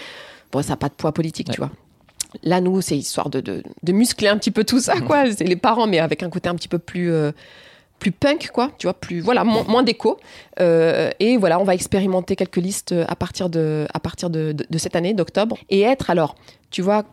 bon, 0.52 0.62
ça 0.62 0.70
n'a 0.70 0.76
pas 0.76 0.88
de 0.88 0.94
poids 0.94 1.12
politique, 1.12 1.48
Ouais. 1.48 1.55
tu 1.55 1.61
vois. 1.61 1.70
Là, 2.42 2.61
nous, 2.61 2.81
c'est 2.81 2.98
histoire 2.98 3.31
de, 3.31 3.40
de, 3.40 3.62
de 3.83 3.92
muscler 3.92 4.29
un 4.29 4.37
petit 4.37 4.50
peu 4.50 4.64
tout 4.64 4.81
ça, 4.81 5.00
quoi. 5.00 5.31
C'est 5.33 5.44
les 5.44 5.57
parents, 5.57 5.87
mais 5.87 5.98
avec 6.00 6.22
un 6.22 6.29
côté 6.29 6.48
un 6.48 6.55
petit 6.55 6.68
peu 6.68 6.79
plus, 6.79 7.11
plus 7.98 8.12
punk, 8.12 8.50
quoi. 8.52 8.70
Tu 8.78 8.87
vois, 8.87 8.94
plus, 8.94 9.20
voilà, 9.20 9.44
moins, 9.44 9.64
moins 9.64 9.82
d'écho. 9.82 10.18
Euh, 10.61 11.11
et 11.18 11.37
voilà, 11.37 11.59
on 11.59 11.64
va 11.64 11.74
expérimenter 11.74 12.37
quelques 12.37 12.56
listes 12.56 12.94
à 13.06 13.16
partir 13.16 13.48
de, 13.48 13.87
à 13.92 14.00
partir 14.00 14.30
de 14.30 14.54
cette 14.78 14.96
année, 14.96 15.14
d'octobre. 15.14 15.59
Et 15.70 15.82
être, 15.82 16.11
alors, 16.11 16.35
tu 16.70 16.82
vois, 16.82 17.04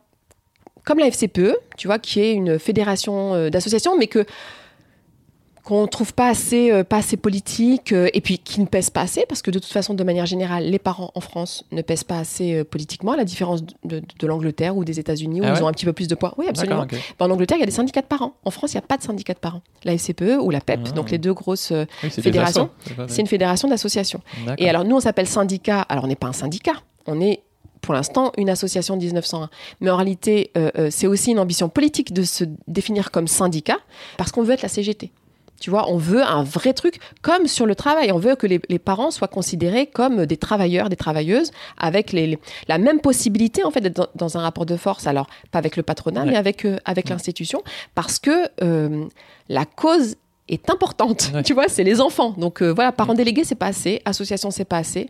comme 0.84 1.00
la 1.00 1.08
FCPE, 1.08 1.58
tu 1.78 1.88
vois, 1.88 2.00
qui 2.00 2.20
est 2.20 2.34
une 2.34 2.60
fédération 2.60 3.34
euh, 3.34 3.50
d'associations, 3.50 3.98
mais 3.98 4.08
que 4.08 4.26
qu'on 5.64 5.88
trouve 5.88 6.14
pas 6.14 6.28
assez, 6.28 6.72
euh, 6.72 6.84
pas 6.84 6.98
assez 6.98 7.16
politique, 7.16 7.94
euh, 7.94 8.10
et 8.14 8.20
puis 8.20 8.38
qui 8.38 8.60
ne 8.60 8.66
pèse 8.66 8.90
pas 8.90 9.02
assez, 9.02 9.26
parce 9.30 9.42
que 9.42 9.50
de 9.50 9.60
toute 9.60 9.72
façon, 9.72 9.94
de 9.94 10.04
manière 10.04 10.26
générale, 10.26 10.66
les 10.66 10.80
parents 10.80 11.12
en 11.16 11.22
France 11.22 11.64
ne 11.72 11.82
pèsent 11.82 12.04
pas 12.04 12.20
assez 12.20 12.54
euh, 12.56 12.64
politiquement, 12.66 13.14
à 13.14 13.18
la 13.18 13.24
différence 13.24 13.64
de, 13.64 13.74
de- 13.86 14.04
de 14.20 14.28
l'Angleterre 14.28 14.76
ou 14.76 14.84
des 14.84 15.00
États-Unis, 15.00 15.40
où 15.40 15.46
Ah 15.48 15.54
ils 15.58 15.64
ont 15.64 15.68
un 15.68 15.72
petit 15.72 15.86
peu 15.86 15.94
plus 15.94 16.08
de 16.10 16.16
poids. 16.16 16.34
Oui, 16.38 16.48
absolument. 16.50 16.86
Ben, 17.18 17.26
en 17.26 17.30
Angleterre, 17.32 17.58
il 17.58 17.62
y 17.62 17.64
a 17.64 17.68
des 17.68 17.72
syndicats 17.72 18.02
de 18.02 18.08
parents. 18.08 18.34
En 18.44 18.52
France, 18.52 18.74
il 18.74 18.76
n'y 18.78 18.80
a 18.84 18.88
pas 18.88 18.98
de 18.98 19.04
syndicats 19.04 19.34
de 19.34 19.40
parents. 19.40 19.62
La 19.86 19.94
FCPE 19.94 20.38
ou 20.42 20.50
la 20.50 20.60
PEP, 20.60 20.82
Ah. 20.86 20.92
donc 20.92 21.12
les 21.12 21.18
deux 21.18 21.34
grosses. 21.34 21.72
Oui, 21.72 22.10
c'est 22.10 23.22
une 23.22 23.28
fédération 23.28 23.68
d'associations. 23.70 24.20
Et 24.58 24.70
alors, 24.70 24.84
nous, 24.84 24.98
on 24.98 25.00
s'appelle 25.00 25.28
syndicat. 25.28 25.82
Alors, 25.88 26.04
on 26.04 26.08
n'est 26.08 26.16
pas 26.18 26.28
un 26.28 26.34
syndicat. 26.34 26.74
On 27.08 27.22
est, 27.22 27.42
pour 27.82 27.94
l'instant, 27.94 28.34
une 28.38 28.50
association 28.50 28.98
de 28.98 29.04
1901. 29.04 29.50
Mais 29.82 29.90
en 29.90 29.96
réalité, 29.96 30.52
euh, 30.58 30.90
c'est 30.92 31.08
aussi 31.08 31.32
une 31.32 31.40
ambition 31.40 31.70
politique 31.70 32.12
de 32.14 32.24
se 32.24 32.44
définir 32.68 33.12
comme 33.12 33.28
syndicat 33.28 33.78
parce 34.18 34.32
qu'on 34.34 34.44
veut 34.44 34.54
être 34.54 34.62
la 34.62 34.70
CGT. 34.70 35.12
Tu 35.64 35.70
vois, 35.70 35.90
on 35.90 35.96
veut 35.96 36.22
un 36.22 36.44
vrai 36.44 36.74
truc, 36.74 37.00
comme 37.22 37.48
sur 37.48 37.66
le 37.66 37.74
travail. 37.74 38.12
On 38.12 38.18
veut 38.18 38.36
que 38.36 38.46
les, 38.46 38.60
les 38.68 38.80
parents 38.80 39.12
soient 39.12 39.30
considérés 39.30 39.88
comme 39.88 40.26
des 40.26 40.36
travailleurs, 40.36 40.90
des 40.90 40.98
travailleuses, 40.98 41.52
avec 41.78 42.12
les, 42.12 42.28
les- 42.28 42.40
la 42.68 42.78
même 42.78 43.00
possibilité, 43.00 43.64
en 43.64 43.72
fait, 43.72 43.80
d'être 43.80 43.96
dans, 43.96 44.08
dans 44.14 44.38
un 44.38 44.42
rapport 44.42 44.66
de 44.66 44.76
force. 44.76 45.08
Alors, 45.08 45.28
pas 45.52 45.60
avec 45.60 45.78
le 45.78 45.84
patronat, 45.84 46.24
Ouais. 46.26 46.32
mais 46.32 46.36
avec, 46.36 46.66
euh, 46.66 46.76
avec 46.84 47.08
l'institution. 47.08 47.64
Parce 47.96 48.20
que 48.20 48.50
euh, 48.62 49.06
la 49.48 49.64
cause 49.64 50.18
est 50.50 50.70
importante. 50.70 51.32
Ouais. 51.34 51.44
Tu 51.44 51.54
vois, 51.54 51.68
c'est 51.68 51.84
les 51.84 52.02
enfants. 52.02 52.34
Donc 52.38 52.62
euh, 52.62 52.72
voilà, 52.74 52.92
parents 52.92 53.14
délégués, 53.14 53.44
c'est 53.44 53.56
pas 53.56 53.68
assez. 53.68 54.02
Association, 54.06 54.52
c'est 54.52 54.66
pas 54.66 54.78
assez. 54.78 55.10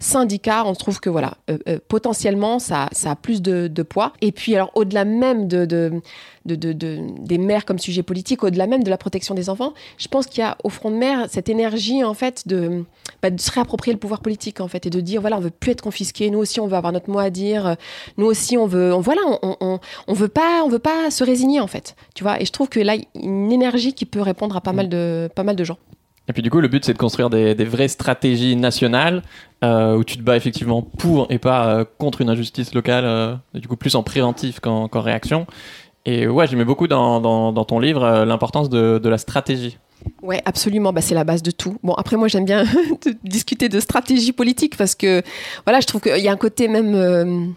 Syndicat, 0.00 0.64
on 0.66 0.74
trouve 0.74 1.00
que 1.00 1.10
voilà, 1.10 1.34
euh, 1.50 1.58
euh, 1.68 1.78
potentiellement, 1.88 2.58
ça, 2.58 2.88
ça 2.92 3.12
a 3.12 3.16
plus 3.16 3.42
de, 3.42 3.68
de 3.68 3.82
poids. 3.82 4.12
Et 4.20 4.32
puis 4.32 4.54
alors, 4.54 4.70
au-delà 4.74 5.04
même 5.04 5.46
de, 5.48 5.64
de, 5.64 5.92
de, 6.46 6.56
de- 6.56 6.72
de- 6.72 6.98
des 7.20 7.38
mères 7.38 7.64
comme 7.64 7.78
sujet 7.78 8.02
politique, 8.02 8.42
au-delà 8.42 8.66
même 8.66 8.82
de 8.82 8.90
la 8.90 8.98
protection 8.98 9.34
des 9.34 9.48
enfants, 9.50 9.72
je 9.98 10.08
pense 10.08 10.26
qu'il 10.26 10.40
y 10.40 10.42
a 10.46 10.56
au 10.64 10.68
front 10.68 10.90
de 10.90 10.96
mer 10.96 11.26
cette 11.30 11.48
énergie 11.48 12.02
en 12.04 12.14
fait 12.14 12.46
de, 12.48 12.84
bah, 13.22 13.30
de 13.30 13.40
se 13.40 13.50
réapproprier 13.50 13.92
le 13.94 13.98
pouvoir 13.98 14.20
politique 14.20 14.60
en 14.60 14.68
fait 14.68 14.86
et 14.86 14.90
de 14.90 15.00
dire 15.00 15.20
voilà, 15.20 15.36
on 15.36 15.40
veut 15.40 15.50
plus 15.50 15.72
être 15.72 15.82
confisqué. 15.82 16.30
Nous 16.30 16.38
aussi, 16.38 16.60
on 16.60 16.66
veut 16.66 16.76
avoir 16.76 16.92
notre 16.92 17.10
mot 17.10 17.18
à 17.18 17.30
dire. 17.30 17.76
Nous 18.18 18.26
aussi, 18.26 18.56
on 18.58 18.66
veut, 18.66 18.92
on, 18.94 19.00
voilà, 19.00 19.22
on, 19.42 19.56
on, 19.60 19.78
on 20.08 20.12
veut 20.12 20.28
pas, 20.28 20.62
on 20.64 20.68
veut 20.68 20.78
pas 20.78 21.10
se 21.10 21.24
résigner 21.24 21.60
en 21.60 21.66
fait. 21.66 21.94
Tu 22.14 22.22
vois. 22.24 22.40
Et 22.40 22.44
je 22.44 22.52
trouve 22.52 22.68
que 22.68 22.80
là, 22.80 22.94
il 22.96 23.02
y 23.14 23.18
a 23.18 23.26
une 23.26 23.52
énergie 23.52 23.94
qui 23.94 24.04
peut 24.06 24.20
répondre 24.20 24.56
à 24.56 24.60
pas 24.60 24.72
mal 24.74 24.88
de, 24.88 25.28
pas 25.34 25.42
mal 25.42 25.56
de 25.56 25.64
gens. 25.64 25.78
Et 26.26 26.32
puis 26.32 26.42
du 26.42 26.50
coup, 26.50 26.60
le 26.60 26.68
but, 26.68 26.84
c'est 26.84 26.94
de 26.94 26.98
construire 26.98 27.28
des, 27.28 27.54
des 27.54 27.64
vraies 27.64 27.88
stratégies 27.88 28.56
nationales 28.56 29.22
euh, 29.62 29.96
où 29.96 30.04
tu 30.04 30.16
te 30.16 30.22
bats 30.22 30.36
effectivement 30.36 30.82
pour 30.82 31.26
et 31.30 31.38
pas 31.38 31.68
euh, 31.68 31.84
contre 31.98 32.22
une 32.22 32.30
injustice 32.30 32.74
locale, 32.74 33.04
euh, 33.04 33.34
et 33.54 33.60
du 33.60 33.68
coup 33.68 33.76
plus 33.76 33.94
en 33.94 34.02
préventif 34.02 34.60
qu'en 34.60 34.88
réaction. 34.92 35.46
Et 36.06 36.26
ouais, 36.26 36.46
j'aimais 36.46 36.64
beaucoup 36.64 36.86
dans, 36.86 37.20
dans, 37.20 37.52
dans 37.52 37.64
ton 37.64 37.78
livre 37.78 38.24
l'importance 38.24 38.68
de, 38.68 38.98
de 38.98 39.08
la 39.08 39.16
stratégie. 39.16 39.78
Ouais, 40.22 40.42
absolument. 40.44 40.92
Bah, 40.92 41.00
c'est 41.00 41.14
la 41.14 41.24
base 41.24 41.42
de 41.42 41.50
tout. 41.50 41.78
Bon, 41.82 41.94
après, 41.94 42.16
moi, 42.16 42.28
j'aime 42.28 42.44
bien 42.44 42.64
discuter 43.24 43.70
de 43.70 43.80
stratégie 43.80 44.32
politique 44.32 44.76
parce 44.76 44.94
que, 44.94 45.22
voilà, 45.64 45.80
je 45.80 45.86
trouve 45.86 46.02
qu'il 46.02 46.18
y 46.18 46.28
a 46.28 46.32
un 46.32 46.36
côté 46.36 46.68
même 46.68 47.54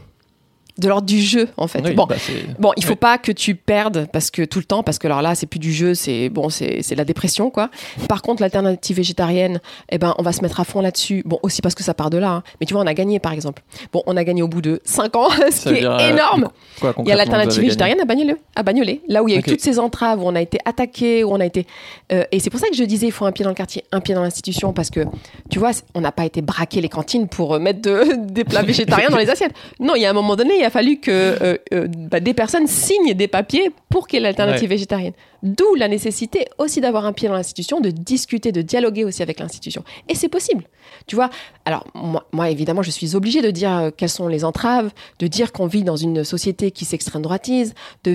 de 0.78 0.88
l'ordre 0.88 1.08
du 1.08 1.22
jeu, 1.22 1.48
en 1.58 1.68
fait. 1.68 1.82
Oui, 1.84 1.94
bon, 1.94 2.06
bah, 2.06 2.16
Bon, 2.60 2.72
il 2.78 2.84
faut 2.84 2.92
Oui. 2.92 2.96
pas 2.98 3.18
que 3.18 3.32
tu 3.32 3.56
perdes 3.56 4.08
parce 4.14 4.32
que 4.32 4.44
tout 4.44 4.60
le 4.60 4.66
temps, 4.66 4.84
parce 4.84 5.00
que 5.00 5.08
alors 5.08 5.22
là, 5.22 5.36
c'est 5.36 5.46
plus 5.48 5.60
du 5.60 5.74
jeu, 5.74 5.94
c'est 5.94 6.30
bon, 6.30 6.50
c'est 6.50 6.84
la 6.96 7.06
dépression, 7.06 7.50
quoi. 7.50 7.70
Par 8.10 8.22
contre, 8.22 8.42
l'alternative 8.42 8.98
végétarienne, 8.98 9.60
eh 9.90 9.98
ben, 9.98 10.14
on 10.18 10.24
va 10.24 10.32
se 10.34 10.42
mettre 10.42 10.60
à 10.60 10.64
fond 10.64 10.82
là-dessus. 10.82 11.22
Bon, 11.26 11.40
aussi 11.44 11.62
parce 11.62 11.76
que 11.76 11.84
ça 11.84 11.94
part 11.94 12.10
de 12.10 12.18
là. 12.18 12.30
hein. 12.32 12.44
Mais 12.60 12.66
tu 12.66 12.74
vois, 12.74 12.84
on 12.84 12.88
a 12.88 12.94
gagné, 12.94 13.20
par 13.20 13.34
exemple. 13.34 13.64
Bon, 13.94 14.04
on 14.06 14.16
a 14.18 14.24
gagné 14.24 14.42
au 14.42 14.48
bout 14.48 14.62
de 14.62 14.82
5 14.84 15.16
ans, 15.16 15.30
ce 15.52 15.52
Ça 15.52 15.72
qui 15.74 15.80
est 15.80 15.86
euh, 15.86 15.98
énorme. 16.10 16.50
Quoi, 16.80 16.94
Il 17.00 17.08
y 17.08 17.12
a 17.12 17.16
l'alternative 17.16 17.62
végétarienne 17.64 18.00
à 18.02 18.06
Bagnolet, 18.06 18.36
à 18.56 18.64
Bagnolet, 18.64 19.02
là 19.08 19.24
où 19.24 19.28
il 19.28 19.34
y 19.34 19.36
a 19.36 19.40
eu 19.40 19.44
toutes 19.44 19.62
ces 19.62 19.80
entraves, 19.80 20.22
où 20.22 20.28
on 20.28 20.36
a 20.36 20.42
été 20.42 20.58
attaqué, 20.66 21.24
où 21.24 21.32
on 21.34 21.40
a 21.40 21.46
été. 21.46 21.66
euh, 22.12 22.24
et 22.32 22.40
c'est 22.40 22.50
pour 22.50 22.60
ça 22.60 22.68
que 22.70 22.76
je 22.76 22.84
disais, 22.84 23.08
il 23.08 23.12
faut 23.12 23.26
un 23.26 23.32
pied 23.32 23.44
dans 23.44 23.50
le 23.52 23.56
quartier, 23.56 23.84
un 23.92 24.00
pied 24.00 24.14
dans 24.14 24.22
l'institution, 24.22 24.74
parce 24.74 24.90
que 24.90 25.02
tu 25.50 25.60
vois, 25.60 25.72
on 25.96 26.02
n'a 26.02 26.12
pas 26.12 26.26
été 26.26 26.42
braquer 26.42 26.82
les 26.82 26.90
cantines 26.90 27.28
pour 27.28 27.56
euh, 27.56 27.60
mettre 27.60 27.82
de- 27.82 28.16
des 28.32 28.44
plats 28.44 28.62
végétariens 28.64 29.10
dans 29.10 29.18
les 29.18 29.30
assiettes. 29.30 29.54
Non, 29.80 29.96
il 29.96 30.02
y 30.02 30.06
a 30.06 30.10
un 30.10 30.14
moment 30.14 30.36
donné, 30.36 30.54
il 30.60 30.64
a 30.66 30.67
fallu 30.70 30.98
que 30.98 31.12
euh, 31.12 31.58
euh, 31.74 31.88
bah, 31.88 32.20
des 32.20 32.34
personnes 32.34 32.68
signent 32.68 33.14
des 33.14 33.28
papiers 33.28 33.72
pour 33.90 34.08
qu'il 34.08 34.18
y 34.18 34.20
ait 34.22 34.24
l'alternative 34.24 34.70
végétarienne. 34.70 35.14
D'où 35.44 35.76
la 35.76 35.88
nécessité 35.88 36.48
aussi 36.58 36.82
d'avoir 36.82 37.06
un 37.06 37.14
pied 37.14 37.28
dans 37.28 37.36
l'institution, 37.36 37.80
de 37.80 37.90
discuter, 37.90 38.52
de 38.52 38.62
dialoguer 38.62 39.06
aussi 39.06 39.22
avec 39.22 39.40
l'institution. 39.40 39.84
Et 40.10 40.16
c'est 40.16 40.30
possible. 40.30 40.66
Tu 41.06 41.16
vois, 41.16 41.30
alors 41.66 41.86
moi, 41.94 42.50
évidemment, 42.50 42.82
je 42.82 42.92
suis 42.92 43.16
obligée 43.16 43.42
de 43.42 43.52
dire 43.52 43.78
euh, 43.78 43.92
quelles 43.96 44.10
sont 44.10 44.28
les 44.28 44.44
entraves, 44.44 44.92
de 45.20 45.28
dire 45.28 45.52
qu'on 45.52 45.68
vit 45.68 45.84
dans 45.84 45.96
une 45.96 46.24
société 46.24 46.72
qui 46.72 46.86
s'extrême 46.86 47.22
droitise, 47.22 47.74
de, 48.04 48.14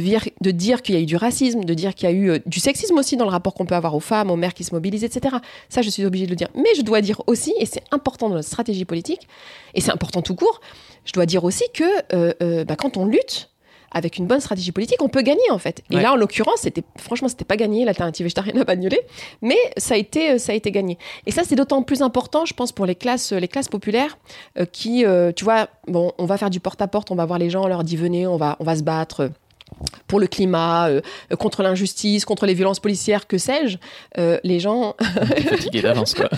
dire 0.51 0.83
qu'il 0.83 0.95
y 0.95 0.99
a 0.99 1.01
eu 1.01 1.07
du 1.07 1.17
racisme, 1.17 1.65
de 1.65 1.75
dire 1.75 1.95
qu'il 1.95 2.09
y 2.09 2.13
a 2.13 2.15
eu 2.15 2.31
euh, 2.31 2.39
du 2.47 2.61
sexisme 2.61 2.99
aussi 2.99 3.17
dans 3.17 3.25
le 3.25 3.31
rapport 3.31 3.55
qu'on 3.55 3.67
peut 3.67 3.75
avoir 3.75 3.95
aux 3.95 4.01
femmes, 4.01 4.31
aux 4.31 4.37
mères 4.37 4.55
qui 4.55 4.65
se 4.65 4.75
mobilisent, 4.75 5.05
etc. 5.05 5.37
Ça, 5.69 5.83
je 5.83 5.91
suis 5.91 6.05
obligée 6.05 6.27
de 6.27 6.31
le 6.31 6.37
dire. 6.37 6.49
Mais 6.55 6.75
je 6.77 6.83
dois 6.83 7.01
dire 7.01 7.23
aussi, 7.27 7.55
et 7.59 7.67
c'est 7.67 7.85
important 7.91 8.29
dans 8.29 8.37
notre 8.37 8.49
stratégie 8.49 8.85
politique, 8.85 9.29
et 9.75 9.81
c'est 9.81 9.93
important 9.93 10.23
tout 10.23 10.35
court, 10.35 10.61
je 11.05 11.13
dois 11.13 11.27
dire 11.27 11.45
aussi 11.45 11.65
que 11.75 11.85
euh, 12.13 12.65
bah, 12.65 12.77
quand 12.77 12.97
on 12.97 13.07
lutte, 13.07 13.52
avec 13.93 14.19
une 14.19 14.27
bonne 14.27 14.41
stratégie 14.41 14.73
politique, 14.73 15.03
on 15.03 15.09
peut 15.09 15.23
gagner 15.23 15.51
en 15.51 15.59
fait. 15.59 15.83
Et 15.91 15.97
Ouais. 15.97 16.03
là, 16.03 16.13
en 16.13 16.17
l'occurrence, 16.17 16.61
c'était 16.63 16.83
franchement, 16.99 17.29
c'était 17.29 17.45
pas 17.45 17.57
gagné 17.57 17.85
l'alternative 17.85 18.25
végétarienne 18.25 18.59
à 18.59 18.65
Bagnolet, 18.65 19.01
mais 19.43 19.57
ça 19.77 19.95
a 19.95 19.97
été, 19.97 20.33
euh, 20.33 20.39
ça 20.39 20.53
a 20.53 20.55
été 20.55 20.71
gagné. 20.71 20.99
Et 21.27 21.31
ça, 21.31 21.43
c'est 21.45 21.55
d'autant 21.57 21.83
plus 21.83 22.03
important, 22.03 22.45
je 22.45 22.55
pense, 22.55 22.73
pour 22.73 22.87
les 22.87 22.95
classes, 22.95 23.33
les 23.33 23.49
classes 23.49 23.69
populaires, 23.69 24.19
euh, 24.59 24.65
qui, 24.65 25.05
euh, 25.05 25.33
tu 25.33 25.45
vois, 25.45 25.69
bon, 25.89 26.13
on 26.19 26.27
va 26.27 26.37
faire 26.39 26.51
du 26.51 26.61
porte-à-porte, 26.61 27.11
on 27.11 27.15
va 27.15 27.25
voir 27.27 27.39
les 27.39 27.51
gens, 27.51 27.65
on 27.65 27.69
leur 27.69 27.85
dit 27.85 27.97
venez, 27.97 28.27
on 28.27 28.37
va, 28.37 28.57
on 28.61 28.65
va 28.65 28.77
se 28.77 28.83
battre. 28.83 29.31
Pour 30.07 30.21
le 30.21 30.27
climat, 30.27 30.89
euh, 30.89 31.01
contre 31.39 31.63
l'injustice, 31.63 32.25
contre 32.25 32.47
les 32.47 32.55
violences 32.55 32.81
policières, 32.81 33.27
que 33.27 33.39
sais-je, 33.39 33.79
euh, 34.19 34.39
les 34.45 34.61
gens, 34.61 34.95
fatigué 35.49 35.83
d'avance 35.83 36.15
quoi. 36.15 36.29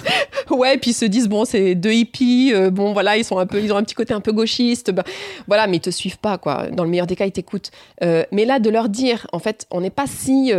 ouais, 0.50 0.78
puis 0.78 0.90
ils 0.92 0.94
se 0.94 1.04
disent 1.04 1.28
bon, 1.28 1.44
c'est 1.44 1.74
deux 1.74 1.92
hippies, 1.92 2.52
euh, 2.54 2.70
bon 2.70 2.92
voilà, 2.92 3.16
ils 3.16 3.24
sont 3.24 3.38
un 3.38 3.46
peu, 3.46 3.60
ils 3.60 3.72
ont 3.72 3.76
un 3.76 3.82
petit 3.82 3.94
côté 3.94 4.14
un 4.14 4.20
peu 4.20 4.32
gauchiste, 4.32 4.92
bah, 4.92 5.04
voilà, 5.46 5.66
mais 5.66 5.78
ils 5.78 5.80
te 5.80 5.90
suivent 5.90 6.18
pas 6.18 6.38
quoi. 6.38 6.68
Dans 6.70 6.84
le 6.84 6.90
meilleur 6.90 7.06
des 7.06 7.16
cas, 7.16 7.26
ils 7.26 7.32
t'écoutent. 7.32 7.70
Mais 8.00 8.44
là, 8.44 8.58
de 8.58 8.70
leur 8.70 8.88
dire, 8.88 9.26
en 9.32 9.38
fait, 9.38 9.66
on 9.70 9.80
n'est 9.80 9.90
pas 9.90 10.06
si 10.06 10.52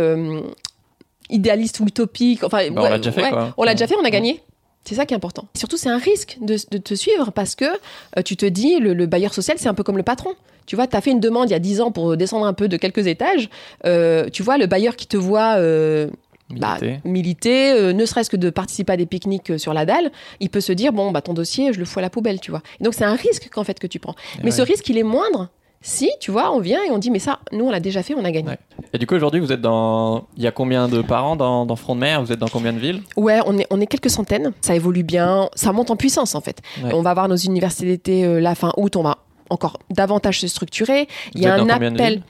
idéaliste 1.30 1.80
ou 1.80 1.86
utopique. 1.86 2.44
Enfin, 2.44 2.70
Bah, 2.70 2.82
on 2.84 2.88
l'a 2.88 2.98
déjà 2.98 3.12
fait, 3.12 3.30
quoi. 3.30 3.54
On 3.56 3.64
l'a 3.64 3.74
déjà 3.74 3.86
fait, 3.86 3.96
on 4.00 4.04
a 4.04 4.10
gagné. 4.10 4.42
C'est 4.86 4.94
ça 4.94 5.04
qui 5.04 5.14
est 5.14 5.16
important. 5.16 5.48
Surtout, 5.56 5.76
c'est 5.76 5.88
un 5.88 5.98
risque 5.98 6.38
de, 6.40 6.56
de 6.70 6.78
te 6.78 6.94
suivre 6.94 7.32
parce 7.32 7.56
que 7.56 7.64
euh, 7.64 8.22
tu 8.24 8.36
te 8.36 8.46
dis, 8.46 8.78
le, 8.78 8.94
le 8.94 9.06
bailleur 9.06 9.34
social, 9.34 9.56
c'est 9.58 9.68
un 9.68 9.74
peu 9.74 9.82
comme 9.82 9.96
le 9.96 10.04
patron. 10.04 10.30
Tu 10.66 10.76
vois, 10.76 10.86
tu 10.86 10.96
as 10.96 11.00
fait 11.00 11.10
une 11.10 11.20
demande 11.20 11.48
il 11.48 11.52
y 11.52 11.56
a 11.56 11.60
10 11.60 11.80
ans 11.80 11.90
pour 11.90 12.16
descendre 12.16 12.46
un 12.46 12.52
peu 12.52 12.68
de 12.68 12.76
quelques 12.76 13.06
étages. 13.06 13.48
Euh, 13.84 14.28
tu 14.30 14.42
vois, 14.42 14.58
le 14.58 14.66
bailleur 14.66 14.94
qui 14.96 15.06
te 15.06 15.16
voit 15.16 15.56
euh, 15.56 16.08
bah, 16.50 16.78
Militer. 17.04 17.92
ne 17.92 18.06
serait-ce 18.06 18.30
que 18.30 18.36
de 18.36 18.50
participer 18.50 18.92
à 18.92 18.96
des 18.96 19.06
pique-niques 19.06 19.58
sur 19.58 19.74
la 19.74 19.84
dalle, 19.84 20.10
il 20.40 20.50
peut 20.50 20.60
se 20.60 20.72
dire 20.72 20.92
bon 20.92 21.10
bah 21.10 21.20
ton 21.20 21.34
dossier 21.34 21.72
je 21.72 21.78
le 21.78 21.84
fous 21.84 21.98
à 21.98 22.02
la 22.02 22.10
poubelle, 22.10 22.40
tu 22.40 22.50
vois. 22.52 22.62
Et 22.80 22.84
donc 22.84 22.94
c'est 22.94 23.04
un 23.04 23.14
risque 23.14 23.48
qu'en 23.50 23.64
fait 23.64 23.78
que 23.78 23.86
tu 23.86 23.98
prends. 23.98 24.14
Et 24.38 24.38
mais 24.38 24.44
ouais. 24.46 24.50
ce 24.52 24.62
risque 24.62 24.88
il 24.88 24.98
est 24.98 25.02
moindre 25.04 25.50
si 25.82 26.10
tu 26.20 26.30
vois 26.30 26.52
on 26.52 26.60
vient 26.60 26.82
et 26.82 26.90
on 26.90 26.98
dit 26.98 27.10
mais 27.10 27.18
ça 27.18 27.38
nous 27.52 27.66
on 27.66 27.70
l'a 27.70 27.80
déjà 27.80 28.02
fait, 28.02 28.14
on 28.14 28.24
a 28.24 28.30
gagné. 28.30 28.48
Ouais. 28.48 28.58
Et 28.92 28.98
du 28.98 29.06
coup, 29.06 29.14
aujourd'hui, 29.14 29.40
vous 29.40 29.52
êtes 29.52 29.60
dans. 29.60 30.26
Il 30.36 30.42
y 30.42 30.46
a 30.46 30.52
combien 30.52 30.88
de 30.88 31.02
parents 31.02 31.36
dans, 31.36 31.66
dans 31.66 31.76
Front 31.76 31.94
de 31.94 32.00
Mer? 32.00 32.22
Vous 32.22 32.32
êtes 32.32 32.38
dans 32.38 32.48
combien 32.48 32.72
de 32.72 32.78
villes? 32.78 33.02
Ouais, 33.16 33.40
on 33.46 33.58
est 33.58 33.66
on 33.70 33.80
est 33.80 33.86
quelques 33.86 34.10
centaines, 34.10 34.52
ça 34.60 34.74
évolue 34.74 35.02
bien, 35.02 35.48
ça 35.54 35.72
monte 35.72 35.90
en 35.90 35.96
puissance 35.96 36.34
en 36.34 36.40
fait. 36.40 36.60
Ouais. 36.82 36.92
On 36.94 37.02
va 37.02 37.10
avoir 37.10 37.28
nos 37.28 37.36
universités 37.36 37.86
d'été 37.86 38.24
euh, 38.24 38.40
la 38.40 38.54
fin 38.54 38.72
août, 38.76 38.96
on 38.96 39.02
va 39.02 39.18
encore 39.50 39.78
davantage 39.90 40.40
se 40.40 40.48
structurer. 40.48 41.08
Il 41.34 41.42
y 41.42 41.46
a 41.46 41.54
un 41.54 41.68
appel. 41.68 42.22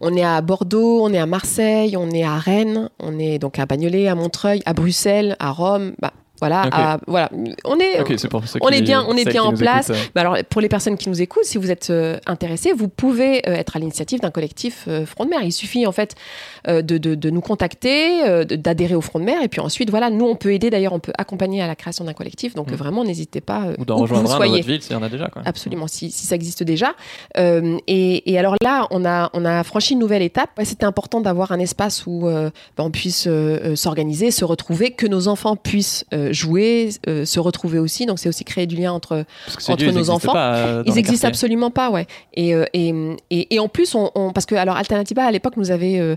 On 0.00 0.16
est 0.16 0.24
à 0.24 0.40
Bordeaux, 0.40 1.04
on 1.04 1.12
est 1.12 1.18
à 1.18 1.26
Marseille, 1.26 1.96
on 1.96 2.10
est 2.10 2.24
à 2.24 2.36
Rennes, 2.36 2.90
on 2.98 3.18
est 3.18 3.38
donc 3.38 3.58
à 3.58 3.66
Bagnolet, 3.66 4.08
à 4.08 4.16
Montreuil, 4.16 4.60
à 4.66 4.72
Bruxelles, 4.72 5.36
à 5.38 5.52
Rome. 5.52 5.92
Bah, 6.00 6.12
voilà, 6.40 6.62
à- 6.72 6.98
voilà. 7.06 7.30
On 7.64 7.78
est, 7.78 7.98
pour 8.28 8.42
on 8.62 8.68
est 8.70 8.80
bien- 8.82 9.04
on 9.08 9.16
est 9.16 9.24
bien 9.28 9.42
en 9.42 9.52
place. 9.52 9.90
euh. 9.90 9.94
Bah 10.14 10.22
alors, 10.22 10.36
pour 10.48 10.60
les 10.60 10.68
personnes 10.68 10.96
qui 10.96 11.08
nous 11.08 11.20
écoutent, 11.22 11.44
si 11.44 11.58
vous 11.58 11.70
êtes 11.70 11.90
euh, 11.90 12.18
intéressés, 12.26 12.72
vous 12.72 12.88
pouvez 12.88 13.48
euh, 13.48 13.54
être 13.54 13.76
à 13.76 13.78
l'initiative 13.78 14.20
d'un 14.20 14.30
collectif 14.30 14.84
euh, 14.88 15.04
Front 15.06 15.24
de 15.24 15.30
Mer. 15.30 15.40
Il 15.42 15.52
suffit 15.52 15.86
en 15.86 15.92
fait 15.92 16.14
euh, 16.68 16.82
de, 16.82 16.98
de- 16.98 17.14
de 17.14 17.30
nous 17.30 17.40
contacter, 17.40 18.24
euh, 18.28 18.44
d'adhérer 18.44 18.94
au 18.94 19.00
Front 19.00 19.18
de 19.20 19.24
Mer, 19.24 19.42
et 19.42 19.48
puis 19.48 19.60
ensuite, 19.60 19.90
voilà, 19.90 20.10
nous 20.10 20.24
on 20.26 20.36
peut 20.36 20.52
aider. 20.52 20.70
D'ailleurs, 20.70 20.92
on 20.92 20.98
peut 21.00 21.12
accompagner 21.18 21.62
à 21.62 21.66
la 21.66 21.76
création 21.76 22.04
d'un 22.04 22.12
collectif. 22.14 22.54
Donc 22.54 22.70
Mm. 22.70 22.74
euh, 22.74 22.76
vraiment, 22.76 23.04
n'hésitez 23.04 23.40
pas. 23.40 23.62
euh, 23.66 23.74
Ou 23.78 23.84
d'en 23.84 23.96
rejoindre 23.96 24.22
vous 24.24 24.30
un 24.30 24.32
dans 24.32 24.36
soyez. 24.38 24.52
votre 24.56 24.66
ville 24.66 24.82
s'il 24.82 24.92
y 24.92 24.96
en 24.96 25.02
a 25.02 25.08
déjà. 25.08 25.28
Quoi. 25.28 25.42
Absolument, 25.44 25.86
si, 25.86 26.10
si 26.10 26.26
ça 26.26 26.34
existe 26.34 26.62
déjà. 26.62 26.94
Euh, 27.38 27.78
et, 27.86 28.30
et 28.32 28.38
alors 28.38 28.54
là, 28.62 28.86
on 28.90 29.04
a, 29.04 29.30
on 29.34 29.44
a 29.44 29.62
franchi 29.64 29.92
une 29.94 29.98
nouvelle 30.00 30.22
étape. 30.22 30.50
Ouais, 30.58 30.64
C'était 30.64 30.84
important 30.86 31.20
d'avoir 31.20 31.52
un 31.52 31.58
espace 31.58 32.04
où 32.06 32.26
euh, 32.28 32.50
ben, 32.76 32.84
on 32.84 32.90
puisse 32.90 33.28
s'organiser, 33.74 34.30
se 34.30 34.44
retrouver, 34.44 34.92
que 34.92 35.06
nos 35.06 35.28
enfants 35.28 35.56
puissent 35.56 36.04
euh, 36.14 36.29
jouer, 36.32 36.90
euh, 37.08 37.24
se 37.24 37.38
retrouver 37.40 37.78
aussi. 37.78 38.06
Donc 38.06 38.18
c'est 38.18 38.28
aussi 38.28 38.44
créer 38.44 38.66
du 38.66 38.76
lien 38.76 38.92
entre 38.92 39.24
entre 39.68 39.84
nos 39.92 40.10
enfants, 40.10 40.32
pas, 40.32 40.56
euh, 40.56 40.82
ils 40.86 40.92
les 40.92 40.98
existent 40.98 41.26
quartiers. 41.26 41.28
absolument 41.28 41.70
pas, 41.70 41.90
ouais. 41.90 42.06
Et, 42.34 42.54
euh, 42.54 42.64
et, 42.72 42.92
et, 43.30 43.54
et 43.54 43.58
en 43.58 43.68
plus, 43.68 43.94
on, 43.94 44.10
on- 44.14 44.32
parce 44.32 44.46
que 44.46 44.54
alors 44.54 44.76
Alternativa 44.76 45.24
à 45.24 45.30
l'époque 45.30 45.56
nous 45.56 45.70
avait 45.70 46.16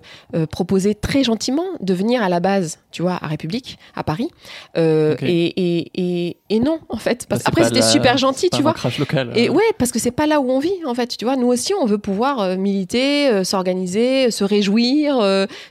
proposé 0.52 0.96
très 0.96 1.24
gentiment 1.24 1.64
de 1.82 1.94
venir 1.94 2.22
à 2.24 2.30
la 2.30 2.40
base, 2.40 2.80
tu 2.92 3.02
vois, 3.02 3.18
à 3.22 3.28
République, 3.28 3.78
à 3.96 4.04
Paris. 4.04 4.30
Euh, 4.78 5.14
Ok. 5.14 5.24
et, 5.24 6.38
et, 6.50 6.60
non, 6.60 6.80
en 6.90 6.98
fait. 6.98 7.26
Parce, 7.28 7.42
Bah, 7.44 7.50
après, 7.50 7.64
c'était 7.66 7.80
la- 7.80 7.86
super 7.86 8.18
gentil, 8.18 8.50
tu 8.50 8.62
vois. 8.62 8.74
local. 9.00 9.32
Et 9.36 9.50
ouais, 9.50 9.64
parce 9.78 9.92
que 9.92 10.00
c'est 10.00 10.12
pas 10.12 10.28
là 10.28 10.40
où 10.40 10.50
on 10.50 10.60
vit, 10.60 10.74
en 10.86 10.94
fait. 10.94 11.18
Tu 11.18 11.26
vois, 11.26 11.36
nous 11.36 11.48
aussi, 11.48 11.74
on 11.80 11.86
veut 11.86 11.98
pouvoir 11.98 12.58
militer, 12.58 13.44
s'organiser, 13.44 14.32
se 14.32 14.44
réjouir, 14.44 15.18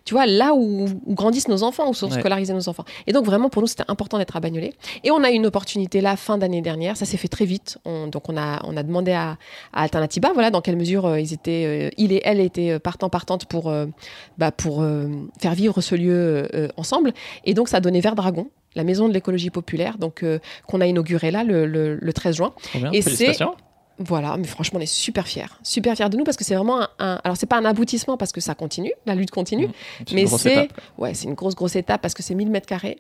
tu 0.04 0.14
vois, 0.14 0.26
là 0.26 0.54
où, 0.54 0.86
où 1.06 1.14
grandissent 1.14 1.48
nos 1.48 1.62
enfants, 1.62 1.88
où 1.88 1.94
sont 1.94 2.10
Ouais. 2.10 2.18
scolarisés 2.18 2.52
nos 2.52 2.68
enfants. 2.68 2.84
Et 3.06 3.12
donc, 3.12 3.24
vraiment, 3.24 3.48
pour 3.48 3.62
nous, 3.62 3.68
c'était 3.68 3.84
important 3.88 4.18
d'être 4.18 4.31
à 4.36 4.40
Bagnolet. 4.40 4.74
Et 5.04 5.10
on 5.10 5.22
a 5.24 5.30
eu 5.30 5.34
une 5.34 5.46
opportunité 5.46 6.00
là, 6.00 6.16
fin 6.16 6.38
d'année 6.38 6.62
dernière. 6.62 6.96
Ça 6.96 7.04
s'est 7.04 7.16
fait 7.16 7.28
très 7.28 7.44
vite. 7.44 7.78
On- 7.84 8.06
donc, 8.06 8.28
on 8.28 8.36
a, 8.36 8.60
on 8.64 8.76
a 8.76 8.82
demandé 8.82 9.12
à, 9.12 9.36
à 9.72 9.82
Alternativa, 9.82 10.30
voilà, 10.32 10.50
dans 10.50 10.60
quelle 10.60 10.76
mesure 10.76 11.06
euh, 11.06 11.20
ils 11.20 11.32
étaient, 11.32 11.64
euh, 11.66 11.90
il 11.98 12.12
et 12.12 12.20
elle 12.24 12.40
étaient 12.40 12.70
euh, 12.70 12.78
partants, 12.78 13.08
partantes 13.10 13.46
pour, 13.46 13.68
euh, 13.70 13.86
bah, 14.38 14.50
pour 14.52 14.84
faire 15.40 15.54
vivre 15.54 15.80
ce 15.80 15.94
lieu 15.94 16.48
ensemble. 16.76 17.12
Et 17.44 17.54
donc, 17.54 17.68
ça 17.68 17.78
a 17.78 17.80
donné 17.80 18.00
Vert 18.00 18.14
Dragon. 18.14 18.48
La 18.74 18.84
maison 18.84 19.06
de 19.08 19.12
l'écologie 19.12 19.50
populaire, 19.50 19.98
donc 19.98 20.24
qu'on 20.66 20.80
a 20.80 20.86
inauguré 20.86 21.30
là 21.30 21.44
le, 21.44 21.66
le- 21.66 21.96
le 21.96 22.12
13 22.12 22.36
juin. 22.36 22.54
Bien, 22.74 22.90
et 22.92 23.02
c'est-. 23.16 23.26
Voilà, 23.98 24.36
mais 24.38 24.46
franchement, 24.46 24.78
on 24.78 24.82
est 24.82 24.86
super 24.86 25.26
fiers. 25.28 25.44
Super 25.62 25.94
fiers 25.94 26.08
de 26.08 26.16
nous 26.16 26.24
parce 26.24 26.38
que 26.38 26.44
c'est 26.44 26.54
vraiment 26.54 26.80
un, 26.80 26.88
un- 26.98 27.20
Alors, 27.22 27.36
c'est 27.36 27.46
pas 27.46 27.58
un 27.58 27.64
aboutissement 27.66 28.16
parce 28.16 28.32
que 28.32 28.40
ça 28.40 28.54
continue, 28.54 28.92
la 29.04 29.14
lutte 29.14 29.30
continue. 29.30 29.68
C'est 30.08 30.14
Mais 30.14 30.22
c'est. 30.42 30.54
Ouais, 30.96 31.12
c'est 31.14 31.26
une 31.28 31.34
grosse, 31.34 31.54
grosse 31.54 31.76
étape 31.76 32.00
parce 32.00 32.14
que 32.14 32.22
c'est 32.22 32.34
1000 32.34 32.50
mètres 32.50 32.66
carrés. 32.66 32.98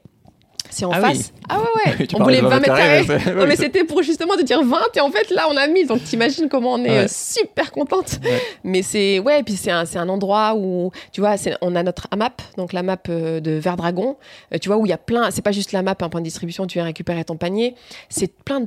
C'est 0.72 0.84
en 0.86 0.90
Ah 0.92 1.00
oui. 1.02 1.14
face. 1.16 1.32
Ah 1.48 1.58
ouais, 1.60 1.92
ouais. 2.00 2.08
On 2.14 2.22
voulait 2.22 2.40
de 2.40 2.46
20 2.46 2.60
mètres 2.60 2.74
carrés. 2.74 3.34
Non, 3.36 3.46
mais 3.46 3.56
c'était 3.64 3.84
pour 3.84 4.02
justement 4.02 4.36
de 4.36 4.42
dire 4.42 4.62
20 4.64 4.78
et 4.96 5.00
en 5.00 5.10
fait 5.10 5.30
là 5.30 5.46
on 5.50 5.56
a 5.56 5.66
1000 5.66 5.86
donc 5.86 6.02
t'imagines 6.02 6.48
comment 6.48 6.72
on 6.72 6.78
est 6.84 6.88
Ouais. 6.90 7.04
euh, 7.04 7.08
super 7.08 7.70
contente 7.70 8.18
Ouais. 8.24 8.40
mais 8.64 8.82
c'est 8.82 9.18
ouais 9.18 9.40
et 9.40 9.42
puis 9.42 9.54
c'est 9.54 9.70
un, 9.70 9.84
un 9.94 10.08
endroit 10.08 10.54
où 10.56 10.90
tu 11.12 11.20
vois 11.20 11.34
on 11.60 11.76
a 11.76 11.82
notre 11.82 12.08
AMAP 12.10 12.40
donc 12.56 12.72
la 12.72 12.82
map 12.82 12.96
euh, 13.08 13.40
de 13.40 13.52
Vert 13.52 13.76
Dragon 13.76 14.16
euh, 14.54 14.58
tu 14.58 14.68
vois 14.68 14.78
où 14.78 14.86
il 14.86 14.88
y 14.88 14.92
a 14.92 14.98
plein 14.98 15.30
c'est 15.30 15.42
pas 15.42 15.52
juste 15.52 15.72
la 15.72 15.82
map 15.82 15.94
un 16.00 16.08
point 16.08 16.20
de 16.20 16.24
distribution 16.24 16.66
tu 16.66 16.78
viens 16.78 16.84
récupérer 16.84 17.24
ton 17.24 17.36
panier 17.36 17.74
c'est 18.08 18.32
plein 18.32 18.62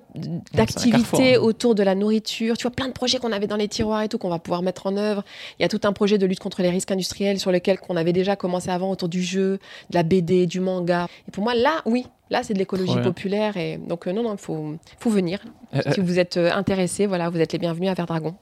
d'activités 0.54 1.36
hein. 1.36 1.40
autour 1.40 1.76
de 1.76 1.84
la 1.84 1.96
nourriture 1.96 2.58
tu 2.58 2.64
vois 2.64 2.72
plein 2.76 2.88
de 2.88 2.94
projets 2.94 3.18
qu'on 3.20 3.32
avait 3.32 3.48
dans 3.48 3.56
les 3.58 3.68
tiroirs 3.68 4.02
et 4.04 4.10
tout 4.10 4.18
qu'on 4.18 4.30
va 4.30 4.40
pouvoir 4.40 4.62
mettre 4.62 4.88
en 4.88 4.98
œuvre 4.98 5.24
il 5.60 5.64
y 5.64 5.66
a 5.66 5.70
tout 5.70 5.82
un 5.84 5.94
projet 5.94 6.18
de 6.18 6.26
lutte 6.26 6.40
contre 6.40 6.62
les 6.62 6.70
risques 6.70 6.92
industriels 6.92 7.40
sur 7.40 7.52
lequel 7.52 7.80
qu'on 7.80 7.96
avait 7.96 8.14
déjà 8.14 8.36
commencé 8.36 8.70
avant 8.70 8.92
autour 8.92 9.10
du 9.10 9.22
jeu 9.24 9.60
de 9.90 9.96
la 9.96 10.04
BD 10.04 10.46
du 10.46 10.60
manga 10.60 11.08
et 11.28 11.32
pour 11.32 11.44
moi 11.44 11.54
là 11.56 11.82
oui 11.86 11.95
Là, 12.30 12.42
c'est 12.44 12.54
de 12.54 12.60
l'écologie 12.60 13.00
populaire 13.02 13.56
et 13.58 13.78
donc 13.78 14.08
euh, 14.08 14.12
non, 14.12 14.24
non, 14.24 14.34
il 14.34 14.40
faut, 14.40 14.76
faut 15.00 15.10
venir. 15.10 15.40
Euh, 15.76 15.82
Si 15.94 16.00
vous 16.00 16.18
êtes 16.18 16.38
euh, 16.38 16.52
intéressé, 16.52 17.06
voilà, 17.06 17.30
vous 17.30 17.40
êtes 17.40 17.54
les 17.54 17.60
bienvenus 17.60 17.90
à 17.90 17.94
Vert 17.94 18.08
Dragon. 18.08 18.36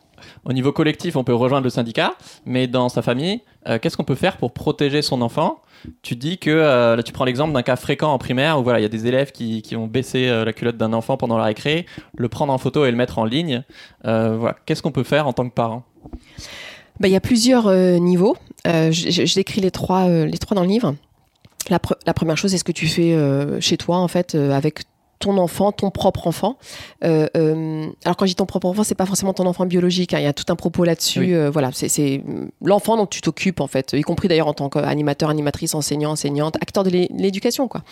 Au 0.45 0.53
niveau 0.53 0.71
collectif, 0.71 1.15
on 1.15 1.23
peut 1.23 1.33
rejoindre 1.33 1.63
le 1.65 1.69
syndicat, 1.69 2.13
mais 2.45 2.67
dans 2.67 2.89
sa 2.89 3.01
famille, 3.01 3.41
euh, 3.67 3.79
qu'est-ce 3.79 3.97
qu'on 3.97 4.03
peut 4.03 4.15
faire 4.15 4.37
pour 4.37 4.51
protéger 4.51 5.01
son 5.01 5.21
enfant? 5.21 5.59
Tu 6.01 6.15
dis 6.15 6.37
que 6.37 6.49
euh, 6.49 6.95
là, 6.95 7.03
tu 7.03 7.11
prends 7.11 7.25
l'exemple 7.25 7.53
d'un 7.53 7.61
cas 7.61 7.75
fréquent 7.75 8.13
en 8.13 8.17
primaire 8.17 8.59
où 8.59 8.63
voilà, 8.63 8.79
il 8.79 8.83
y 8.83 8.85
a 8.85 8.89
des 8.89 9.05
élèves 9.07 9.31
qui, 9.31 9.61
qui 9.61 9.75
ont 9.75 9.87
baissé 9.87 10.27
euh, 10.27 10.45
la 10.45 10.53
culotte 10.53 10.77
d'un 10.77 10.93
enfant 10.93 11.17
pendant 11.17 11.37
la 11.37 11.43
récré, 11.45 11.85
le 12.15 12.29
prendre 12.29 12.53
en 12.53 12.57
photo 12.57 12.85
et 12.85 12.91
le 12.91 12.97
mettre 12.97 13.19
en 13.19 13.25
ligne. 13.25 13.63
voilà, 14.03 14.55
qu'est-ce 14.65 14.81
qu'on 14.81 14.91
peut 14.91 15.03
faire 15.03 15.27
en 15.27 15.33
tant 15.33 15.47
que 15.47 15.53
parent? 15.53 15.83
Bah, 16.99 17.07
il 17.07 17.11
y 17.11 17.17
a 17.17 17.21
plusieurs 17.21 17.69
niveaux. 17.99 18.37
je, 18.65 19.35
décris 19.35 19.61
les 19.61 19.71
trois, 19.71 20.07
les 20.07 20.37
trois 20.37 20.55
dans 20.55 20.61
le 20.61 20.69
livre. 20.69 20.95
La, 21.69 21.79
la, 22.05 22.13
première 22.13 22.37
chose, 22.37 22.51
c'est 22.51 22.57
ce 22.57 22.63
que 22.63 22.71
tu 22.71 22.87
fais 22.87 23.17
chez 23.59 23.77
toi, 23.77 23.97
en 23.97 24.07
fait, 24.07 24.35
avec 24.35 24.81
ton 25.23 25.37
enfant, 25.37 25.71
ton 25.71 25.89
propre 25.89 26.27
enfant. 26.27 26.57
Euh, 27.03 27.27
euh, 27.37 27.87
alors 28.03 28.17
quand 28.17 28.25
je 28.25 28.31
dis 28.31 28.35
ton 28.35 28.45
propre 28.45 28.67
enfant, 28.67 28.83
c'est 28.83 28.93
pas 28.95 29.05
forcément 29.05 29.33
ton 29.33 29.45
enfant 29.45 29.65
biologique. 29.65 30.13
Hein. 30.13 30.19
Il 30.19 30.23
y 30.23 30.27
a 30.27 30.33
tout 30.33 30.51
un 30.51 30.55
propos 30.55 30.83
là-dessus. 30.83 31.33
Euh, 31.33 31.49
voilà, 31.49 31.71
c'est 31.71 32.21
l'enfant 32.61 32.97
dont 32.97 33.05
tu 33.05 33.21
t'occupes 33.21 33.61
en 33.61 33.67
fait, 33.67 33.93
y 33.93 34.01
compris 34.01 34.27
d'ailleurs 34.27 34.47
en 34.47 34.53
tant 34.53 34.69
qu'animateur, 34.69 35.29
animatrice, 35.29 35.75
enseignant, 35.75 36.11
enseignante, 36.11 36.57
acteur 36.57 36.83
de 36.83 36.89
l'éducation 36.89 37.67
quoi. 37.67 37.83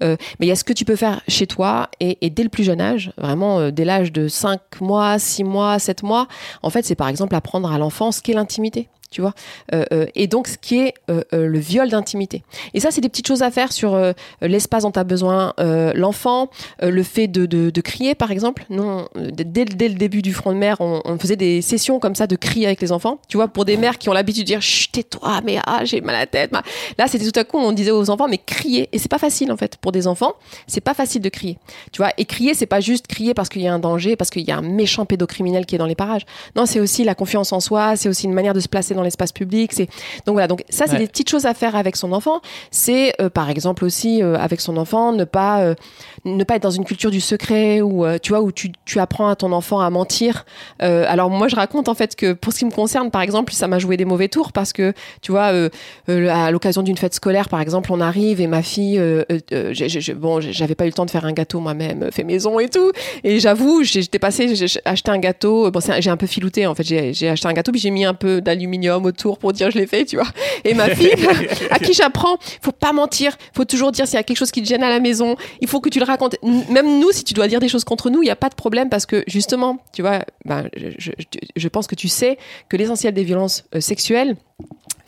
mais 0.00 0.16
il 0.40 0.48
y 0.48 0.50
a 0.50 0.56
ce 0.56 0.64
que 0.64 0.72
tu 0.72 0.84
peux 0.84 0.96
faire 0.96 1.20
chez 1.28 1.46
toi 1.46 1.88
et, 2.00 2.18
et 2.22 2.30
dès 2.30 2.42
le 2.42 2.48
plus 2.48 2.64
jeune 2.64 2.80
âge, 2.80 3.12
vraiment 3.18 3.70
dès 3.70 3.84
l'âge 3.84 4.12
de 4.12 4.28
5 4.28 4.80
mois, 4.80 5.18
6 5.18 5.44
mois, 5.44 5.78
7 5.78 6.02
mois, 6.02 6.26
en 6.62 6.70
fait 6.70 6.84
c'est 6.84 6.94
par 6.94 7.08
exemple 7.08 7.34
apprendre 7.34 7.70
à 7.70 7.78
l'enfant 7.78 8.12
ce 8.12 8.22
qu'est 8.22 8.32
l'intimité 8.32 8.88
tu 9.10 9.20
vois. 9.20 9.32
Euh, 9.74 9.84
euh, 9.92 10.06
et 10.14 10.26
donc, 10.26 10.48
ce 10.48 10.58
qui 10.58 10.78
est 10.80 10.94
euh, 11.10 11.22
le 11.32 11.58
viol 11.58 11.88
d'intimité. 11.88 12.42
Et 12.74 12.80
ça, 12.80 12.90
c'est 12.90 13.00
des 13.00 13.08
petites 13.08 13.26
choses 13.26 13.42
à 13.42 13.50
faire 13.50 13.72
sur 13.72 13.98
l'espace 14.42 14.82
dont 14.82 14.90
tu 14.90 14.98
as 14.98 15.04
besoin 15.04 15.54
l'enfant, 15.94 16.50
le 16.80 17.02
fait 17.02 17.28
de, 17.28 17.80
crier, 17.80 18.14
par 18.14 18.30
exemple. 18.30 18.64
Non, 18.70 19.08
dès, 19.14 19.64
dès, 19.64 19.88
le 19.88 19.94
début 19.94 20.22
du 20.22 20.32
front 20.32 20.52
de 20.52 20.58
mer, 20.58 20.76
on, 20.80 21.18
faisait 21.18 21.36
des 21.36 21.62
sessions 21.62 21.98
comme 21.98 22.14
ça 22.14 22.26
de 22.26 22.36
cris 22.36 22.66
avec 22.66 22.80
les 22.80 22.92
enfants. 22.92 23.18
Tu 23.28 23.36
vois, 23.36 23.48
pour 23.48 23.64
des 23.64 23.76
mères 23.76 23.98
qui 23.98 24.08
ont 24.08 24.12
l'habitude 24.12 24.42
de 24.42 24.46
dire 24.46 24.62
Chut, 24.62 24.92
tais-toi, 24.92 25.40
mais 25.44 25.58
ah, 25.66 25.84
j'ai 25.84 26.00
mal 26.00 26.14
à 26.14 26.20
la 26.20 26.26
tête. 26.26 26.52
Là, 26.98 27.06
c'était 27.08 27.30
tout 27.30 27.38
à 27.38 27.44
coup, 27.44 27.58
on 27.58 27.72
disait 27.72 27.90
aux 27.90 28.10
enfants, 28.10 28.28
mais 28.28 28.38
crier. 28.38 28.88
Et 28.92 28.98
c'est 28.98 29.10
pas 29.10 29.18
facile, 29.18 29.50
en 29.50 29.56
fait, 29.56 29.76
pour 29.78 29.92
des 29.92 30.06
enfants. 30.06 30.34
C'est 30.66 30.80
pas 30.80 30.94
facile 30.94 31.22
de 31.22 31.28
crier. 31.28 31.58
Tu 31.92 31.98
vois, 31.98 32.12
et 32.18 32.24
crier, 32.24 32.54
c'est 32.54 32.66
pas 32.66 32.80
juste 32.80 33.06
crier 33.06 33.34
parce 33.34 33.48
qu'il 33.48 33.62
y 33.62 33.68
a 33.68 33.74
un 33.74 33.78
danger, 33.78 34.16
parce 34.16 34.30
qu'il 34.30 34.46
y 34.46 34.50
a 34.50 34.56
un 34.56 34.62
méchant 34.62 35.06
pédocriminel 35.06 35.66
qui 35.66 35.74
est 35.74 35.78
dans 35.78 35.86
les 35.86 35.94
parages. 35.94 36.26
Non, 36.56 36.66
c'est 36.66 36.80
aussi 36.80 37.04
la 37.04 37.14
confiance 37.14 37.52
en 37.52 37.60
soi, 37.60 37.96
c'est 37.96 38.08
aussi 38.08 38.26
une 38.26 38.34
manière 38.34 38.54
de 38.54 38.60
se 38.60 38.68
placer 38.68 38.94
dans 38.98 39.04
l'espace 39.04 39.32
public. 39.32 39.72
C'est 39.72 39.86
donc 40.26 40.34
voilà. 40.34 40.48
Donc 40.48 40.64
ça, 40.68 40.86
c'est 40.86 40.98
des 40.98 41.06
petites 41.06 41.30
choses 41.30 41.46
à 41.46 41.54
faire 41.54 41.76
avec 41.76 41.96
son 41.96 42.12
enfant. 42.12 42.40
C'est 42.70 43.14
euh, 43.20 43.30
par 43.30 43.48
exemple 43.50 43.84
aussi 43.84 44.22
euh, 44.22 44.36
avec 44.36 44.60
son 44.60 44.76
enfant 44.76 45.12
ne 45.12 45.24
pas 45.24 45.60
euh, 45.60 45.74
ne 46.24 46.44
pas 46.44 46.56
être 46.56 46.62
dans 46.62 46.70
une 46.70 46.84
culture 46.84 47.10
du 47.10 47.20
secret 47.20 47.80
ou 47.80 48.04
tu 48.20 48.30
vois 48.30 48.42
où 48.42 48.52
tu, 48.52 48.72
tu, 48.84 48.98
apprends 48.98 49.28
à 49.28 49.36
ton 49.36 49.52
enfant 49.52 49.80
à 49.80 49.88
mentir. 49.90 50.44
alors 50.80 51.30
moi, 51.30 51.48
je 51.48 51.56
raconte 51.56 51.88
en 51.88 51.94
fait 51.94 52.16
que 52.16 52.32
pour 52.32 52.52
ce 52.52 52.58
qui 52.58 52.64
me 52.64 52.70
concerne, 52.70 53.10
par 53.10 53.22
exemple, 53.22 53.52
ça 53.52 53.68
m'a 53.68 53.78
joué 53.78 53.96
des 53.96 54.04
mauvais 54.04 54.28
tours 54.28 54.52
parce 54.52 54.72
que 54.72 54.92
tu 55.22 55.32
vois 55.32 55.52
à 56.08 56.50
l'occasion 56.50 56.82
d'une 56.82 56.96
fête 56.96 57.14
scolaire, 57.14 57.48
par 57.48 57.60
exemple, 57.60 57.92
on 57.92 58.00
arrive 58.00 58.40
et 58.40 58.46
ma 58.46 58.62
fille, 58.62 59.00
bon, 60.16 60.40
j'avais 60.40 60.74
pas 60.74 60.84
eu 60.84 60.88
le 60.88 60.92
temps 60.92 61.06
de 61.06 61.10
faire 61.10 61.24
un 61.24 61.32
gâteau 61.32 61.60
moi-même, 61.60 62.10
fait 62.10 62.24
maison 62.24 62.58
et 62.58 62.68
tout. 62.68 62.90
Et 63.22 63.38
j'avoue, 63.38 63.84
j'étais 63.84 64.18
passé, 64.18 64.54
j'ai 64.54 64.80
acheté 64.84 65.10
un 65.10 65.18
gâteau. 65.18 65.70
Bon, 65.70 65.80
j'ai 66.00 66.10
un 66.10 66.16
peu 66.16 66.26
filouté 66.26 66.66
en 66.66 66.74
fait. 66.74 66.84
J'ai 66.84 67.28
acheté 67.28 67.46
un 67.46 67.52
gâteau 67.52 67.70
puis 67.72 67.80
j'ai 67.80 67.90
mis 67.90 68.04
un 68.04 68.14
peu 68.14 68.40
d'aluminium 68.40 68.87
autour 68.90 69.38
pour 69.38 69.52
dire 69.52 69.70
je 69.70 69.78
l'ai 69.78 69.86
fait, 69.86 70.04
tu 70.04 70.16
vois. 70.16 70.28
Et 70.64 70.74
ma 70.74 70.94
fille, 70.94 71.12
à 71.70 71.78
qui 71.78 71.92
j'apprends, 71.92 72.38
faut 72.62 72.72
pas 72.72 72.92
mentir, 72.92 73.36
faut 73.54 73.64
toujours 73.64 73.92
dire 73.92 74.06
s'il 74.06 74.16
y 74.16 74.20
a 74.20 74.22
quelque 74.22 74.36
chose 74.36 74.50
qui 74.50 74.62
te 74.62 74.68
gêne 74.68 74.82
à 74.82 74.90
la 74.90 75.00
maison, 75.00 75.36
il 75.60 75.68
faut 75.68 75.80
que 75.80 75.88
tu 75.88 75.98
le 75.98 76.04
racontes. 76.04 76.36
Même 76.42 77.00
nous, 77.00 77.12
si 77.12 77.24
tu 77.24 77.34
dois 77.34 77.48
dire 77.48 77.60
des 77.60 77.68
choses 77.68 77.84
contre 77.84 78.10
nous, 78.10 78.22
il 78.22 78.26
n'y 78.26 78.30
a 78.30 78.36
pas 78.36 78.48
de 78.48 78.54
problème 78.54 78.88
parce 78.88 79.06
que 79.06 79.24
justement, 79.26 79.78
tu 79.92 80.02
vois, 80.02 80.20
ben, 80.44 80.68
je, 80.76 81.10
je, 81.56 81.68
pense 81.68 81.86
que 81.86 81.94
tu 81.94 82.08
sais 82.08 82.38
que 82.68 82.76
l'essentiel 82.76 83.14
des 83.14 83.24
violences 83.24 83.64
euh, 83.74 83.80
sexuelles, 83.80 84.36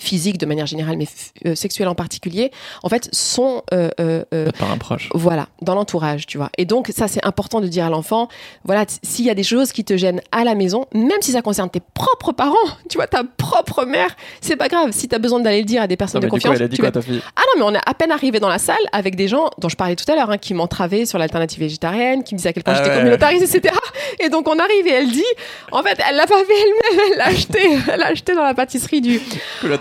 physique 0.01 0.39
de 0.39 0.47
manière 0.47 0.67
générale, 0.67 0.97
mais 0.97 1.07
euh, 1.47 1.55
sexuelle 1.55 1.89
en 1.89 1.95
particulier, 1.95 2.51
en 2.83 2.89
fait, 2.89 3.09
sont 3.13 3.63
euh, 3.73 3.91
euh, 4.01 4.25
euh 4.33 4.51
par 4.59 4.71
un 4.71 4.79
proche. 4.79 5.11
Voilà, 5.15 5.49
dans 5.63 5.75
l'entourage, 5.75 6.27
tu 6.27 6.39
vois. 6.39 6.51
Et 6.59 6.65
donc 6.65 6.91
ça, 6.95 7.07
c'est 7.07 7.25
important 7.25 7.61
de 7.61 7.69
dire 7.69 7.85
à 7.85 7.91
l'enfant, 7.91 8.29
voilà, 8.65 8.85
s'il 9.03 9.25
y 9.25 9.31
a 9.31 9.35
des 9.35 9.43
choses 9.43 9.73
qui 9.73 9.85
te 9.85 9.97
gênent 9.97 10.23
à 10.33 10.45
la 10.45 10.55
maison, 10.55 10.87
même 10.95 11.21
si 11.21 11.33
ça 11.33 11.43
concerne 11.43 11.71
tes 11.71 11.81
propres 11.81 12.33
parents, 12.33 12.57
tu 12.89 12.97
vois, 12.97 13.07
ta 13.07 13.25
propre 13.25 13.85
mère, 13.85 14.17
c'est 14.41 14.57
pas 14.57 14.69
grave. 14.69 14.91
Si 14.93 15.09
tu 15.09 15.15
as 15.15 15.19
besoin 15.19 15.41
d'aller 15.41 15.61
le 15.61 15.67
dire 15.67 15.83
à 15.83 15.87
des 15.87 15.97
personnes 15.97 16.23
de 16.23 16.29
confiance, 16.29 16.57
elle 16.57 16.63
a 16.63 16.69
dit 16.69 16.79
quoi, 16.79 16.91
ta 16.91 17.03
fille? 17.03 17.23
Ah 17.37 17.43
non, 17.47 17.61
mais 17.61 17.77
on 17.77 17.79
est 17.79 17.83
à 17.89 17.95
peine 17.95 18.11
arrivé 18.11 18.41
dans 18.41 18.49
la 18.49 18.59
salle 18.59 18.77
avec 18.93 19.17
des 19.17 19.29
gens 19.29 19.51
dont 19.59 19.69
je 19.69 19.77
parlais 19.77 19.97
tout 19.97 20.11
à 20.11 20.15
l'heure, 20.15 20.31
hein, 20.31 20.39
qui 20.39 20.55
m'entravaient 20.55 21.05
sur 21.05 21.19
l'alternative 21.19 21.61
végétarienne, 21.61 22.25
qui 22.25 22.35
me 22.35 22.39
disaient 22.39 22.51
à 22.51 22.53
quel 22.53 22.63
point 22.63 22.75
ah 22.75 22.83
j'étais 22.83 22.97
communautariste, 22.97 23.55
etc. 23.55 23.75
Et 24.19 24.29
donc 24.29 24.49
on 24.49 24.59
arrive 24.59 24.87
et 24.87 24.93
elle 24.93 25.11
dit, 25.11 25.25
en 25.73 25.83
fait, 25.83 25.99
elle 26.09 26.17
l'a 26.17 26.27
pas 26.27 26.43
fait 26.45 26.55
elle-même, 26.55 27.07
elle 27.13 27.19
l'a 27.19 27.27
acheté, 27.27 27.61
elle 27.93 28.01
l'a 28.01 28.07
acheté 28.07 28.35
dans 28.35 28.45
la 28.45 28.55
pâtisserie 28.55 29.01
du 29.01 29.21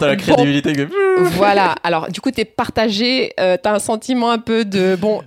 la 0.09 0.15
crédibilité 0.15 0.87
Voilà. 1.17 1.75
Alors, 1.83 2.09
du 2.09 2.21
coup, 2.21 2.31
t'es 2.31 2.45
partagé. 2.45 3.33
Euh, 3.39 3.57
t'as 3.61 3.73
un 3.73 3.79
sentiment 3.79 4.31
un 4.31 4.39
peu 4.39 4.65
de 4.65 4.95
bon. 4.95 5.21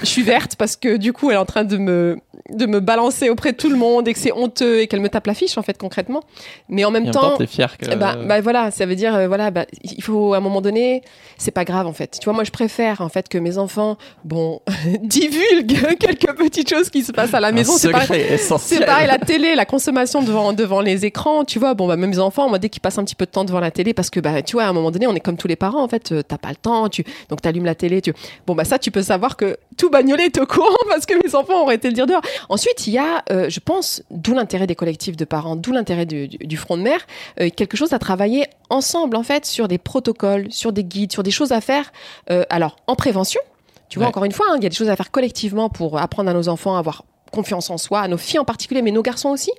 Je 0.00 0.06
suis 0.06 0.22
verte 0.22 0.56
parce 0.56 0.76
que 0.76 0.96
du 0.96 1.12
coup, 1.12 1.30
elle 1.30 1.36
est 1.36 1.40
en 1.40 1.44
train 1.44 1.64
de 1.64 1.76
me 1.76 2.18
de 2.48 2.66
me 2.66 2.80
balancer 2.80 3.28
auprès 3.28 3.52
de 3.52 3.56
tout 3.56 3.68
le 3.68 3.76
monde 3.76 4.08
et 4.08 4.12
que 4.12 4.18
c'est 4.18 4.32
honteux 4.32 4.80
et 4.80 4.86
qu'elle 4.86 5.00
me 5.00 5.08
tape 5.08 5.26
la 5.26 5.34
fiche 5.34 5.58
en 5.58 5.62
fait 5.62 5.76
concrètement. 5.78 6.22
Mais 6.68 6.84
en 6.84 6.90
même 6.90 7.06
et 7.06 7.10
temps, 7.10 7.36
t'es 7.36 7.46
fier 7.46 7.76
que. 7.76 7.94
Bah, 7.94 8.16
bah, 8.16 8.40
voilà, 8.40 8.70
ça 8.70 8.86
veut 8.86 8.96
dire 8.96 9.14
euh, 9.14 9.28
voilà, 9.28 9.50
bah, 9.50 9.66
il 9.82 10.02
faut 10.02 10.34
à 10.34 10.38
un 10.38 10.40
moment 10.40 10.60
donné, 10.60 11.02
c'est 11.38 11.50
pas 11.50 11.64
grave 11.64 11.86
en 11.86 11.92
fait. 11.92 12.18
Tu 12.20 12.24
vois, 12.24 12.32
moi 12.32 12.44
je 12.44 12.50
préfère 12.50 13.00
en 13.00 13.08
fait 13.08 13.28
que 13.28 13.38
mes 13.38 13.58
enfants, 13.58 13.96
bon, 14.24 14.60
divulguent 15.02 15.96
quelques 15.98 16.36
petites 16.36 16.68
choses 16.68 16.90
qui 16.90 17.02
se 17.02 17.12
passent 17.12 17.34
à 17.34 17.40
la 17.40 17.52
maison. 17.52 17.74
C'est 17.76 17.90
pareil, 17.90 18.38
c'est 18.38 18.84
pareil, 18.84 19.06
la 19.06 19.18
télé, 19.18 19.54
la 19.54 19.66
consommation 19.66 20.22
devant 20.22 20.52
devant 20.52 20.80
les 20.80 21.04
écrans. 21.04 21.44
Tu 21.44 21.58
vois, 21.58 21.74
bon 21.74 21.86
bah 21.86 21.96
même 21.96 22.10
mes 22.10 22.18
enfants, 22.18 22.48
moi 22.48 22.58
dès 22.58 22.68
qu'ils 22.68 22.80
passent 22.80 22.98
un 22.98 23.04
petit 23.04 23.14
peu 23.14 23.26
de 23.26 23.30
temps 23.30 23.44
devant 23.44 23.60
la 23.60 23.70
télé, 23.70 23.94
parce 23.94 24.10
que 24.10 24.20
bah 24.20 24.42
tu 24.42 24.56
vois, 24.56 24.64
à 24.64 24.68
un 24.68 24.72
moment 24.72 24.90
donné, 24.90 25.06
on 25.06 25.14
est 25.14 25.20
comme 25.20 25.36
tous 25.36 25.48
les 25.48 25.56
parents 25.56 25.82
en 25.82 25.88
fait, 25.88 26.12
euh, 26.12 26.22
t'as 26.26 26.38
pas 26.38 26.50
le 26.50 26.56
temps, 26.56 26.88
tu 26.88 27.04
donc 27.28 27.42
t'allumes 27.42 27.64
la 27.64 27.74
télé, 27.74 28.00
tu 28.00 28.12
bon 28.46 28.54
bah 28.54 28.64
ça 28.64 28.78
tu 28.78 28.90
peux 28.90 29.02
savoir 29.02 29.36
que 29.36 29.56
tout 29.76 29.90
bagnolet 29.90 30.26
est 30.26 30.38
au 30.38 30.46
courant 30.46 30.68
parce 30.88 31.06
que 31.06 31.14
mes 31.14 31.34
enfants 31.34 31.62
auraient 31.62 31.76
été 31.76 31.88
le 31.88 31.94
dire 31.94 32.06
dehors. 32.06 32.22
Ensuite 32.48 32.86
il 32.86 32.94
y 32.94 32.98
a 32.98 33.22
euh, 33.30 33.48
je 33.48 33.60
pense, 33.60 34.02
d'où 34.10 34.34
l'intérêt 34.34 34.66
des 34.66 34.74
collectifs 34.74 35.16
de 35.16 35.24
parents, 35.24 35.56
d'où 35.56 35.72
l'intérêt 35.72 36.06
du, 36.06 36.56
front 36.56 36.76
de 36.76 36.82
mer, 36.82 37.00
euh, 37.40 37.48
quelque 37.54 37.76
chose 37.76 37.92
à 37.92 37.98
travailler 37.98 38.46
ensemble, 38.68 39.16
en 39.16 39.22
fait, 39.22 39.46
sur 39.46 39.68
des 39.68 39.78
protocoles, 39.78 40.46
sur 40.50 40.72
des 40.72 40.84
guides, 40.84 41.12
sur 41.12 41.22
des 41.22 41.30
choses 41.30 41.52
à 41.52 41.60
faire, 41.60 41.92
euh, 42.30 42.44
alors, 42.50 42.76
en 42.86 42.96
prévention, 42.96 43.40
tu 43.88 43.98
vois, 43.98 44.08
encore 44.08 44.24
une 44.24 44.32
fois, 44.32 44.46
hein, 44.50 44.54
il 44.56 44.62
y 44.62 44.66
a 44.66 44.68
des 44.68 44.76
choses 44.76 44.88
à 44.88 44.96
faire 44.96 45.10
collectivement 45.10 45.68
pour 45.68 45.98
apprendre 45.98 46.30
à 46.30 46.34
nos 46.34 46.48
enfants 46.48 46.76
à 46.76 46.78
avoir 46.78 47.02
confiance 47.30 47.70
en 47.70 47.78
soi, 47.78 48.00
à 48.00 48.08
nos 48.08 48.16
filles 48.16 48.40
en 48.40 48.44
particulier, 48.44 48.82
mais 48.82 48.90
nos 48.90 49.02
garçons 49.02 49.30
aussi, 49.30 49.52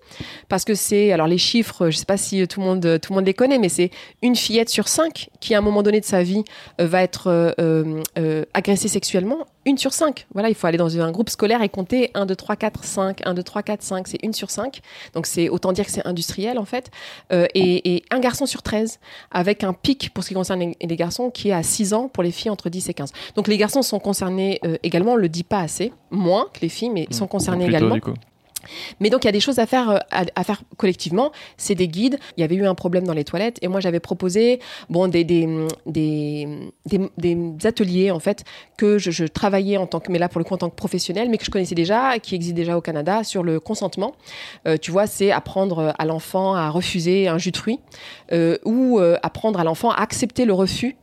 parce 0.49 0.65
que 0.65 0.75
c'est, 0.75 1.11
alors 1.11 1.27
les 1.27 1.37
chiffres, 1.37 1.89
je 1.89 1.97
sais 1.97 2.05
pas 2.05 2.17
si 2.17 2.45
tout 2.47 2.59
le 2.59 2.65
monde, 2.65 2.99
tout 3.01 3.13
le 3.13 3.15
monde 3.15 3.25
les 3.25 3.33
connaît, 3.33 3.57
mais 3.57 3.69
c'est 3.69 3.91
une 4.21 4.35
fillette 4.35 4.69
sur 4.69 4.87
cinq 4.87 5.29
qui, 5.39 5.55
à 5.55 5.59
un 5.59 5.61
moment 5.61 5.81
donné 5.83 5.99
de 5.99 6.05
sa 6.05 6.23
vie, 6.23 6.43
va 6.79 7.01
être 7.01 7.27
euh, 7.27 8.01
euh, 8.17 8.45
agressée 8.53 8.87
sexuellement. 8.89 9.45
Une 9.65 9.77
sur 9.77 9.93
cinq. 9.93 10.27
Voilà, 10.33 10.49
il 10.49 10.55
faut 10.55 10.67
aller 10.67 10.77
dans 10.77 10.99
un 10.99 11.11
groupe 11.11 11.29
scolaire 11.29 11.61
et 11.61 11.69
compter 11.69 12.11
1, 12.13 12.25
2, 12.25 12.35
3, 12.35 12.55
4, 12.55 12.83
5, 12.83 13.21
1, 13.27 13.33
2, 13.33 13.43
3, 13.43 13.63
4, 13.63 13.81
5, 13.81 14.07
c'est 14.07 14.17
une 14.23 14.33
sur 14.33 14.49
cinq. 14.49 14.81
Donc 15.13 15.25
c'est 15.25 15.49
autant 15.49 15.71
dire 15.71 15.85
que 15.85 15.91
c'est 15.91 16.05
industriel 16.05 16.57
en 16.57 16.65
fait. 16.65 16.89
et, 17.31 18.03
un 18.09 18.19
garçon 18.19 18.45
sur 18.45 18.63
13, 18.63 18.99
avec 19.31 19.63
un 19.63 19.73
pic 19.73 20.11
pour 20.13 20.23
ce 20.23 20.29
qui 20.29 20.35
concerne 20.35 20.73
les, 20.81 20.95
garçons 20.95 21.29
qui 21.29 21.49
est 21.49 21.53
à 21.53 21.63
6 21.63 21.93
ans 21.93 22.07
pour 22.07 22.23
les 22.23 22.31
filles 22.31 22.51
entre 22.51 22.69
10 22.69 22.89
et 22.89 22.93
15. 22.93 23.11
Donc 23.35 23.47
les 23.47 23.57
garçons 23.57 23.81
sont 23.81 23.99
concernés 23.99 24.59
également, 24.83 25.13
on 25.13 25.15
le 25.15 25.29
dit 25.29 25.43
pas 25.43 25.59
assez, 25.59 25.93
moins 26.09 26.47
que 26.53 26.61
les 26.61 26.69
filles, 26.69 26.89
mais 26.89 27.05
ils 27.09 27.15
sont 27.15 27.25
mmh. 27.25 27.29
concernés 27.29 27.65
également. 27.65 27.97
Mais 28.99 29.09
donc 29.09 29.23
il 29.23 29.27
y 29.27 29.29
a 29.29 29.31
des 29.31 29.39
choses 29.39 29.59
à 29.59 29.65
faire, 29.65 29.89
euh, 29.89 29.97
à, 30.09 30.43
faire 30.43 30.61
collectivement. 30.77 31.31
C'est 31.57 31.75
des 31.75 31.87
guides. 31.87 32.19
Il 32.37 32.41
y 32.41 32.43
avait 32.43 32.55
eu 32.55 32.65
un 32.65 32.75
problème 32.75 33.05
dans 33.05 33.13
les 33.13 33.23
toilettes 33.23 33.57
et 33.61 33.67
moi 33.67 33.79
j'avais 33.79 33.99
proposé 33.99 34.59
bon 34.89 35.07
des 35.07 35.23
des, 35.23 35.47
des, 35.85 36.47
des, 37.17 37.65
ateliers 37.65 38.11
en 38.11 38.19
fait 38.19 38.43
que 38.77 38.97
je, 38.97 39.25
travaillais 39.25 39.77
en 39.77 39.87
tant 39.87 39.99
que 39.99 40.11
mais 40.11 40.19
là 40.19 40.29
pour 40.29 40.39
le 40.39 40.45
coup 40.45 40.53
en 40.53 40.57
tant 40.57 40.69
que 40.69 40.75
professionnel 40.75 41.29
mais 41.29 41.37
que 41.37 41.45
je 41.45 41.51
connaissais 41.51 41.75
déjà 41.75 42.19
qui 42.19 42.35
existent 42.35 42.55
déjà 42.55 42.77
au 42.77 42.81
Canada 42.81 43.23
sur 43.23 43.43
le 43.43 43.59
consentement. 43.59 44.13
Euh, 44.67 44.77
tu 44.77 44.91
vois 44.91 45.07
c'est 45.07 45.31
apprendre 45.31 45.93
à 45.97 46.05
l'enfant 46.05 46.53
à 46.55 46.69
refuser 46.69 47.27
un 47.27 47.37
jus 47.37 47.51
de 47.51 47.57
fruits 47.57 47.79
euh, 48.31 48.57
ou 48.65 48.99
apprendre 49.23 49.59
à 49.59 49.63
l'enfant 49.63 49.91
à 49.91 50.01
accepter 50.01 50.45
le 50.45 50.53
refus 50.53 50.95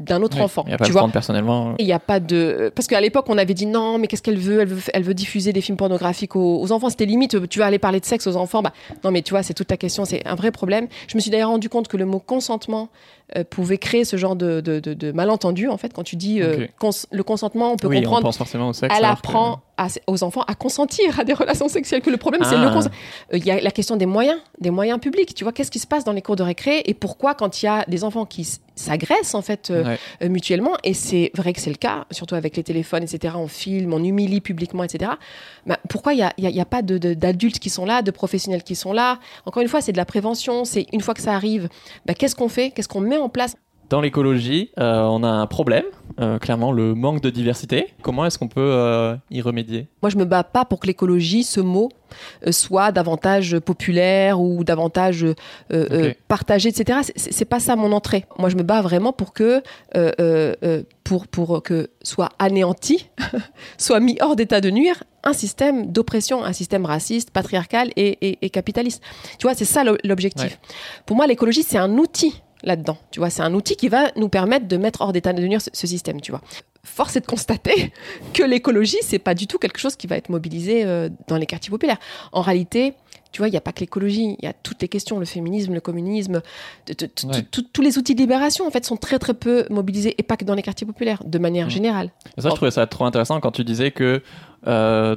d'un 0.00 0.22
autre 0.22 0.40
enfant. 0.40 0.64
Il 0.66 0.74
a 0.74 0.78
pas 0.78 0.84
tu 0.84 0.92
vois 0.92 1.08
personnellement. 1.08 1.74
Il 1.78 1.86
n'y 1.86 1.92
a 1.92 1.98
pas 1.98 2.20
de 2.20 2.70
parce 2.74 2.86
qu'à 2.86 3.00
l'époque 3.00 3.26
on 3.28 3.38
avait 3.38 3.54
dit 3.54 3.66
non 3.66 3.98
mais 3.98 4.06
qu'est-ce 4.06 4.22
qu'elle 4.22 4.38
veut? 4.38 4.60
Elle, 4.60 4.68
veut 4.68 4.82
elle 4.94 5.02
veut 5.02 5.14
diffuser 5.14 5.52
des 5.52 5.60
films 5.60 5.76
pornographiques 5.76 6.36
aux, 6.36 6.70
enfants 6.72 6.90
c'était 6.90 7.06
limite 7.06 7.48
tu 7.48 7.58
vas 7.58 7.66
aller 7.66 7.78
parler 7.78 8.00
de 8.00 8.04
sexe 8.04 8.26
aux 8.26 8.36
enfants 8.36 8.62
bah 8.62 8.72
non 9.04 9.10
mais 9.10 9.22
tu 9.22 9.30
vois 9.30 9.42
c'est 9.42 9.54
toute 9.54 9.66
ta 9.66 9.76
question 9.76 10.04
c'est 10.04 10.26
un 10.26 10.34
vrai 10.34 10.50
problème. 10.50 10.86
Je 11.08 11.16
me 11.16 11.20
suis 11.20 11.30
d'ailleurs 11.30 11.50
rendu 11.50 11.68
compte 11.68 11.88
que 11.88 11.96
le 11.96 12.04
mot 12.04 12.20
consentement 12.20 12.88
euh, 13.36 13.44
pouvait 13.44 13.78
créer 13.78 14.04
ce 14.04 14.16
genre 14.16 14.36
de, 14.36 14.60
de, 14.60 14.80
de, 14.80 15.12
malentendu 15.12 15.68
en 15.68 15.76
fait 15.76 15.92
quand 15.92 16.02
tu 16.02 16.16
dis 16.16 16.40
euh, 16.40 16.66
le 17.10 17.22
consentement 17.22 17.72
on 17.72 17.76
peut 17.76 17.88
oui, 17.88 17.96
comprendre. 17.96 18.20
On 18.20 18.28
pense 18.28 18.38
forcément 18.38 18.68
au 18.68 18.72
sexe. 18.72 18.94
Elle 18.96 19.04
apprend 19.04 19.60
aux 20.06 20.24
enfants 20.24 20.42
à 20.46 20.54
consentir 20.54 21.20
à 21.20 21.24
des 21.24 21.32
relations 21.32 21.68
sexuelles. 21.68 22.02
Que 22.02 22.10
le 22.10 22.16
problème, 22.16 22.42
c'est 22.44 22.56
le 22.56 22.66
Ah. 22.66 22.72
consent. 22.72 22.90
Euh, 23.32 23.38
Il 23.38 23.46
y 23.46 23.50
a 23.50 23.60
la 23.60 23.70
question 23.70 23.96
des 23.96 24.06
moyens, 24.06 24.38
des 24.60 24.70
moyens 24.70 24.98
publics. 24.98 25.34
Tu 25.34 25.44
vois, 25.44 25.52
qu'est-ce 25.52 25.70
qui 25.70 25.78
se 25.78 25.86
passe 25.86 26.04
dans 26.04 26.12
les 26.12 26.22
cours 26.22 26.36
de 26.36 26.42
récré 26.42 26.82
et 26.86 26.94
pourquoi 26.94 27.34
quand 27.34 27.62
il 27.62 27.66
y 27.66 27.68
a 27.68 27.84
des 27.86 28.04
enfants 28.04 28.24
qui 28.26 28.58
s'agressent 28.74 29.34
en 29.34 29.42
fait 29.42 29.70
euh, 29.70 29.84
Ouais. 29.84 29.98
euh, 30.22 30.28
mutuellement 30.28 30.72
et 30.84 30.94
c'est 30.94 31.30
vrai 31.34 31.52
que 31.52 31.60
c'est 31.60 31.70
le 31.70 31.76
cas, 31.76 32.06
surtout 32.10 32.34
avec 32.36 32.56
les 32.56 32.62
téléphones, 32.62 33.02
etc. 33.02 33.34
On 33.36 33.48
filme, 33.48 33.92
on 33.92 34.02
humilie 34.02 34.40
publiquement, 34.40 34.84
etc. 34.84 35.12
Bah, 35.66 35.78
pourquoi 35.88 36.14
il 36.14 36.28
n'y 36.38 36.60
a, 36.60 36.64
pas 36.64 36.82
d'adultes 36.82 37.58
qui 37.58 37.70
sont 37.70 37.84
là, 37.84 38.02
de 38.02 38.10
professionnels 38.10 38.62
qui 38.62 38.74
sont 38.74 38.92
là? 38.92 39.18
Encore 39.46 39.62
une 39.62 39.68
fois, 39.68 39.80
c'est 39.80 39.92
de 39.92 39.96
la 39.96 40.04
prévention. 40.04 40.64
C'est 40.64 40.86
une 40.92 41.00
fois 41.00 41.14
que 41.14 41.20
ça 41.22 41.34
arrive, 41.34 41.68
bah, 42.06 42.14
qu'est-ce 42.14 42.34
qu'on 42.34 42.48
fait? 42.48 42.70
Qu'est-ce 42.70 42.88
qu'on 42.88 43.00
met 43.00 43.17
en 43.22 43.28
place 43.28 43.56
Dans 43.90 44.00
l'écologie, 44.00 44.70
euh, 44.78 45.02
on 45.04 45.22
a 45.22 45.28
un 45.28 45.46
problème, 45.46 45.84
euh, 46.20 46.38
clairement 46.38 46.72
le 46.72 46.94
manque 46.94 47.22
de 47.22 47.30
diversité. 47.30 47.86
Comment 48.02 48.26
est-ce 48.26 48.38
qu'on 48.38 48.48
peut 48.48 48.60
euh, 48.60 49.16
y 49.30 49.40
remédier? 49.40 49.88
Moi, 50.02 50.10
je 50.10 50.16
me 50.16 50.24
bats 50.26 50.44
pas 50.44 50.64
pour 50.66 50.78
que 50.80 50.86
l'écologie, 50.86 51.42
ce 51.44 51.60
mot, 51.60 51.88
euh, 52.46 52.52
soit 52.52 52.92
davantage 52.92 53.58
populaire 53.60 54.40
ou 54.40 54.62
davantage 54.64 55.24
euh, 55.24 55.34
euh, 55.72 56.12
partagé, 56.28 56.68
etc. 56.68 56.98
C'est- 57.16 57.44
pas 57.46 57.60
ça 57.60 57.76
mon 57.76 57.92
entrée. 57.92 58.26
Moi, 58.38 58.50
je 58.50 58.56
me 58.56 58.62
bats 58.62 58.82
vraiment 58.82 59.12
pour 59.14 59.32
que, 59.32 59.62
euh, 59.96 60.12
euh, 60.20 60.54
euh, 60.64 60.82
pour, 61.04 61.26
pour 61.28 61.62
que 61.62 61.88
soit 62.02 62.28
anéanti, 62.38 63.08
soit 63.78 64.00
mis 64.00 64.18
hors 64.20 64.36
d'état 64.36 64.60
de 64.60 64.68
nuire 64.70 65.02
un 65.24 65.32
système 65.32 65.90
d'oppression, 65.90 66.44
un 66.44 66.52
système 66.52 66.84
raciste, 66.84 67.30
patriarcal 67.30 67.90
et, 67.96 68.18
et- 68.28 68.38
et 68.42 68.50
capitaliste. 68.50 69.02
Tu 69.38 69.46
vois, 69.46 69.54
c'est 69.54 69.64
ça 69.64 69.82
l'o- 69.84 69.96
l'objectif. 70.04 70.58
Pour 71.06 71.16
moi, 71.16 71.26
l'écologie, 71.26 71.62
c'est 71.62 71.78
un 71.78 71.96
outil 71.98 72.42
là-dedans. 72.62 72.96
Tu 73.10 73.20
vois, 73.20 73.30
c'est 73.30 73.42
un 73.42 73.54
outil 73.54 73.76
qui 73.76 73.88
va 73.88 74.10
nous 74.16 74.28
permettre 74.28 74.66
de 74.68 74.76
mettre 74.76 75.00
hors 75.02 75.12
d'état 75.12 75.32
de 75.32 75.42
nuire 75.46 75.60
ce, 75.60 75.70
ce 75.72 75.86
système. 75.86 76.20
Tu 76.20 76.30
vois. 76.32 76.40
Force 76.84 77.16
est 77.16 77.20
de 77.20 77.26
constater 77.26 77.92
que 78.34 78.42
l'écologie, 78.42 78.98
c'est 79.02 79.18
pas 79.18 79.34
du 79.34 79.46
tout 79.46 79.58
quelque 79.58 79.78
chose 79.78 79.96
qui 79.96 80.06
va 80.06 80.16
être 80.16 80.28
mobilisé 80.28 80.84
euh, 80.84 81.08
dans 81.28 81.36
les 81.36 81.46
quartiers 81.46 81.70
populaires. 81.70 81.98
En 82.32 82.40
réalité, 82.40 82.94
tu 83.30 83.38
vois, 83.42 83.48
il 83.48 83.50
n'y 83.50 83.58
a 83.58 83.60
pas 83.60 83.72
que 83.72 83.80
l'écologie, 83.80 84.36
il 84.38 84.44
y 84.44 84.48
a 84.48 84.54
toutes 84.54 84.80
les 84.80 84.88
questions, 84.88 85.18
le 85.18 85.26
féminisme, 85.26 85.74
le 85.74 85.80
communisme, 85.80 86.40
Ouais. 86.88 87.42
tous 87.72 87.82
les 87.82 87.98
outils 87.98 88.14
de 88.14 88.20
libération, 88.20 88.66
en 88.66 88.70
fait, 88.70 88.84
sont 88.86 88.96
très 88.96 89.18
très 89.18 89.34
peu 89.34 89.66
mobilisés, 89.70 90.14
et 90.18 90.22
pas 90.22 90.36
que 90.38 90.44
dans 90.46 90.54
les 90.54 90.62
quartiers 90.62 90.86
populaires, 90.86 91.22
de 91.26 91.38
manière 91.38 91.66
Mm. 91.66 91.70
générale. 91.70 92.10
Et 92.36 92.40
ça, 92.40 92.48
je 92.48 92.54
trouvais 92.54 92.70
ça 92.70 92.86
trop 92.86 93.04
intéressant 93.04 93.38
quand 93.40 93.50
tu 93.52 93.64
disais 93.64 93.90
que 93.90 94.22
euh, 94.66 95.14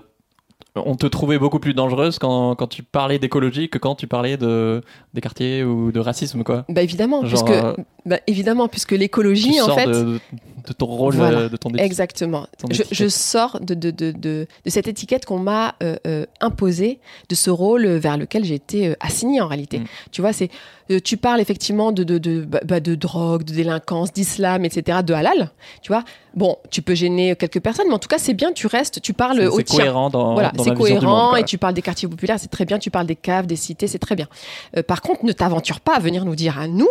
on 0.75 0.95
te 0.95 1.05
trouvait 1.05 1.37
beaucoup 1.37 1.59
plus 1.59 1.73
dangereuse 1.73 2.17
quand, 2.17 2.55
quand 2.55 2.67
tu 2.67 2.83
parlais 2.83 3.19
d'écologie 3.19 3.69
que 3.69 3.77
quand 3.77 3.95
tu 3.95 4.07
parlais 4.07 4.37
de, 4.37 4.81
des 5.13 5.21
quartiers 5.21 5.63
ou 5.63 5.91
de 5.91 5.99
racisme, 5.99 6.43
quoi. 6.43 6.65
Bah 6.69 6.81
évidemment, 6.81 7.25
Genre, 7.25 7.43
puisque, 7.43 7.63
euh, 7.63 7.75
bah, 8.05 8.19
évidemment, 8.27 8.67
puisque 8.67 8.91
l'écologie, 8.91 9.59
en 9.61 9.75
fait, 9.75 9.87
de, 9.87 10.19
de 10.67 10.73
ton 10.73 10.85
rôle, 10.85 11.15
Voilà. 11.15 11.39
euh, 11.39 11.49
de 11.49 11.57
ton 11.57 11.69
éthique. 11.69 11.81
Exactement. 11.81 12.45
ton 12.57 12.67
Je, 12.71 12.83
je 12.91 13.07
sors 13.07 13.59
de, 13.61 13.73
de, 13.73 13.91
de, 13.91 14.11
de, 14.11 14.47
de 14.65 14.69
cette 14.69 14.87
étiquette 14.87 15.25
qu'on 15.25 15.39
m'a 15.39 15.75
euh, 15.83 15.95
euh, 16.07 16.25
imposée, 16.39 16.99
de 17.29 17.35
ce 17.35 17.49
rôle 17.49 17.85
vers 17.87 18.17
lequel 18.17 18.43
j'ai 18.45 18.55
été 18.55 18.87
euh, 18.89 18.93
assignée 18.99 19.41
en 19.41 19.47
réalité. 19.47 19.79
Mm. 19.79 19.85
Tu 20.11 20.21
vois, 20.21 20.33
c'est 20.33 20.49
euh, 20.89 20.99
tu 21.03 21.15
parles 21.17 21.39
effectivement 21.39 21.91
de, 21.91 22.03
de, 22.03 22.17
de, 22.17 22.41
bah, 22.41 22.59
bah, 22.65 22.79
de 22.79 22.95
drogue, 22.95 23.43
de 23.43 23.53
délinquance, 23.53 24.11
d'islam, 24.11 24.65
etc., 24.65 24.99
de 25.05 25.13
halal. 25.13 25.49
Tu 25.81 25.91
vois, 25.91 26.03
bon, 26.35 26.57
tu 26.69 26.81
peux 26.81 26.95
gêner 26.95 27.35
quelques 27.35 27.61
personnes, 27.61 27.85
mais 27.87 27.93
en 27.93 27.99
tout 27.99 28.09
cas, 28.09 28.17
c'est 28.17 28.33
bien, 28.33 28.51
tu 28.51 28.67
restes, 28.67 29.01
tu 29.01 29.13
parles 29.13 29.37
C'est- 29.39 29.47
au 29.47 29.57
C'est 29.57 29.63
tien. 29.63 29.77
cohérent 29.79 30.09
dans, 30.09 30.33
Voilà, 30.33 30.51
dans 30.51 30.63
c'est 30.63 30.69
monde, 30.71 30.79
cohérent 30.79 31.29
quoi. 31.29 31.39
et 31.39 31.43
tu 31.45 31.57
parles 31.57 31.73
des 31.73 31.81
quartiers 31.81 32.07
populaires, 32.09 32.39
c'est 32.39 32.49
très 32.51 32.65
bien. 32.65 32.77
Tu 32.79 32.91
parles 32.91 33.07
des 33.07 33.15
caves, 33.15 33.47
des 33.47 33.55
cités, 33.55 33.87
c'est 33.87 33.99
très 33.99 34.15
bien. 34.15 34.27
Euh, 34.75 34.83
par 34.83 35.01
contre, 35.01 35.23
ne 35.25 35.31
t'aventure 35.31 35.79
pas 35.79 35.95
à 35.95 35.99
venir 35.99 36.25
nous 36.25 36.35
dire 36.35 36.59
à 36.59 36.67
nous. 36.67 36.89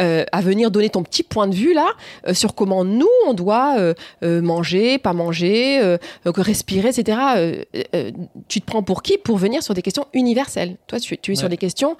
Euh, 0.00 0.24
à 0.32 0.40
venir 0.40 0.70
donner 0.70 0.88
ton 0.90 1.02
petit 1.02 1.22
point 1.22 1.46
de 1.46 1.54
vue 1.54 1.74
là 1.74 1.88
euh, 2.26 2.34
sur 2.34 2.54
comment 2.54 2.84
nous 2.84 3.08
on 3.26 3.34
doit 3.34 3.76
euh, 3.78 4.42
manger, 4.42 4.98
pas 4.98 5.12
manger, 5.12 5.96
respirer, 6.24 6.88
etc. 6.88 7.18
Tu 8.48 8.60
te 8.60 8.66
prends 8.66 8.82
pour 8.82 9.02
qui 9.02 9.18
pour 9.18 9.36
venir 9.36 9.62
sur 9.62 9.74
des 9.74 9.82
questions 9.82 10.06
universelles? 10.12 10.76
Toi, 10.86 11.00
tu, 11.00 11.18
tu 11.18 11.32
es 11.32 11.34
sur 11.34 11.48
des 11.48 11.56
questions 11.56 11.96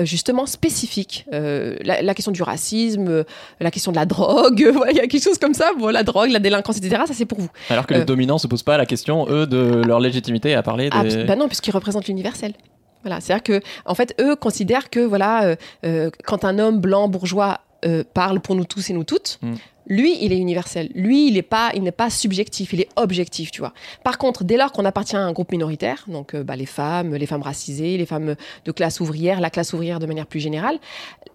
justement 0.00 0.46
spécifiques. 0.46 1.26
La, 1.30 2.02
la 2.02 2.14
question 2.14 2.32
du 2.32 2.42
racisme, 2.42 3.24
la 3.60 3.70
question 3.70 3.92
de 3.92 3.96
la 3.96 4.06
drogue, 4.06 4.58
il 4.90 4.96
y 4.96 5.00
a 5.00 5.06
quelque 5.06 5.22
chose 5.22 5.38
comme 5.38 5.54
ça. 5.54 5.70
Bon, 5.78 5.88
la 5.88 6.02
drogue, 6.02 6.30
la 6.30 6.38
délinquance, 6.38 6.78
etc. 6.78 7.02
Ça 7.06 7.14
c'est 7.14 7.26
pour 7.26 7.40
vous. 7.40 7.50
Alors 7.70 7.86
que 7.86 7.94
les 7.94 8.04
dominants 8.04 8.38
se 8.38 8.46
posent 8.46 8.62
pas 8.62 8.76
la 8.76 8.86
question, 8.86 9.26
eux, 9.28 9.46
de 9.46 9.82
leur 9.86 10.00
légitimité 10.00 10.54
à 10.54 10.62
parler 10.62 10.88
Ah, 10.92 11.04
des... 11.04 11.24
bah 11.24 11.36
non, 11.36 11.48
puisqu'ils 11.48 11.72
représentent 11.72 12.08
l'universel. 12.08 12.54
Voilà, 13.02 13.20
c'est-à-dire 13.20 13.42
que, 13.42 13.60
en 13.84 13.94
fait, 13.94 14.14
eux 14.20 14.36
considèrent 14.36 14.90
que, 14.90 15.00
voilà, 15.00 15.44
euh, 15.44 15.56
euh, 15.84 16.10
quand 16.24 16.44
un 16.44 16.58
homme 16.58 16.80
blanc 16.80 17.08
bourgeois 17.08 17.60
euh, 17.84 18.02
parle 18.12 18.40
pour 18.40 18.54
nous 18.54 18.64
tous 18.64 18.90
et 18.90 18.92
nous 18.92 19.04
toutes, 19.04 19.38
Mm. 19.42 19.54
lui, 19.86 20.18
il 20.20 20.32
est 20.32 20.38
universel. 20.38 20.90
Lui, 20.94 21.28
il 21.28 21.34
n'est 21.34 21.42
pas, 21.42 21.70
il 21.74 21.82
n'est 21.82 21.92
pas 21.92 22.10
subjectif, 22.10 22.72
il 22.72 22.80
est 22.80 22.88
objectif, 22.96 23.50
tu 23.50 23.60
vois. 23.60 23.72
Par 24.04 24.18
contre, 24.18 24.44
dès 24.44 24.56
lors 24.56 24.72
qu'on 24.72 24.84
appartient 24.84 25.16
à 25.16 25.20
un 25.20 25.32
groupe 25.32 25.52
minoritaire, 25.52 26.04
donc 26.08 26.34
euh, 26.34 26.42
bah, 26.42 26.56
les 26.56 26.66
femmes, 26.66 27.14
les 27.14 27.26
femmes 27.26 27.42
racisées, 27.42 27.96
les 27.96 28.06
femmes 28.06 28.34
de 28.64 28.72
classe 28.72 29.00
ouvrière, 29.00 29.40
la 29.40 29.50
classe 29.50 29.72
ouvrière 29.72 30.00
de 30.00 30.06
manière 30.06 30.26
plus 30.26 30.40
générale, 30.40 30.78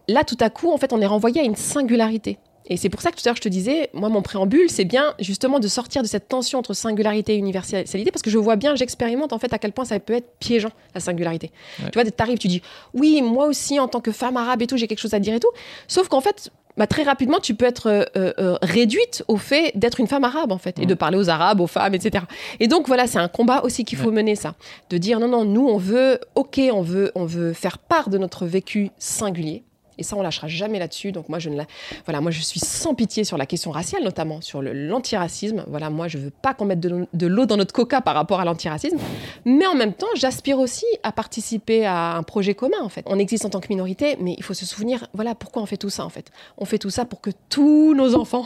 là, 0.08 0.24
tout 0.24 0.38
à 0.40 0.50
coup, 0.50 0.72
en 0.72 0.78
fait, 0.78 0.92
on 0.94 1.02
est 1.02 1.06
renvoyé 1.06 1.42
à 1.42 1.44
une 1.44 1.56
singularité. 1.56 2.38
Et 2.68 2.78
c'est 2.78 2.90
pour 2.90 3.02
ça 3.02 3.12
que 3.12 3.18
tout 3.18 3.22
à 3.26 3.30
l'heure 3.30 3.36
je 3.36 3.42
te 3.42 3.50
disais, 3.50 3.90
moi 3.94 4.10
mon 4.10 4.22
préambule, 4.22 4.70
c'est 4.70 4.86
bien 4.86 5.14
justement 5.20 5.60
de 5.60 5.68
sortir 5.68 6.02
de 6.02 6.08
cette 6.08 6.28
tension 6.28 6.60
entre 6.60 6.74
singularité 6.74 7.34
et 7.34 7.38
universalité, 7.38 8.12
parce 8.12 8.22
que 8.22 8.30
je 8.30 8.38
vois 8.38 8.56
bien, 8.56 8.76
j'expérimente 8.76 9.34
en 9.34 9.40
fait 9.40 9.54
à 9.54 9.60
quel 9.60 9.72
point 9.72 9.86
ça 9.86 10.00
peut 10.00 10.14
être 10.14 10.38
piégeant 10.40 10.72
la 10.96 11.02
singularité. 11.02 11.52
Ouais. 11.80 11.90
Tu 11.92 12.00
vois, 12.00 12.10
t'arrives, 12.10 12.38
tu 12.38 12.48
dis, 12.48 12.62
oui, 12.94 13.22
moi 13.22 13.48
aussi 13.48 13.80
en 13.80 13.88
tant 13.88 14.02
que 14.02 14.12
femme 14.12 14.38
arabe 14.38 14.62
et 14.62 14.68
tout, 14.68 14.78
j'ai 14.78 14.88
quelque 14.88 15.00
chose 15.00 15.14
à 15.14 15.20
dire 15.20 15.34
et 15.34 15.40
tout. 15.40 15.52
Sauf 15.88 16.08
qu'en 16.08 16.22
fait, 16.22 16.52
bah, 16.78 16.88
très 16.88 17.04
rapidement, 17.04 17.40
tu 17.40 17.54
peux 17.54 17.66
être 17.66 17.88
euh, 17.88 18.32
euh, 18.40 18.58
réduite 18.62 19.24
au 19.28 19.38
fait 19.38 19.72
d'être 19.76 20.00
une 20.00 20.08
femme 20.08 20.24
arabe 20.24 20.52
en 20.52 20.58
fait, 20.58 20.80
et 20.80 20.86
de 20.86 20.94
parler 20.94 21.18
aux 21.18 21.30
arabes, 21.30 21.62
aux 21.62 21.68
femmes, 21.68 21.94
etc. 21.94 22.26
Et 22.60 22.68
donc 22.68 22.88
voilà, 22.88 23.08
c'est 23.08 23.20
un 23.20 23.28
combat 23.28 23.64
aussi 23.64 23.86
qu'il 23.86 23.98
faut 23.98 24.12
mener 24.12 24.36
ça, 24.36 24.56
de 24.90 24.98
dire 24.98 25.20
non, 25.20 25.28
non, 25.28 25.46
nous 25.46 25.68
on 25.68 25.78
veut, 25.78 26.20
ok, 26.36 26.60
on 26.72 26.82
veut, 26.82 27.12
on 27.16 27.26
veut 27.26 27.54
faire 27.54 27.78
part 27.78 28.10
de 28.10 28.18
notre 28.18 28.46
vécu 28.46 28.90
singulier. 28.98 29.64
Et 29.98 30.04
ça, 30.04 30.16
on 30.16 30.22
lâchera 30.22 30.48
jamais 30.48 30.80
là-dessus. 30.80 31.12
Donc 31.12 31.30
moi, 31.30 31.40
je 31.40 31.50
ne 31.50 31.62
voilà, 32.06 32.22
moi, 32.22 32.32
je 32.32 32.42
suis 32.42 32.60
sans 32.60 32.94
pitié 32.96 33.24
sur 33.24 33.38
la 33.38 33.46
question 33.46 33.72
raciale, 33.72 34.04
notamment 34.04 34.42
sur 34.42 34.62
l'antiracisme. 34.62 35.64
Voilà, 35.68 35.90
moi, 35.90 36.08
je 36.08 36.18
veux 36.18 36.32
pas 36.32 36.54
qu'on 36.54 36.66
mette 36.66 36.80
de 36.80 37.08
de 37.14 37.28
l'eau 37.28 37.46
dans 37.46 37.58
notre 37.58 37.74
coca 37.74 38.02
par 38.02 38.16
rapport 38.16 38.40
à 38.40 38.46
l'antiracisme. 38.46 38.98
Mais 39.46 39.66
en 39.66 39.76
même 39.76 39.94
temps, 39.94 40.08
j'aspire 40.16 40.60
aussi 40.60 40.86
à 41.04 41.12
participer 41.12 41.86
à 41.86 42.16
un 42.16 42.24
projet 42.24 42.54
commun, 42.54 42.82
en 42.82 42.90
fait. 42.90 43.04
On 43.08 43.20
existe 43.20 43.46
en 43.46 43.50
tant 43.50 43.60
que 43.60 43.68
minorité, 43.70 44.18
mais 44.20 44.36
il 44.38 44.44
faut 44.44 44.54
se 44.54 44.66
souvenir, 44.66 45.08
voilà, 45.14 45.36
pourquoi 45.36 45.62
on 45.62 45.66
fait 45.66 45.78
tout 45.78 45.90
ça, 45.90 46.06
en 46.06 46.10
fait? 46.10 46.32
On 46.58 46.66
fait 46.66 46.80
tout 46.80 46.90
ça 46.90 47.06
pour 47.06 47.22
que 47.22 47.30
tous 47.50 47.94
nos 47.94 48.16
enfants 48.16 48.46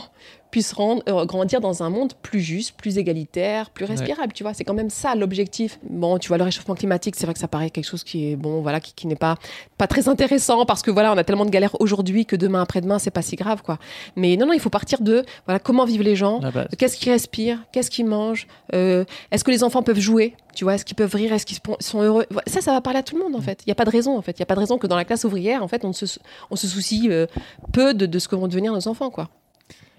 puissent 0.50 0.72
rendre- 0.72 1.02
euh, 1.08 1.24
grandir 1.26 1.60
dans 1.60 1.82
un 1.82 1.90
monde 1.90 2.12
plus 2.22 2.40
juste, 2.40 2.72
plus 2.76 2.98
égalitaire, 2.98 3.70
plus 3.70 3.84
respirable, 3.84 4.32
tu 4.32 4.42
vois. 4.42 4.54
C'est 4.54 4.64
quand 4.64 4.74
même 4.74 4.90
ça 4.90 5.14
l'objectif. 5.14 5.78
Bon, 5.88 6.18
tu 6.18 6.28
vois, 6.28 6.38
le 6.38 6.44
réchauffement 6.44 6.74
climatique, 6.74 7.16
c'est 7.16 7.26
vrai 7.26 7.34
que 7.34 7.38
ça 7.40 7.48
paraît 7.48 7.70
quelque 7.70 7.84
chose 7.86 8.04
qui 8.04 8.30
est, 8.32 8.36
bon, 8.36 8.62
voilà, 8.62 8.80
qui, 8.80 8.92
qui 8.94 9.06
n'est 9.06 9.16
pas, 9.16 9.36
pas 9.76 9.86
très 9.86 10.08
intéressant 10.08 10.64
parce 10.64 10.82
que 10.82 10.90
voilà, 10.90 11.12
on 11.12 11.16
a 11.16 11.24
tellement 11.24 11.44
de 11.44 11.50
galères 11.50 11.78
aujourd'hui 11.80 12.24
que 12.26 12.36
demain 12.36 12.62
après-demain, 12.62 12.98
c'est 12.98 13.10
pas 13.10 13.22
si 13.22 13.36
grave, 13.36 13.62
quoi. 13.62 13.78
Mais 14.16 14.36
non, 14.36 14.46
non, 14.46 14.52
il 14.52 14.60
faut 14.60 14.70
partir 14.70 15.00
de, 15.00 15.24
voilà, 15.46 15.58
comment 15.58 15.84
vivent 15.84 16.02
les 16.02 16.16
gens. 16.16 16.40
Qu'est-ce 16.78 16.96
qu'ils 16.96 17.12
respirent 17.12 17.58
Qu'est-ce 17.72 17.90
qu'ils 17.90 18.06
mangent 18.06 18.46
Euh, 18.74 19.04
Est-ce 19.30 19.44
que 19.44 19.50
les 19.50 19.64
enfants 19.64 19.82
peuvent 19.82 19.98
jouer 20.00 20.34
Tu 20.54 20.64
vois, 20.64 20.74
est-ce 20.74 20.84
qu'ils 20.84 20.96
peuvent 20.96 21.14
rire 21.14 21.32
Est-ce 21.32 21.46
qu'ils 21.46 21.58
sont 21.80 22.00
heureux 22.02 22.26
Ça, 22.46 22.60
ça 22.60 22.72
va 22.72 22.80
parler 22.80 22.98
à 23.00 23.02
tout 23.02 23.16
le 23.16 23.22
monde 23.22 23.36
en 23.36 23.40
fait. 23.40 23.60
Il 23.66 23.68
n'y 23.68 23.72
a 23.72 23.74
pas 23.74 23.84
de 23.84 23.90
raison 23.90 24.16
en 24.16 24.22
fait. 24.22 24.32
Il 24.32 24.40
n'y 24.40 24.44
a 24.44 24.46
pas 24.46 24.54
de 24.54 24.60
raison 24.60 24.78
que 24.78 24.86
dans 24.86 24.96
la 24.96 25.04
classe 25.04 25.24
ouvrière, 25.24 25.62
en 25.62 25.68
fait, 25.68 25.84
on 25.84 25.92
se, 25.92 26.06
on 26.50 26.56
se 26.56 26.66
soucie 26.66 27.08
euh, 27.10 27.26
peu 27.72 27.94
de, 27.94 28.06
de 28.06 28.18
ce 28.18 28.28
que 28.28 28.36
vont 28.36 28.48
devenir 28.48 28.72
nos 28.72 28.88
enfants, 28.88 29.10
quoi. 29.10 29.28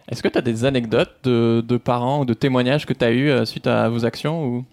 Est-ce 0.10 0.24
que 0.24 0.28
tu 0.28 0.38
as 0.38 0.42
des 0.42 0.66
anecdotes 0.66 1.24
de, 1.24 1.78
parents 1.78 2.22
ou 2.22 2.26
de 2.26 2.34
témoignages 2.34 2.86
que 2.86 2.94
tu 2.94 3.06
as 3.06 3.12
eu 3.12 3.46
suite 3.46 3.68
à 3.68 3.90
vos 3.90 4.06
actions 4.06 4.44
ou... 4.44 4.66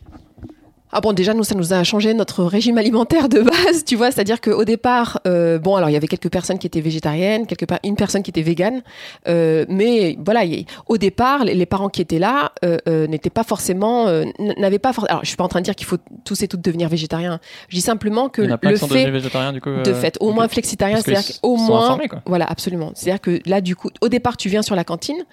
Ah 0.93 1.01
bon, 1.01 1.13
déjà, 1.13 1.35
nous, 1.35 1.43
ça 1.45 1.55
nous 1.55 1.73
a 1.73 1.83
changé 1.85 2.15
notre 2.15 2.45
régime 2.45 2.79
alimentaire 2.79 3.29
de 3.29 3.41
base, 3.41 3.85
tu 3.85 3.97
vois. 3.97 4.11
C'est-à-dire 4.13 4.41
qu'au 4.41 4.65
départ, 4.65 5.21
euh, 5.27 5.59
bon, 5.59 5.75
alors 5.77 5.91
il 5.91 5.93
y 5.93 5.97
avait 5.97 6.07
quelques 6.07 6.31
personnes 6.31 6.59
qui 6.59 6.67
étaient 6.67 6.81
végétariennes, 6.81 7.47
quelque 7.47 7.65
part 7.65 7.81
une 7.85 7.97
personne 7.97 8.23
qui 8.23 8.31
était 8.31 8.43
végane, 8.43 8.83
euh, 9.29 9.65
mais 9.69 10.17
voilà, 10.25 10.45
y- 10.45 10.65
au 10.87 10.97
départ, 10.97 11.45
les, 11.45 11.55
les 11.55 11.67
parents 11.67 11.89
qui 11.89 12.01
étaient 12.03 12.19
là 12.21 12.53
euh, 12.65 12.79
euh, 12.89 13.07
n'étaient 13.09 13.31
pas 13.31 13.43
forcément, 13.43 14.07
euh, 14.09 14.25
n'avaient 14.59 14.79
pas 14.79 14.93
forcément. 14.93 15.11
Alors, 15.11 15.25
je 15.25 15.29
suis 15.29 15.37
pas 15.37 15.45
en 15.45 15.49
train 15.49 15.61
de 15.61 15.65
dire 15.65 15.75
qu'il 15.75 15.87
faut 15.87 15.99
tous 16.25 16.41
et 16.43 16.49
toutes 16.49 16.63
devenir 16.63 16.89
végétariens. 16.89 17.41
Je 17.69 17.75
dis 17.77 17.83
simplement 17.83 18.29
que 18.29 18.43
Il 18.43 18.49
y 18.49 18.53
en 18.53 18.55
a 18.55 18.59
plein 18.59 18.71
le 18.71 18.77
qui 18.77 18.81
sont 18.81 18.89
fait 18.89 19.11
végétariens 19.11 19.53
du 19.53 19.61
coup 19.61 19.71
de 19.71 19.93
fait, 19.93 20.17
au 20.21 20.33
moins 20.33 20.49
flexitarien, 20.49 20.99
c'est-à-dire 21.01 21.41
qu'au 21.43 21.57
moins, 21.57 21.85
informés, 21.87 22.09
quoi. 22.09 22.23
voilà, 22.27 22.47
absolument. 22.49 22.93
C'est-à-dire 22.95 23.21
que 23.21 23.41
là, 23.47 23.61
du 23.61 23.75
coup, 23.77 23.91
au 24.03 24.09
départ, 24.09 24.37
tu 24.37 24.49
viens 24.49 24.63
sur 24.63 24.77
la 24.77 24.85
cantine 24.85 25.25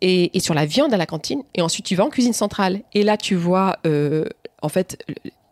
et, 0.00 0.36
et 0.36 0.40
sur 0.40 0.54
la 0.54 0.64
viande 0.66 0.92
à 0.94 0.96
la 0.96 1.06
cantine, 1.06 1.42
et 1.54 1.60
ensuite 1.62 1.84
tu 1.86 1.94
vas 1.96 2.04
en 2.04 2.08
cuisine 2.10 2.32
centrale. 2.32 2.80
Et 2.94 3.02
là, 3.02 3.16
tu 3.16 3.34
vois, 3.34 3.76
euh, 3.86 4.24
en 4.62 4.68
fait, 4.68 5.04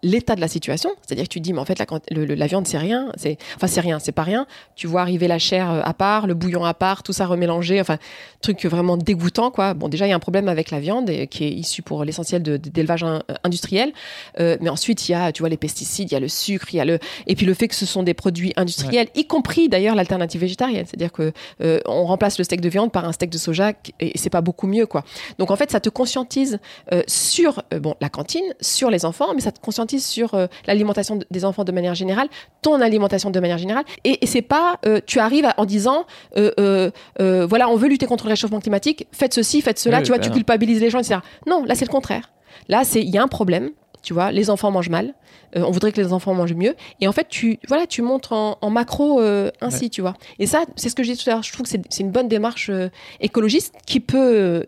l'état 0.02 0.34
de 0.36 0.40
la 0.40 0.48
situation. 0.48 0.90
C'est-à-dire 1.02 1.24
que 1.24 1.28
tu 1.30 1.40
te 1.40 1.44
dis, 1.44 1.52
mais 1.52 1.60
en 1.60 1.64
fait, 1.64 1.78
la, 1.78 1.86
le- 2.10 2.24
le- 2.24 2.34
la 2.34 2.46
viande, 2.46 2.66
c'est 2.66 2.78
rien. 2.78 3.12
C'est, 3.16 3.36
enfin, 3.56 3.66
c'est 3.66 3.80
rien, 3.80 3.98
c'est 3.98 4.12
pas 4.12 4.22
rien. 4.22 4.46
Tu 4.76 4.86
vois 4.86 5.02
arriver 5.02 5.28
la 5.28 5.38
chair 5.38 5.70
euh, 5.70 5.80
à 5.84 5.92
part, 5.94 6.26
le 6.26 6.34
bouillon 6.34 6.64
à 6.64 6.74
part, 6.74 7.02
tout 7.02 7.12
ça 7.12 7.26
remélangé. 7.26 7.80
Enfin, 7.80 7.98
truc 8.40 8.64
vraiment 8.64 8.96
dégoûtant, 8.96 9.50
quoi. 9.50 9.74
Bon, 9.74 9.88
déjà, 9.88 10.06
il 10.06 10.10
y 10.10 10.12
a 10.12 10.16
un 10.16 10.20
problème 10.20 10.48
avec 10.48 10.70
la 10.70 10.80
viande 10.80 11.10
et- 11.10 11.26
qui 11.26 11.44
est 11.44 11.50
issu 11.50 11.82
pour 11.82 12.04
l'essentiel 12.04 12.42
d'élevage 12.42 13.02
in- 13.04 13.22
industriel. 13.44 13.92
Euh, 14.38 14.56
mais 14.60 14.70
ensuite, 14.70 15.08
il 15.08 15.12
y 15.12 15.14
a, 15.14 15.32
tu 15.32 15.42
vois, 15.42 15.48
les 15.48 15.56
pesticides, 15.56 16.10
il 16.10 16.14
y 16.14 16.16
a 16.16 16.20
le 16.20 16.28
sucre, 16.28 16.66
il 16.72 16.76
y 16.76 16.80
a 16.80 16.84
le, 16.84 16.98
et 17.26 17.34
puis 17.36 17.46
le 17.46 17.54
fait 17.54 17.68
que 17.68 17.74
ce 17.74 17.86
sont 17.86 18.02
des 18.02 18.14
produits 18.14 18.52
industriels, 18.56 19.08
y 19.14 19.26
compris 19.26 19.68
d'ailleurs 19.68 19.94
l'alternative 19.94 20.40
végétarienne. 20.40 20.86
C'est-à-dire 20.86 21.12
que 21.12 21.32
euh, 21.62 21.80
on 21.86 22.04
remplace 22.04 22.38
le 22.38 22.44
steak 22.44 22.60
de 22.60 22.68
viande 22.68 22.92
par 22.92 23.04
un 23.04 23.12
steak 23.12 23.30
de 23.30 23.38
soja 23.38 23.72
et 24.00 24.12
c'est 24.16 24.30
pas 24.30 24.40
beaucoup 24.40 24.66
mieux, 24.66 24.86
quoi. 24.86 25.04
Donc 25.38 25.50
en 25.50 25.56
fait, 25.56 25.70
ça 25.70 25.80
te 25.80 25.88
conscientise 25.88 26.58
euh, 26.92 27.02
sur 27.06 27.62
euh, 27.74 27.78
bon 27.80 27.94
la 28.00 28.08
cantine, 28.08 28.44
sur 28.60 28.90
les 28.90 29.04
enfants, 29.04 29.34
mais 29.34 29.40
ça 29.40 29.52
te 29.52 29.60
conscientise 29.60 29.89
sur 29.98 30.34
euh, 30.34 30.46
l'alimentation 30.66 31.16
de- 31.16 31.26
des 31.30 31.44
enfants 31.44 31.64
de 31.64 31.72
manière 31.72 31.94
générale, 31.94 32.28
ton 32.62 32.80
alimentation 32.80 33.30
de 33.30 33.40
manière 33.40 33.58
générale. 33.58 33.84
Et, 34.04 34.22
et 34.22 34.26
c'est 34.26 34.42
pas 34.42 34.78
euh, 34.86 35.00
tu 35.06 35.18
arrives 35.18 35.46
à- 35.46 35.54
en 35.56 35.64
disant 35.64 36.04
euh, 36.36 36.90
voilà 37.18 37.68
on 37.68 37.76
veut 37.76 37.88
lutter 37.88 38.06
contre 38.06 38.24
le 38.26 38.30
réchauffement 38.30 38.60
climatique, 38.60 39.06
faites 39.12 39.34
ceci, 39.34 39.60
faites 39.62 39.78
cela, 39.78 39.98
Oui, 39.98 40.02
tu 40.04 40.08
vois, 40.08 40.18
tu 40.18 40.28
culpabilises 40.30 40.80
les 40.80 40.90
gens, 40.90 40.98
etc. 41.00 41.20
Non, 41.46 41.64
là 41.64 41.74
c'est 41.74 41.84
le 41.84 41.90
contraire. 41.90 42.30
Là 42.68 42.82
c'est 42.84 43.00
il 43.02 43.10
y 43.10 43.18
a 43.18 43.22
un 43.22 43.28
problème. 43.28 43.70
Tu 44.02 44.14
vois, 44.14 44.32
les 44.32 44.50
enfants 44.50 44.70
mangent 44.70 44.88
mal. 44.88 45.14
euh, 45.56 45.62
on 45.62 45.70
voudrait 45.70 45.92
que 45.92 46.00
les 46.00 46.12
enfants 46.12 46.34
mangent 46.34 46.54
mieux. 46.54 46.74
Et 47.00 47.08
en 47.08 47.12
fait, 47.12 47.26
tu 47.28 47.58
voilà, 47.68 47.86
tu 47.86 48.02
montres 48.02 48.32
en, 48.32 48.56
en 48.60 48.70
macro 48.70 49.20
euh, 49.20 49.50
ainsi, 49.60 49.90
tu 49.90 50.00
vois. 50.00 50.14
Et 50.38 50.46
ça, 50.46 50.64
c'est 50.76 50.88
ce 50.88 50.94
que 50.94 51.02
j'ai 51.02 51.14
dit 51.14 51.22
tout 51.22 51.30
à 51.30 51.34
l'heure. 51.34 51.42
Je 51.42 51.52
trouve 51.52 51.64
que 51.64 51.70
c'est 51.70 51.82
c'est 51.90 52.02
une 52.02 52.10
bonne 52.10 52.28
démarche 52.28 52.70
euh, 52.70 52.88
écologiste 53.20 53.74
qui 53.86 54.00
peut 54.00 54.64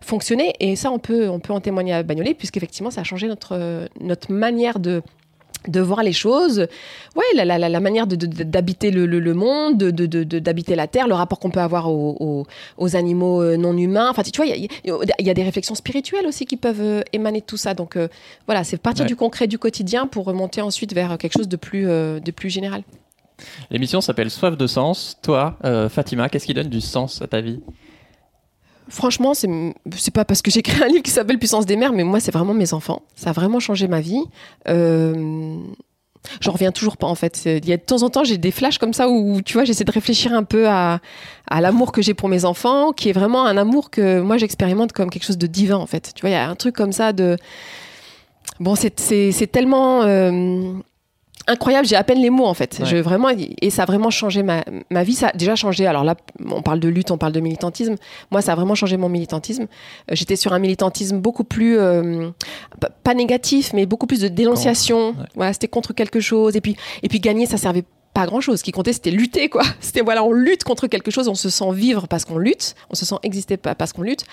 fonctionner. 0.00 0.54
Et 0.60 0.76
ça, 0.76 0.90
on 0.90 0.98
peut, 0.98 1.28
on 1.28 1.40
peut 1.40 1.52
en 1.52 1.60
témoigner 1.60 1.92
à 1.94 2.02
Bagnolet, 2.02 2.34
puisqu'effectivement, 2.34 2.90
ça 2.90 3.02
a 3.02 3.04
changé 3.04 3.28
notre, 3.28 3.88
notre 4.00 4.32
manière 4.32 4.78
de 4.78 5.02
de 5.68 5.80
voir 5.80 6.02
les 6.02 6.12
choses, 6.12 6.66
ouais, 7.16 7.24
la, 7.34 7.44
la, 7.44 7.58
la, 7.58 7.68
la 7.68 7.80
manière 7.80 8.06
de- 8.06 8.16
de- 8.16 8.26
de- 8.26 8.42
d'habiter 8.42 8.90
le, 8.90 9.06
le, 9.06 9.20
le 9.20 9.34
monde, 9.34 9.78
de- 9.78 9.90
de- 9.90 10.38
d'habiter 10.40 10.74
la 10.74 10.86
terre, 10.86 11.06
le 11.08 11.14
rapport 11.14 11.38
qu'on 11.38 11.50
peut 11.50 11.60
avoir 11.60 11.88
aux, 11.90 12.16
aux, 12.18 12.46
aux 12.78 12.96
animaux 12.96 13.42
euh, 13.42 13.56
non 13.56 13.76
humains. 13.76 14.08
Enfin, 14.10 14.22
tu 14.22 14.36
vois, 14.36 14.46
il 14.46 14.64
y 14.64 14.68
y, 14.84 15.30
a- 15.30 15.34
des 15.34 15.42
réflexions 15.42 15.74
spirituelles 15.74 16.26
aussi 16.26 16.46
qui 16.46 16.56
peuvent 16.56 16.80
euh, 16.80 17.02
émaner 17.12 17.40
de 17.40 17.46
tout 17.46 17.56
ça. 17.56 17.74
Donc 17.74 17.96
euh, 17.96 18.08
voilà, 18.46 18.64
c'est 18.64 18.76
partir 18.76 19.02
Ouais. 19.04 19.08
du 19.08 19.16
concret 19.16 19.46
du 19.46 19.58
quotidien 19.58 20.06
pour 20.06 20.24
remonter 20.24 20.60
ensuite 20.60 20.92
vers 20.94 21.16
quelque 21.18 21.32
chose 21.36 21.48
de 21.48 21.56
plus, 21.56 21.88
euh, 21.88 22.18
de 22.20 22.30
plus 22.30 22.50
général. 22.50 22.82
L'émission 23.70 24.00
s'appelle 24.00 24.30
Soif 24.30 24.56
de 24.56 24.66
sens. 24.66 25.16
Toi, 25.22 25.56
euh, 25.64 25.88
Fatima, 25.88 26.28
qu'est-ce 26.28 26.46
qui 26.46 26.54
donne 26.54 26.68
du 26.68 26.80
sens 26.80 27.22
à 27.22 27.26
ta 27.26 27.40
vie? 27.40 27.60
Franchement, 28.92 29.32
c'est 29.32 29.48
c'est 29.96 30.12
pas 30.12 30.26
parce 30.26 30.42
que 30.42 30.50
j'ai 30.50 30.60
écrit 30.60 30.82
un 30.82 30.86
livre 30.86 31.02
qui 31.02 31.10
s'appelle 31.10 31.38
Puissance 31.38 31.64
des 31.64 31.76
mères, 31.76 31.94
mais 31.94 32.04
moi, 32.04 32.20
c'est 32.20 32.30
vraiment 32.30 32.52
mes 32.52 32.74
enfants. 32.74 33.00
Ça 33.16 33.30
a 33.30 33.32
vraiment 33.32 33.58
changé 33.58 33.88
ma 33.88 34.02
vie. 34.02 34.22
Euh, 34.68 35.56
J'en 36.40 36.52
reviens 36.52 36.72
toujours 36.72 36.98
pas 36.98 37.06
en 37.06 37.14
fait. 37.14 37.46
Il 37.46 37.66
y 37.66 37.72
a 37.72 37.76
de 37.78 37.82
temps 37.82 38.02
en 38.02 38.10
temps, 38.10 38.22
j'ai 38.22 38.36
des 38.36 38.50
flashs 38.50 38.76
comme 38.76 38.92
ça 38.92 39.08
où 39.08 39.40
tu 39.40 39.54
vois, 39.54 39.64
j'essaie 39.64 39.84
de 39.84 39.90
réfléchir 39.90 40.34
un 40.34 40.44
peu 40.44 40.68
à, 40.68 41.00
l'amour 41.50 41.90
que 41.90 42.02
j'ai 42.02 42.12
pour 42.14 42.28
mes 42.28 42.44
enfants, 42.44 42.92
qui 42.92 43.08
est 43.08 43.12
vraiment 43.12 43.46
un 43.46 43.56
amour 43.56 43.90
que 43.90 44.20
moi 44.20 44.36
j'expérimente 44.36 44.92
comme 44.92 45.10
quelque 45.10 45.24
chose 45.24 45.38
de 45.38 45.46
divin 45.46 45.78
en 45.78 45.86
fait. 45.86 46.12
Tu 46.14 46.20
vois, 46.20 46.30
il 46.30 46.34
y 46.34 46.36
a 46.36 46.48
un 46.48 46.54
truc 46.54 46.76
comme 46.76 46.92
ça 46.92 47.12
de 47.12 47.36
bon, 48.60 48.74
c'est 48.76 49.50
tellement 49.50 50.02
euh, 50.02 50.74
incroyable. 51.46 51.86
J'ai 51.86 51.96
à 51.96 52.04
peine 52.04 52.18
les 52.20 52.30
mots 52.30 52.46
en 52.46 52.54
fait. 52.54 52.78
Ouais. 52.80 52.86
Je 52.86 52.96
vraiment 52.96 53.28
et 53.30 53.70
ça 53.70 53.82
a 53.82 53.86
vraiment 53.86 54.10
changé 54.10 54.42
ma 54.42 54.64
ma 54.90 55.02
vie. 55.04 55.14
Ça 55.14 55.28
a 55.28 55.32
déjà 55.32 55.54
changé. 55.56 55.86
Alors 55.86 56.04
là, 56.04 56.14
on 56.50 56.62
parle 56.62 56.80
de 56.80 56.88
lutte, 56.88 57.10
on 57.10 57.18
parle 57.18 57.32
de 57.32 57.40
militantisme. 57.40 57.96
Moi, 58.30 58.42
ça 58.42 58.52
a 58.52 58.54
vraiment 58.54 58.74
changé 58.74 58.96
mon 58.96 59.08
militantisme. 59.08 59.64
Euh, 59.64 60.14
J'étais 60.14 60.36
sur 60.36 60.52
un 60.52 60.58
militantisme 60.58 61.18
beaucoup 61.18 61.44
plus 61.44 61.78
euh, 61.78 62.30
pas- 63.04 63.14
négatif, 63.14 63.72
mais 63.74 63.84
beaucoup 63.86 64.06
plus 64.06 64.20
de 64.20 64.28
dénonciation. 64.28 65.10
Ouais. 65.10 65.14
Voilà, 65.34 65.52
c'était 65.52 65.68
contre 65.68 65.92
quelque 65.92 66.20
chose. 66.20 66.56
Et 66.56 66.60
puis 66.60 66.76
et 67.02 67.08
puis 67.08 67.20
gagner, 67.20 67.46
ça 67.46 67.56
servait 67.58 67.84
pas 68.14 68.26
grand 68.26 68.40
chose. 68.40 68.58
Ce 68.58 68.64
qui 68.64 68.72
comptait, 68.72 68.92
c'était 68.92 69.10
lutter, 69.10 69.48
quoi. 69.48 69.62
C'était 69.80 70.02
voilà, 70.02 70.22
on 70.24 70.32
lutte 70.32 70.64
contre 70.64 70.86
quelque 70.86 71.10
chose, 71.10 71.28
on 71.28 71.34
se 71.34 71.48
sent 71.48 71.72
vivre 71.72 72.08
parce 72.08 72.24
qu'on 72.24 72.36
lutte, 72.38 72.74
on 72.90 72.94
se 72.94 73.04
sent 73.06 73.14
exister 73.22 73.56
pa- 73.56 73.74
parce 73.74 73.92
qu'on 73.92 74.02
lutte. 74.02 74.24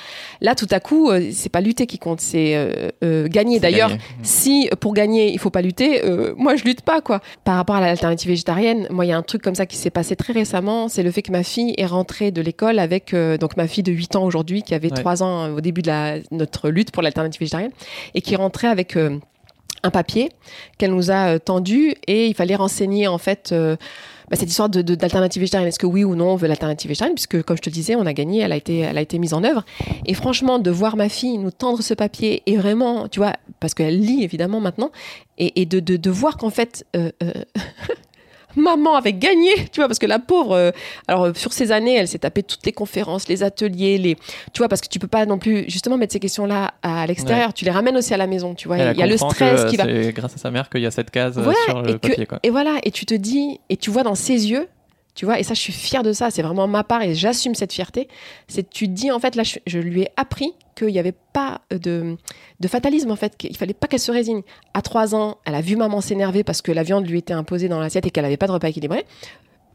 Là, 0.41 0.53
tout 0.55 0.67
à 0.71 0.79
coup, 0.79 1.09
euh, 1.09 1.29
c'est 1.31 1.49
pas 1.49 1.61
lutter 1.61 1.87
qui 1.87 1.97
compte, 1.97 2.19
c'est 2.19 2.55
euh, 2.55 2.89
euh, 3.03 3.27
gagner. 3.29 3.59
D'ailleurs, 3.59 3.89
gagner. 3.89 4.01
si 4.23 4.69
pour 4.81 4.93
gagner 4.93 5.31
il 5.31 5.39
faut 5.39 5.49
pas 5.49 5.61
lutter, 5.61 6.01
moi 6.35 6.55
je 6.57 6.63
lutte 6.65 6.81
pas 6.81 6.99
quoi. 7.01 7.21
Par 7.45 7.55
rapport 7.55 7.75
à 7.77 7.81
l'alternative 7.81 8.29
végétarienne, 8.29 8.87
moi 8.89 9.05
il 9.05 9.09
y 9.09 9.11
a 9.11 9.17
un 9.17 9.23
truc 9.23 9.41
comme 9.41 9.55
ça 9.55 9.65
qui 9.65 9.77
s'est 9.77 9.89
passé 9.89 10.15
très 10.15 10.33
récemment, 10.33 10.87
c'est 10.89 11.03
le 11.03 11.11
fait 11.11 11.21
que 11.21 11.31
ma 11.31 11.43
fille 11.43 11.73
est 11.77 11.85
rentrée 11.85 12.31
de 12.31 12.41
l'école 12.41 12.79
avec 12.79 13.15
donc 13.39 13.55
ma 13.57 13.67
fille 13.67 13.83
de 13.83 13.91
8 13.91 14.15
ans 14.17 14.23
aujourd'hui 14.25 14.61
qui 14.63 14.73
avait 14.73 14.89
Ouais. 14.91 14.97
3 14.97 15.23
ans 15.23 15.49
au 15.53 15.61
début 15.61 15.81
de 15.83 15.87
la, 15.87 16.15
notre 16.31 16.69
lutte 16.69 16.91
pour 16.91 17.03
l'alternative 17.03 17.39
végétarienne 17.39 17.71
et 18.15 18.21
qui 18.21 18.33
est 18.33 18.37
rentrée 18.37 18.67
avec 18.67 18.97
un 19.83 19.91
papier 19.91 20.29
qu'elle 20.77 20.91
nous 20.91 21.11
a 21.11 21.35
euh, 21.35 21.39
tendu 21.39 21.93
et 22.07 22.27
il 22.27 22.33
fallait 22.33 22.55
renseigner 22.55 23.07
en 23.07 23.17
fait 23.17 23.51
euh, 23.51 23.75
bah, 24.29 24.37
cette 24.37 24.49
histoire 24.49 24.69
de- 24.69 24.81
d'alternative 24.81 25.41
végétarienne. 25.41 25.67
Est-ce 25.69 25.79
que 25.79 25.85
oui 25.85 26.03
ou 26.03 26.15
non 26.15 26.31
on 26.31 26.35
veut 26.35 26.47
l'alternative 26.47 26.89
végétarienne? 26.89 27.15
Puisque 27.15 27.41
comme 27.43 27.57
je 27.57 27.61
te 27.61 27.69
disais, 27.69 27.95
on 27.95 28.05
a 28.05 28.13
gagné, 28.13 28.39
elle 28.41 28.51
a 28.51 28.57
été, 28.57 28.79
elle 28.79 28.97
a 28.97 29.01
été 29.01 29.17
mise 29.19 29.33
en 29.33 29.43
œuvre. 29.43 29.63
Et 30.05 30.13
franchement, 30.13 30.59
de 30.59 30.71
voir 30.71 30.95
ma 30.95 31.09
fille 31.09 31.37
nous 31.37 31.51
tendre 31.51 31.81
ce 31.81 31.93
papier 31.93 32.43
et 32.45 32.57
vraiment, 32.57 33.07
tu 33.07 33.19
vois, 33.19 33.33
parce 33.59 33.73
qu'elle 33.73 33.99
lit 33.99 34.23
évidemment 34.23 34.59
maintenant, 34.59 34.91
et, 35.37 35.65
de, 35.65 35.79
de, 35.79 36.09
voir 36.09 36.35
qu'en 36.35 36.49
fait, 36.49 36.85
euh, 36.97 37.11
maman 38.55 38.95
avait 38.95 39.13
gagné, 39.13 39.51
tu 39.71 39.79
vois, 39.79 39.87
parce 39.87 39.99
que 39.99 40.05
la 40.05 40.19
pauvre, 40.19 40.53
euh, 40.53 40.71
alors 41.07 41.25
euh, 41.25 41.33
sur 41.35 41.53
ces 41.53 41.71
années, 41.71 41.95
elle 41.95 42.07
s'est 42.07 42.19
tapée 42.19 42.43
toutes 42.43 42.65
les 42.65 42.71
conférences, 42.71 43.27
les 43.27 43.43
ateliers, 43.43 43.97
les, 43.97 44.15
tu 44.53 44.59
vois, 44.59 44.67
parce 44.69 44.81
que 44.81 44.87
tu 44.87 44.99
peux 44.99 45.07
pas 45.07 45.25
non 45.25 45.37
plus 45.37 45.65
justement 45.69 45.97
mettre 45.97 46.13
ces 46.13 46.19
questions-là 46.19 46.73
à 46.81 47.05
l'extérieur, 47.07 47.53
tu 47.53 47.65
les 47.65 47.71
ramènes 47.71 47.97
aussi 47.97 48.13
à 48.13 48.17
la 48.17 48.27
maison, 48.27 48.55
tu 48.55 48.67
vois. 48.67 48.77
Il 48.77 48.97
y 48.97 49.03
a 49.03 49.07
le 49.07 49.17
stress 49.17 49.65
que, 49.65 49.69
qui 49.69 49.77
va. 49.77 49.85
C'est 49.85 50.13
grâce 50.13 50.33
à 50.35 50.37
sa 50.37 50.51
mère 50.51 50.69
qu'il 50.69 50.81
y 50.81 50.85
a 50.85 50.91
cette 50.91 51.11
case 51.11 51.37
euh, 51.37 51.41
Voilà, 51.43 51.59
sur 51.65 51.81
le 51.81 51.89
et 51.89 51.93
que- 51.93 52.07
papier. 52.07 52.25
Quoi. 52.25 52.39
Et 52.43 52.49
voilà, 52.49 52.77
et 52.83 52.91
tu 52.91 53.05
te 53.05 53.13
dis, 53.13 53.59
et 53.69 53.77
tu 53.77 53.89
vois 53.91 54.03
dans 54.03 54.15
ses 54.15 54.49
yeux, 54.49 54.67
tu 55.19 55.25
vois, 55.25 55.37
et 55.37 55.43
ça, 55.43 55.53
je 55.53 55.59
suis 55.59 55.73
fière 55.73 56.01
de 56.01 56.13
ça, 56.13 56.31
c'est 56.31 56.41
vraiment 56.41 56.65
ma 56.65 56.85
part 56.85 57.01
et 57.01 57.13
j'assume 57.13 57.53
cette 57.53 57.73
fierté. 57.73 58.07
C'est 58.47 58.69
tu 58.69 58.87
dis, 58.87 59.11
en 59.11 59.19
fait, 59.19 59.35
là, 59.35 59.43
je, 59.43 59.77
lui 59.77 60.03
ai 60.03 60.07
appris 60.15 60.53
qu'il 60.75 60.87
n'y 60.87 60.97
avait 60.97 61.11
pas 61.33 61.59
de, 61.71 62.15
de 62.61 62.67
fatalisme, 62.69 63.11
en 63.11 63.17
fait, 63.17 63.35
qu'il 63.35 63.57
fallait 63.57 63.73
pas 63.73 63.87
qu'elle 63.87 63.99
se 63.99 64.13
résigne. 64.13 64.43
À 64.73 64.81
trois 64.81 65.15
ans, 65.15 65.39
elle 65.43 65.55
a 65.55 65.59
vu 65.59 65.75
maman 65.75 65.99
s'énerver 65.99 66.45
parce 66.45 66.61
que 66.61 66.71
la 66.71 66.83
viande 66.83 67.05
lui 67.05 67.17
était 67.17 67.33
imposée 67.33 67.67
dans 67.67 67.81
l'assiette 67.81 68.05
et 68.05 68.11
qu'elle 68.11 68.23
n'avait 68.23 68.37
pas 68.37 68.47
de 68.47 68.53
repas 68.53 68.69
équilibré. 68.69 69.05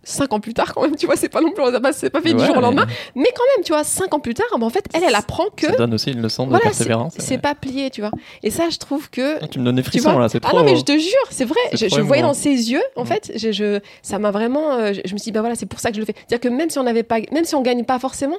Cinq 0.05 0.33
ans 0.33 0.41
plus 0.41 0.55
tard, 0.55 0.75
quand 0.75 0.83
même, 0.83 0.97
tu 0.97 1.07
vois, 1.07 1.17
c'est 1.17 1.29
pas 1.29 1.41
non 1.41 1.51
plus, 1.53 1.65
c'est 1.93 2.11
pas 2.11 2.21
fait 2.21 2.35
du 2.35 2.45
jour 2.45 2.57
au 2.57 2.61
lendemain. 2.61 2.87
Mais 3.15 3.29
quand 3.35 3.43
même, 3.57 3.65
tu 3.65 3.73
vois, 3.73 3.85
cinq 3.85 4.13
ans 4.15 4.21
plus 4.21 4.35
tard, 4.35 4.47
ben, 4.59 4.67
en 4.67 4.71
fait, 4.71 4.85
elle, 4.93 5.03
elle 5.05 5.15
apprend 5.15 5.47
que 5.57 5.67
Ça 5.67 5.73
donne 5.77 5.95
aussi 5.95 6.13
une 6.13 6.21
leçon 6.23 6.45
de 6.45 6.51
voilà, 6.51 6.65
persévérance. 6.65 7.15
c'est 7.19 7.39
pas 7.39 7.55
plié, 7.55 7.91
tu 7.91 8.01
vois. 8.01 8.11
Et 8.43 8.51
ça, 8.51 8.69
je 8.71 8.79
trouve 8.79 9.11
que 9.11 9.39
Ah, 9.43 9.49
Tu 9.49 9.59
me 9.59 9.65
donnes 9.65 9.77
des 9.77 9.83
frissons 9.83 10.19
là, 10.19 10.29
c'est 10.29 10.39
ah 10.45 10.49
trop. 10.49 10.59
non 10.59 10.65
mais 10.65 10.77
je 10.77 10.83
te 10.85 10.97
jure 10.99 11.11
c'est 11.31 11.45
vrai 11.45 11.59
je, 11.73 11.89
je 11.89 12.01
voyais 12.01 12.23
dans 12.23 12.35
ses 12.35 12.71
yeux 12.73 12.83
en 12.97 13.05
Mm. 13.05 13.07
fait 13.07 13.33
je, 13.37 13.51
je- 13.53 13.81
ça 14.03 14.19
m'a 14.19 14.31
vraiment 14.31 14.73
euh, 14.73 14.93
je, 14.93 15.01
je 15.05 15.13
me 15.15 15.19
suis 15.19 15.31
dit 15.31 15.33
bah 15.33 15.41
voilà 15.41 15.55
c'est 15.55 15.67
pour 15.67 15.81
ça 15.81 15.89
que 15.91 15.95
je 15.97 16.01
le 16.01 16.07
fais 16.07 16.15
c'est 16.17 16.35
à 16.35 16.39
dire 16.39 16.41
que 16.41 16.49
même 16.55 16.71
si 16.71 16.79
on 16.79 16.83
n'avait 16.85 17.03
pas 17.03 17.19
même 17.33 17.45
si 17.45 17.55
on 17.55 17.63
gagne 17.63 17.85
pas 17.85 17.99
forcément 17.99 18.39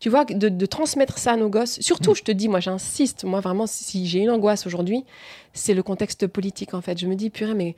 tu 0.00 0.08
vois 0.10 0.24
de, 0.24 0.48
de 0.48 0.66
transmettre 0.66 1.18
ça 1.18 1.32
à 1.32 1.36
nos 1.36 1.48
gosses 1.48 1.80
surtout 1.80 2.12
Mm. 2.12 2.16
je 2.16 2.22
te 2.22 2.32
dis 2.32 2.48
moi 2.48 2.60
j'insiste 2.60 3.24
moi 3.24 3.40
vraiment 3.40 3.66
si 3.66 4.06
j'ai 4.06 4.20
une 4.20 4.30
angoisse 4.30 4.66
aujourd'hui 4.66 5.04
c'est 5.52 5.74
le 5.74 5.82
contexte 5.82 6.26
politique 6.26 6.74
en 6.74 6.80
fait 6.80 6.98
je 6.98 7.06
me 7.06 7.14
dis 7.14 7.30
purée 7.30 7.54
mais 7.54 7.74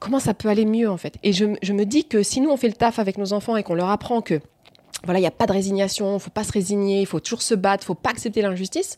comment 0.00 0.18
ça 0.20 0.34
peut 0.34 0.48
aller 0.48 0.64
mieux 0.66 0.88
en 0.90 0.96
fait 0.96 1.14
et 1.22 1.32
je, 1.32 1.46
je 1.62 1.72
me 1.72 1.84
dis 1.84 2.04
que 2.04 2.22
si 2.22 2.40
nous 2.40 2.50
on 2.50 2.56
fait 2.56 2.68
le 2.68 2.74
taf 2.74 2.98
avec 2.98 3.18
nos 3.18 3.32
enfants 3.32 3.56
et 3.56 3.62
qu'on 3.62 3.74
leur 3.74 3.90
apprend 3.90 4.20
que 4.20 4.40
voilà, 5.04 5.18
il 5.20 5.22
n'y 5.22 5.28
a 5.28 5.32
pas 5.32 5.46
de 5.46 5.52
résignation, 5.52 6.16
il 6.16 6.20
faut 6.20 6.30
pas 6.30 6.42
se 6.42 6.52
résigner, 6.52 7.00
il 7.00 7.06
faut 7.06 7.20
toujours 7.20 7.42
se 7.42 7.54
battre, 7.54 7.84
il 7.84 7.86
faut 7.86 7.94
pas 7.94 8.10
accepter 8.10 8.42
l'injustice. 8.42 8.96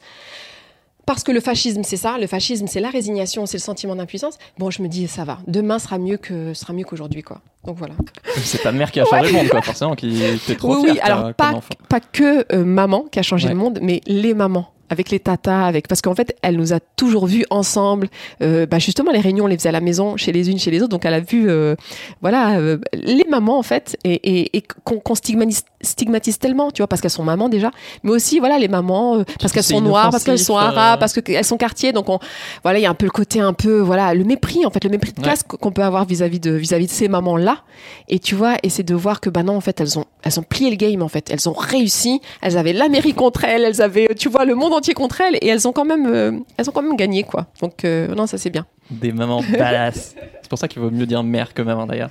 Parce 1.05 1.25
que 1.25 1.33
le 1.33 1.41
fascisme, 1.41 1.83
c'est 1.83 1.97
ça. 1.97 2.19
Le 2.19 2.27
fascisme, 2.27 2.67
c'est 2.67 2.81
la 2.81 2.89
résignation, 2.91 3.47
c'est 3.47 3.57
le 3.57 3.63
sentiment 3.63 3.97
d'impuissance. 3.97 4.39
Bon, 4.59 4.71
je 4.71 4.81
me 4.81 4.89
dis, 4.89 5.09
ça 5.09 5.25
va. 5.25 5.39
Demain 5.47 5.79
sera 5.79 5.99
mieux 5.99 6.17
que 6.19 6.55
sera 6.55 6.73
mieux 6.73 6.85
qu'aujourd'hui, 6.85 7.23
quoi. 7.23 7.41
Donc 7.65 7.77
voilà. 7.79 7.95
C'est 8.37 8.59
ta 8.63 8.73
mère 8.73 8.91
qui 8.93 9.01
a 9.01 9.05
changé 9.07 9.33
le 9.33 9.39
monde, 9.39 9.49
quoi, 9.49 9.61
forcément, 9.63 9.97
qui 9.97 10.23
était 10.23 10.55
trop 10.55 10.77
oui, 10.77 10.83
fière. 10.85 10.95
oui. 10.95 11.01
Alors 11.03 11.33
pas, 11.35 12.01
que 12.01 12.47
euh, 12.55 12.65
maman 12.65 13.03
qui 13.11 13.19
a 13.19 13.23
changé 13.23 13.49
Ouais. 13.49 13.55
le 13.55 13.59
monde, 13.59 13.79
mais 13.83 14.01
les 14.07 14.35
mamans. 14.35 14.71
Avec 14.91 15.11
les 15.11 15.21
tatas, 15.21 15.67
avec 15.67 15.89
parce 15.89 16.01
qu'en 16.03 16.15
fait, 16.15 16.37
elle 16.43 16.57
nous 16.57 16.73
a 16.73 16.81
toujours 16.81 17.27
vus 17.27 17.45
ensemble. 17.51 18.09
Euh, 18.43 18.67
bah 18.67 18.79
justement, 18.79 19.11
les 19.13 19.21
réunions, 19.21 19.45
on 19.45 19.49
les 19.49 19.57
faisait 19.59 19.69
à 19.69 19.73
la 19.73 19.81
maison, 19.81 20.17
chez 20.17 20.33
les 20.33 20.51
unes, 20.51 20.59
chez 20.59 20.71
les 20.71 20.79
autres. 20.83 20.89
Donc, 20.91 21.05
elle 21.05 21.15
a 21.15 21.21
vu, 21.21 21.49
euh, 21.51 21.75
voilà, 22.23 22.59
euh, 22.59 22.79
les 22.95 23.25
mamans 23.29 23.59
en 23.59 23.63
fait, 23.63 23.97
et, 24.05 24.15
et, 24.15 24.57
et 24.57 24.63
qu'on 24.85 25.15
stigmatise, 25.15 25.65
stigmatise 25.83 26.39
tellement, 26.39 26.71
tu 26.71 26.81
vois, 26.83 26.87
parce 26.89 27.01
qu'elles 27.03 27.11
sont 27.11 27.25
mamans 27.25 27.49
déjà, 27.49 27.71
mais 28.03 28.11
aussi, 28.11 28.39
voilà, 28.39 28.59
les 28.59 28.69
mamans, 28.69 29.25
parce 29.41 29.53
qu'elles 29.53 29.63
sont 29.63 29.81
noires, 29.81 30.11
parce 30.11 30.25
qu'elles 30.25 30.39
sont 30.39 30.57
arabes, 30.57 30.99
parce 31.01 31.13
qu'elles 31.21 31.45
sont 31.45 31.57
quartiers. 31.59 31.93
Donc, 31.93 32.09
on, 32.09 32.19
voilà, 32.63 32.79
il 32.79 32.83
y 32.83 32.87
a 32.87 32.91
un 32.91 32.95
peu 32.95 33.05
le 33.07 33.11
côté 33.11 33.41
un 33.41 33.53
peu, 33.53 33.79
voilà, 33.81 34.15
le 34.15 34.25
mépris 34.25 34.65
en 34.65 34.71
fait, 34.71 34.85
le 34.85 34.91
mépris 34.91 35.13
de 35.13 35.19
Ouais. 35.19 35.25
classe 35.25 35.43
qu'on 35.43 35.73
peut 35.73 35.83
avoir 35.83 36.05
vis-à-vis 36.05 36.39
de 36.41 36.53
vis-à-vis 36.53 36.87
de 36.87 36.91
ces 36.93 37.09
mamans 37.09 37.37
là. 37.37 37.63
Et 38.09 38.19
tu 38.21 38.35
vois, 38.35 38.55
et 38.63 38.69
c'est 38.71 38.83
de 38.85 38.95
voir 38.95 39.21
que 39.21 39.31
bah 39.31 39.43
non, 39.43 39.57
en 39.57 39.61
fait, 39.61 39.81
elles 39.81 39.99
ont 39.99 40.05
elles 40.23 40.39
ont 40.39 40.43
plié 40.43 40.71
le 40.71 40.77
game 40.77 41.03
en 41.03 41.09
fait, 41.09 41.31
elles 41.31 41.49
ont 41.49 41.53
réussi, 41.55 42.21
elles 42.43 42.57
avaient 42.57 42.73
l'Amérique 42.73 43.17
contre 43.17 43.45
elles, 43.45 43.63
elles 43.65 43.81
avaient, 43.83 44.09
tu 44.17 44.29
vois, 44.29 44.45
le 44.45 44.55
monde 44.55 44.73
entier 44.79 44.95
contre 44.95 45.21
elles, 45.21 45.37
et 45.41 45.49
elles 45.49 45.67
ont 45.69 45.73
quand 45.73 45.85
même 45.85 46.07
euh, 46.07 46.33
elles 46.57 46.69
ont 46.69 46.73
quand 46.73 46.83
même 46.83 46.97
gagné 46.97 47.25
quoi. 47.25 47.47
Donc 47.61 47.85
euh, 47.85 48.15
non, 48.15 48.27
ça 48.27 48.39
c'est 48.39 48.51
bien. 48.51 48.67
Des 48.91 49.13
mamans 49.13 49.43
badass. 49.53 50.15
c'est 50.43 50.49
pour 50.49 50.59
ça 50.59 50.69
qu'il 50.69 50.81
vaut 50.81 50.91
mieux 50.91 51.07
dire 51.07 51.23
mère 51.23 51.55
que 51.55 51.63
maman 51.63 51.87
d'ailleurs. 51.87 52.11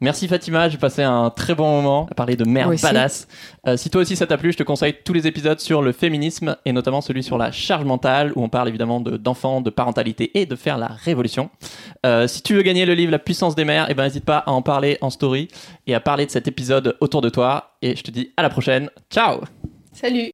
Merci 0.00 0.28
Fatima, 0.28 0.68
j'ai 0.68 0.78
passé 0.78 1.02
un 1.02 1.28
très 1.30 1.56
bon 1.56 1.68
moment 1.68 2.06
à 2.08 2.14
parler 2.14 2.36
de 2.36 2.44
merde 2.44 2.80
badass. 2.80 3.26
Euh, 3.66 3.76
si 3.76 3.90
toi 3.90 4.02
aussi 4.02 4.14
ça 4.14 4.28
t'a 4.28 4.38
plu, 4.38 4.52
je 4.52 4.58
te 4.58 4.62
conseille 4.62 4.94
tous 5.04 5.12
les 5.12 5.26
épisodes 5.26 5.58
sur 5.58 5.82
le 5.82 5.90
féminisme 5.90 6.56
et 6.64 6.72
notamment 6.72 7.00
celui 7.00 7.24
sur 7.24 7.36
la 7.36 7.50
charge 7.50 7.84
mentale 7.84 8.32
où 8.36 8.42
on 8.44 8.48
parle 8.48 8.68
évidemment 8.68 9.00
d'enfants, 9.00 9.60
de, 9.60 9.70
parentalité 9.70 10.38
et 10.38 10.46
de 10.46 10.54
faire 10.54 10.78
la 10.78 10.86
révolution. 10.86 11.50
Euh, 12.06 12.28
si 12.28 12.42
tu 12.42 12.54
veux 12.54 12.62
gagner 12.62 12.86
le 12.86 12.94
livre 12.94 13.10
La 13.10 13.18
puissance 13.18 13.56
des 13.56 13.64
mères, 13.64 13.86
eh 13.90 13.94
ben 13.94 14.04
n'hésite 14.04 14.24
pas 14.24 14.38
à 14.38 14.52
en 14.52 14.62
parler 14.62 14.98
en 15.00 15.10
story 15.10 15.48
et 15.88 15.94
à 15.96 16.00
parler 16.00 16.26
de 16.26 16.30
cet 16.30 16.46
épisode 16.46 16.96
autour 17.00 17.20
de 17.20 17.28
toi. 17.28 17.72
Et 17.82 17.96
je 17.96 18.02
te 18.04 18.12
dis 18.12 18.32
à 18.36 18.42
la 18.42 18.50
prochaine. 18.50 18.90
Ciao 19.10 19.40
Salut 19.92 20.26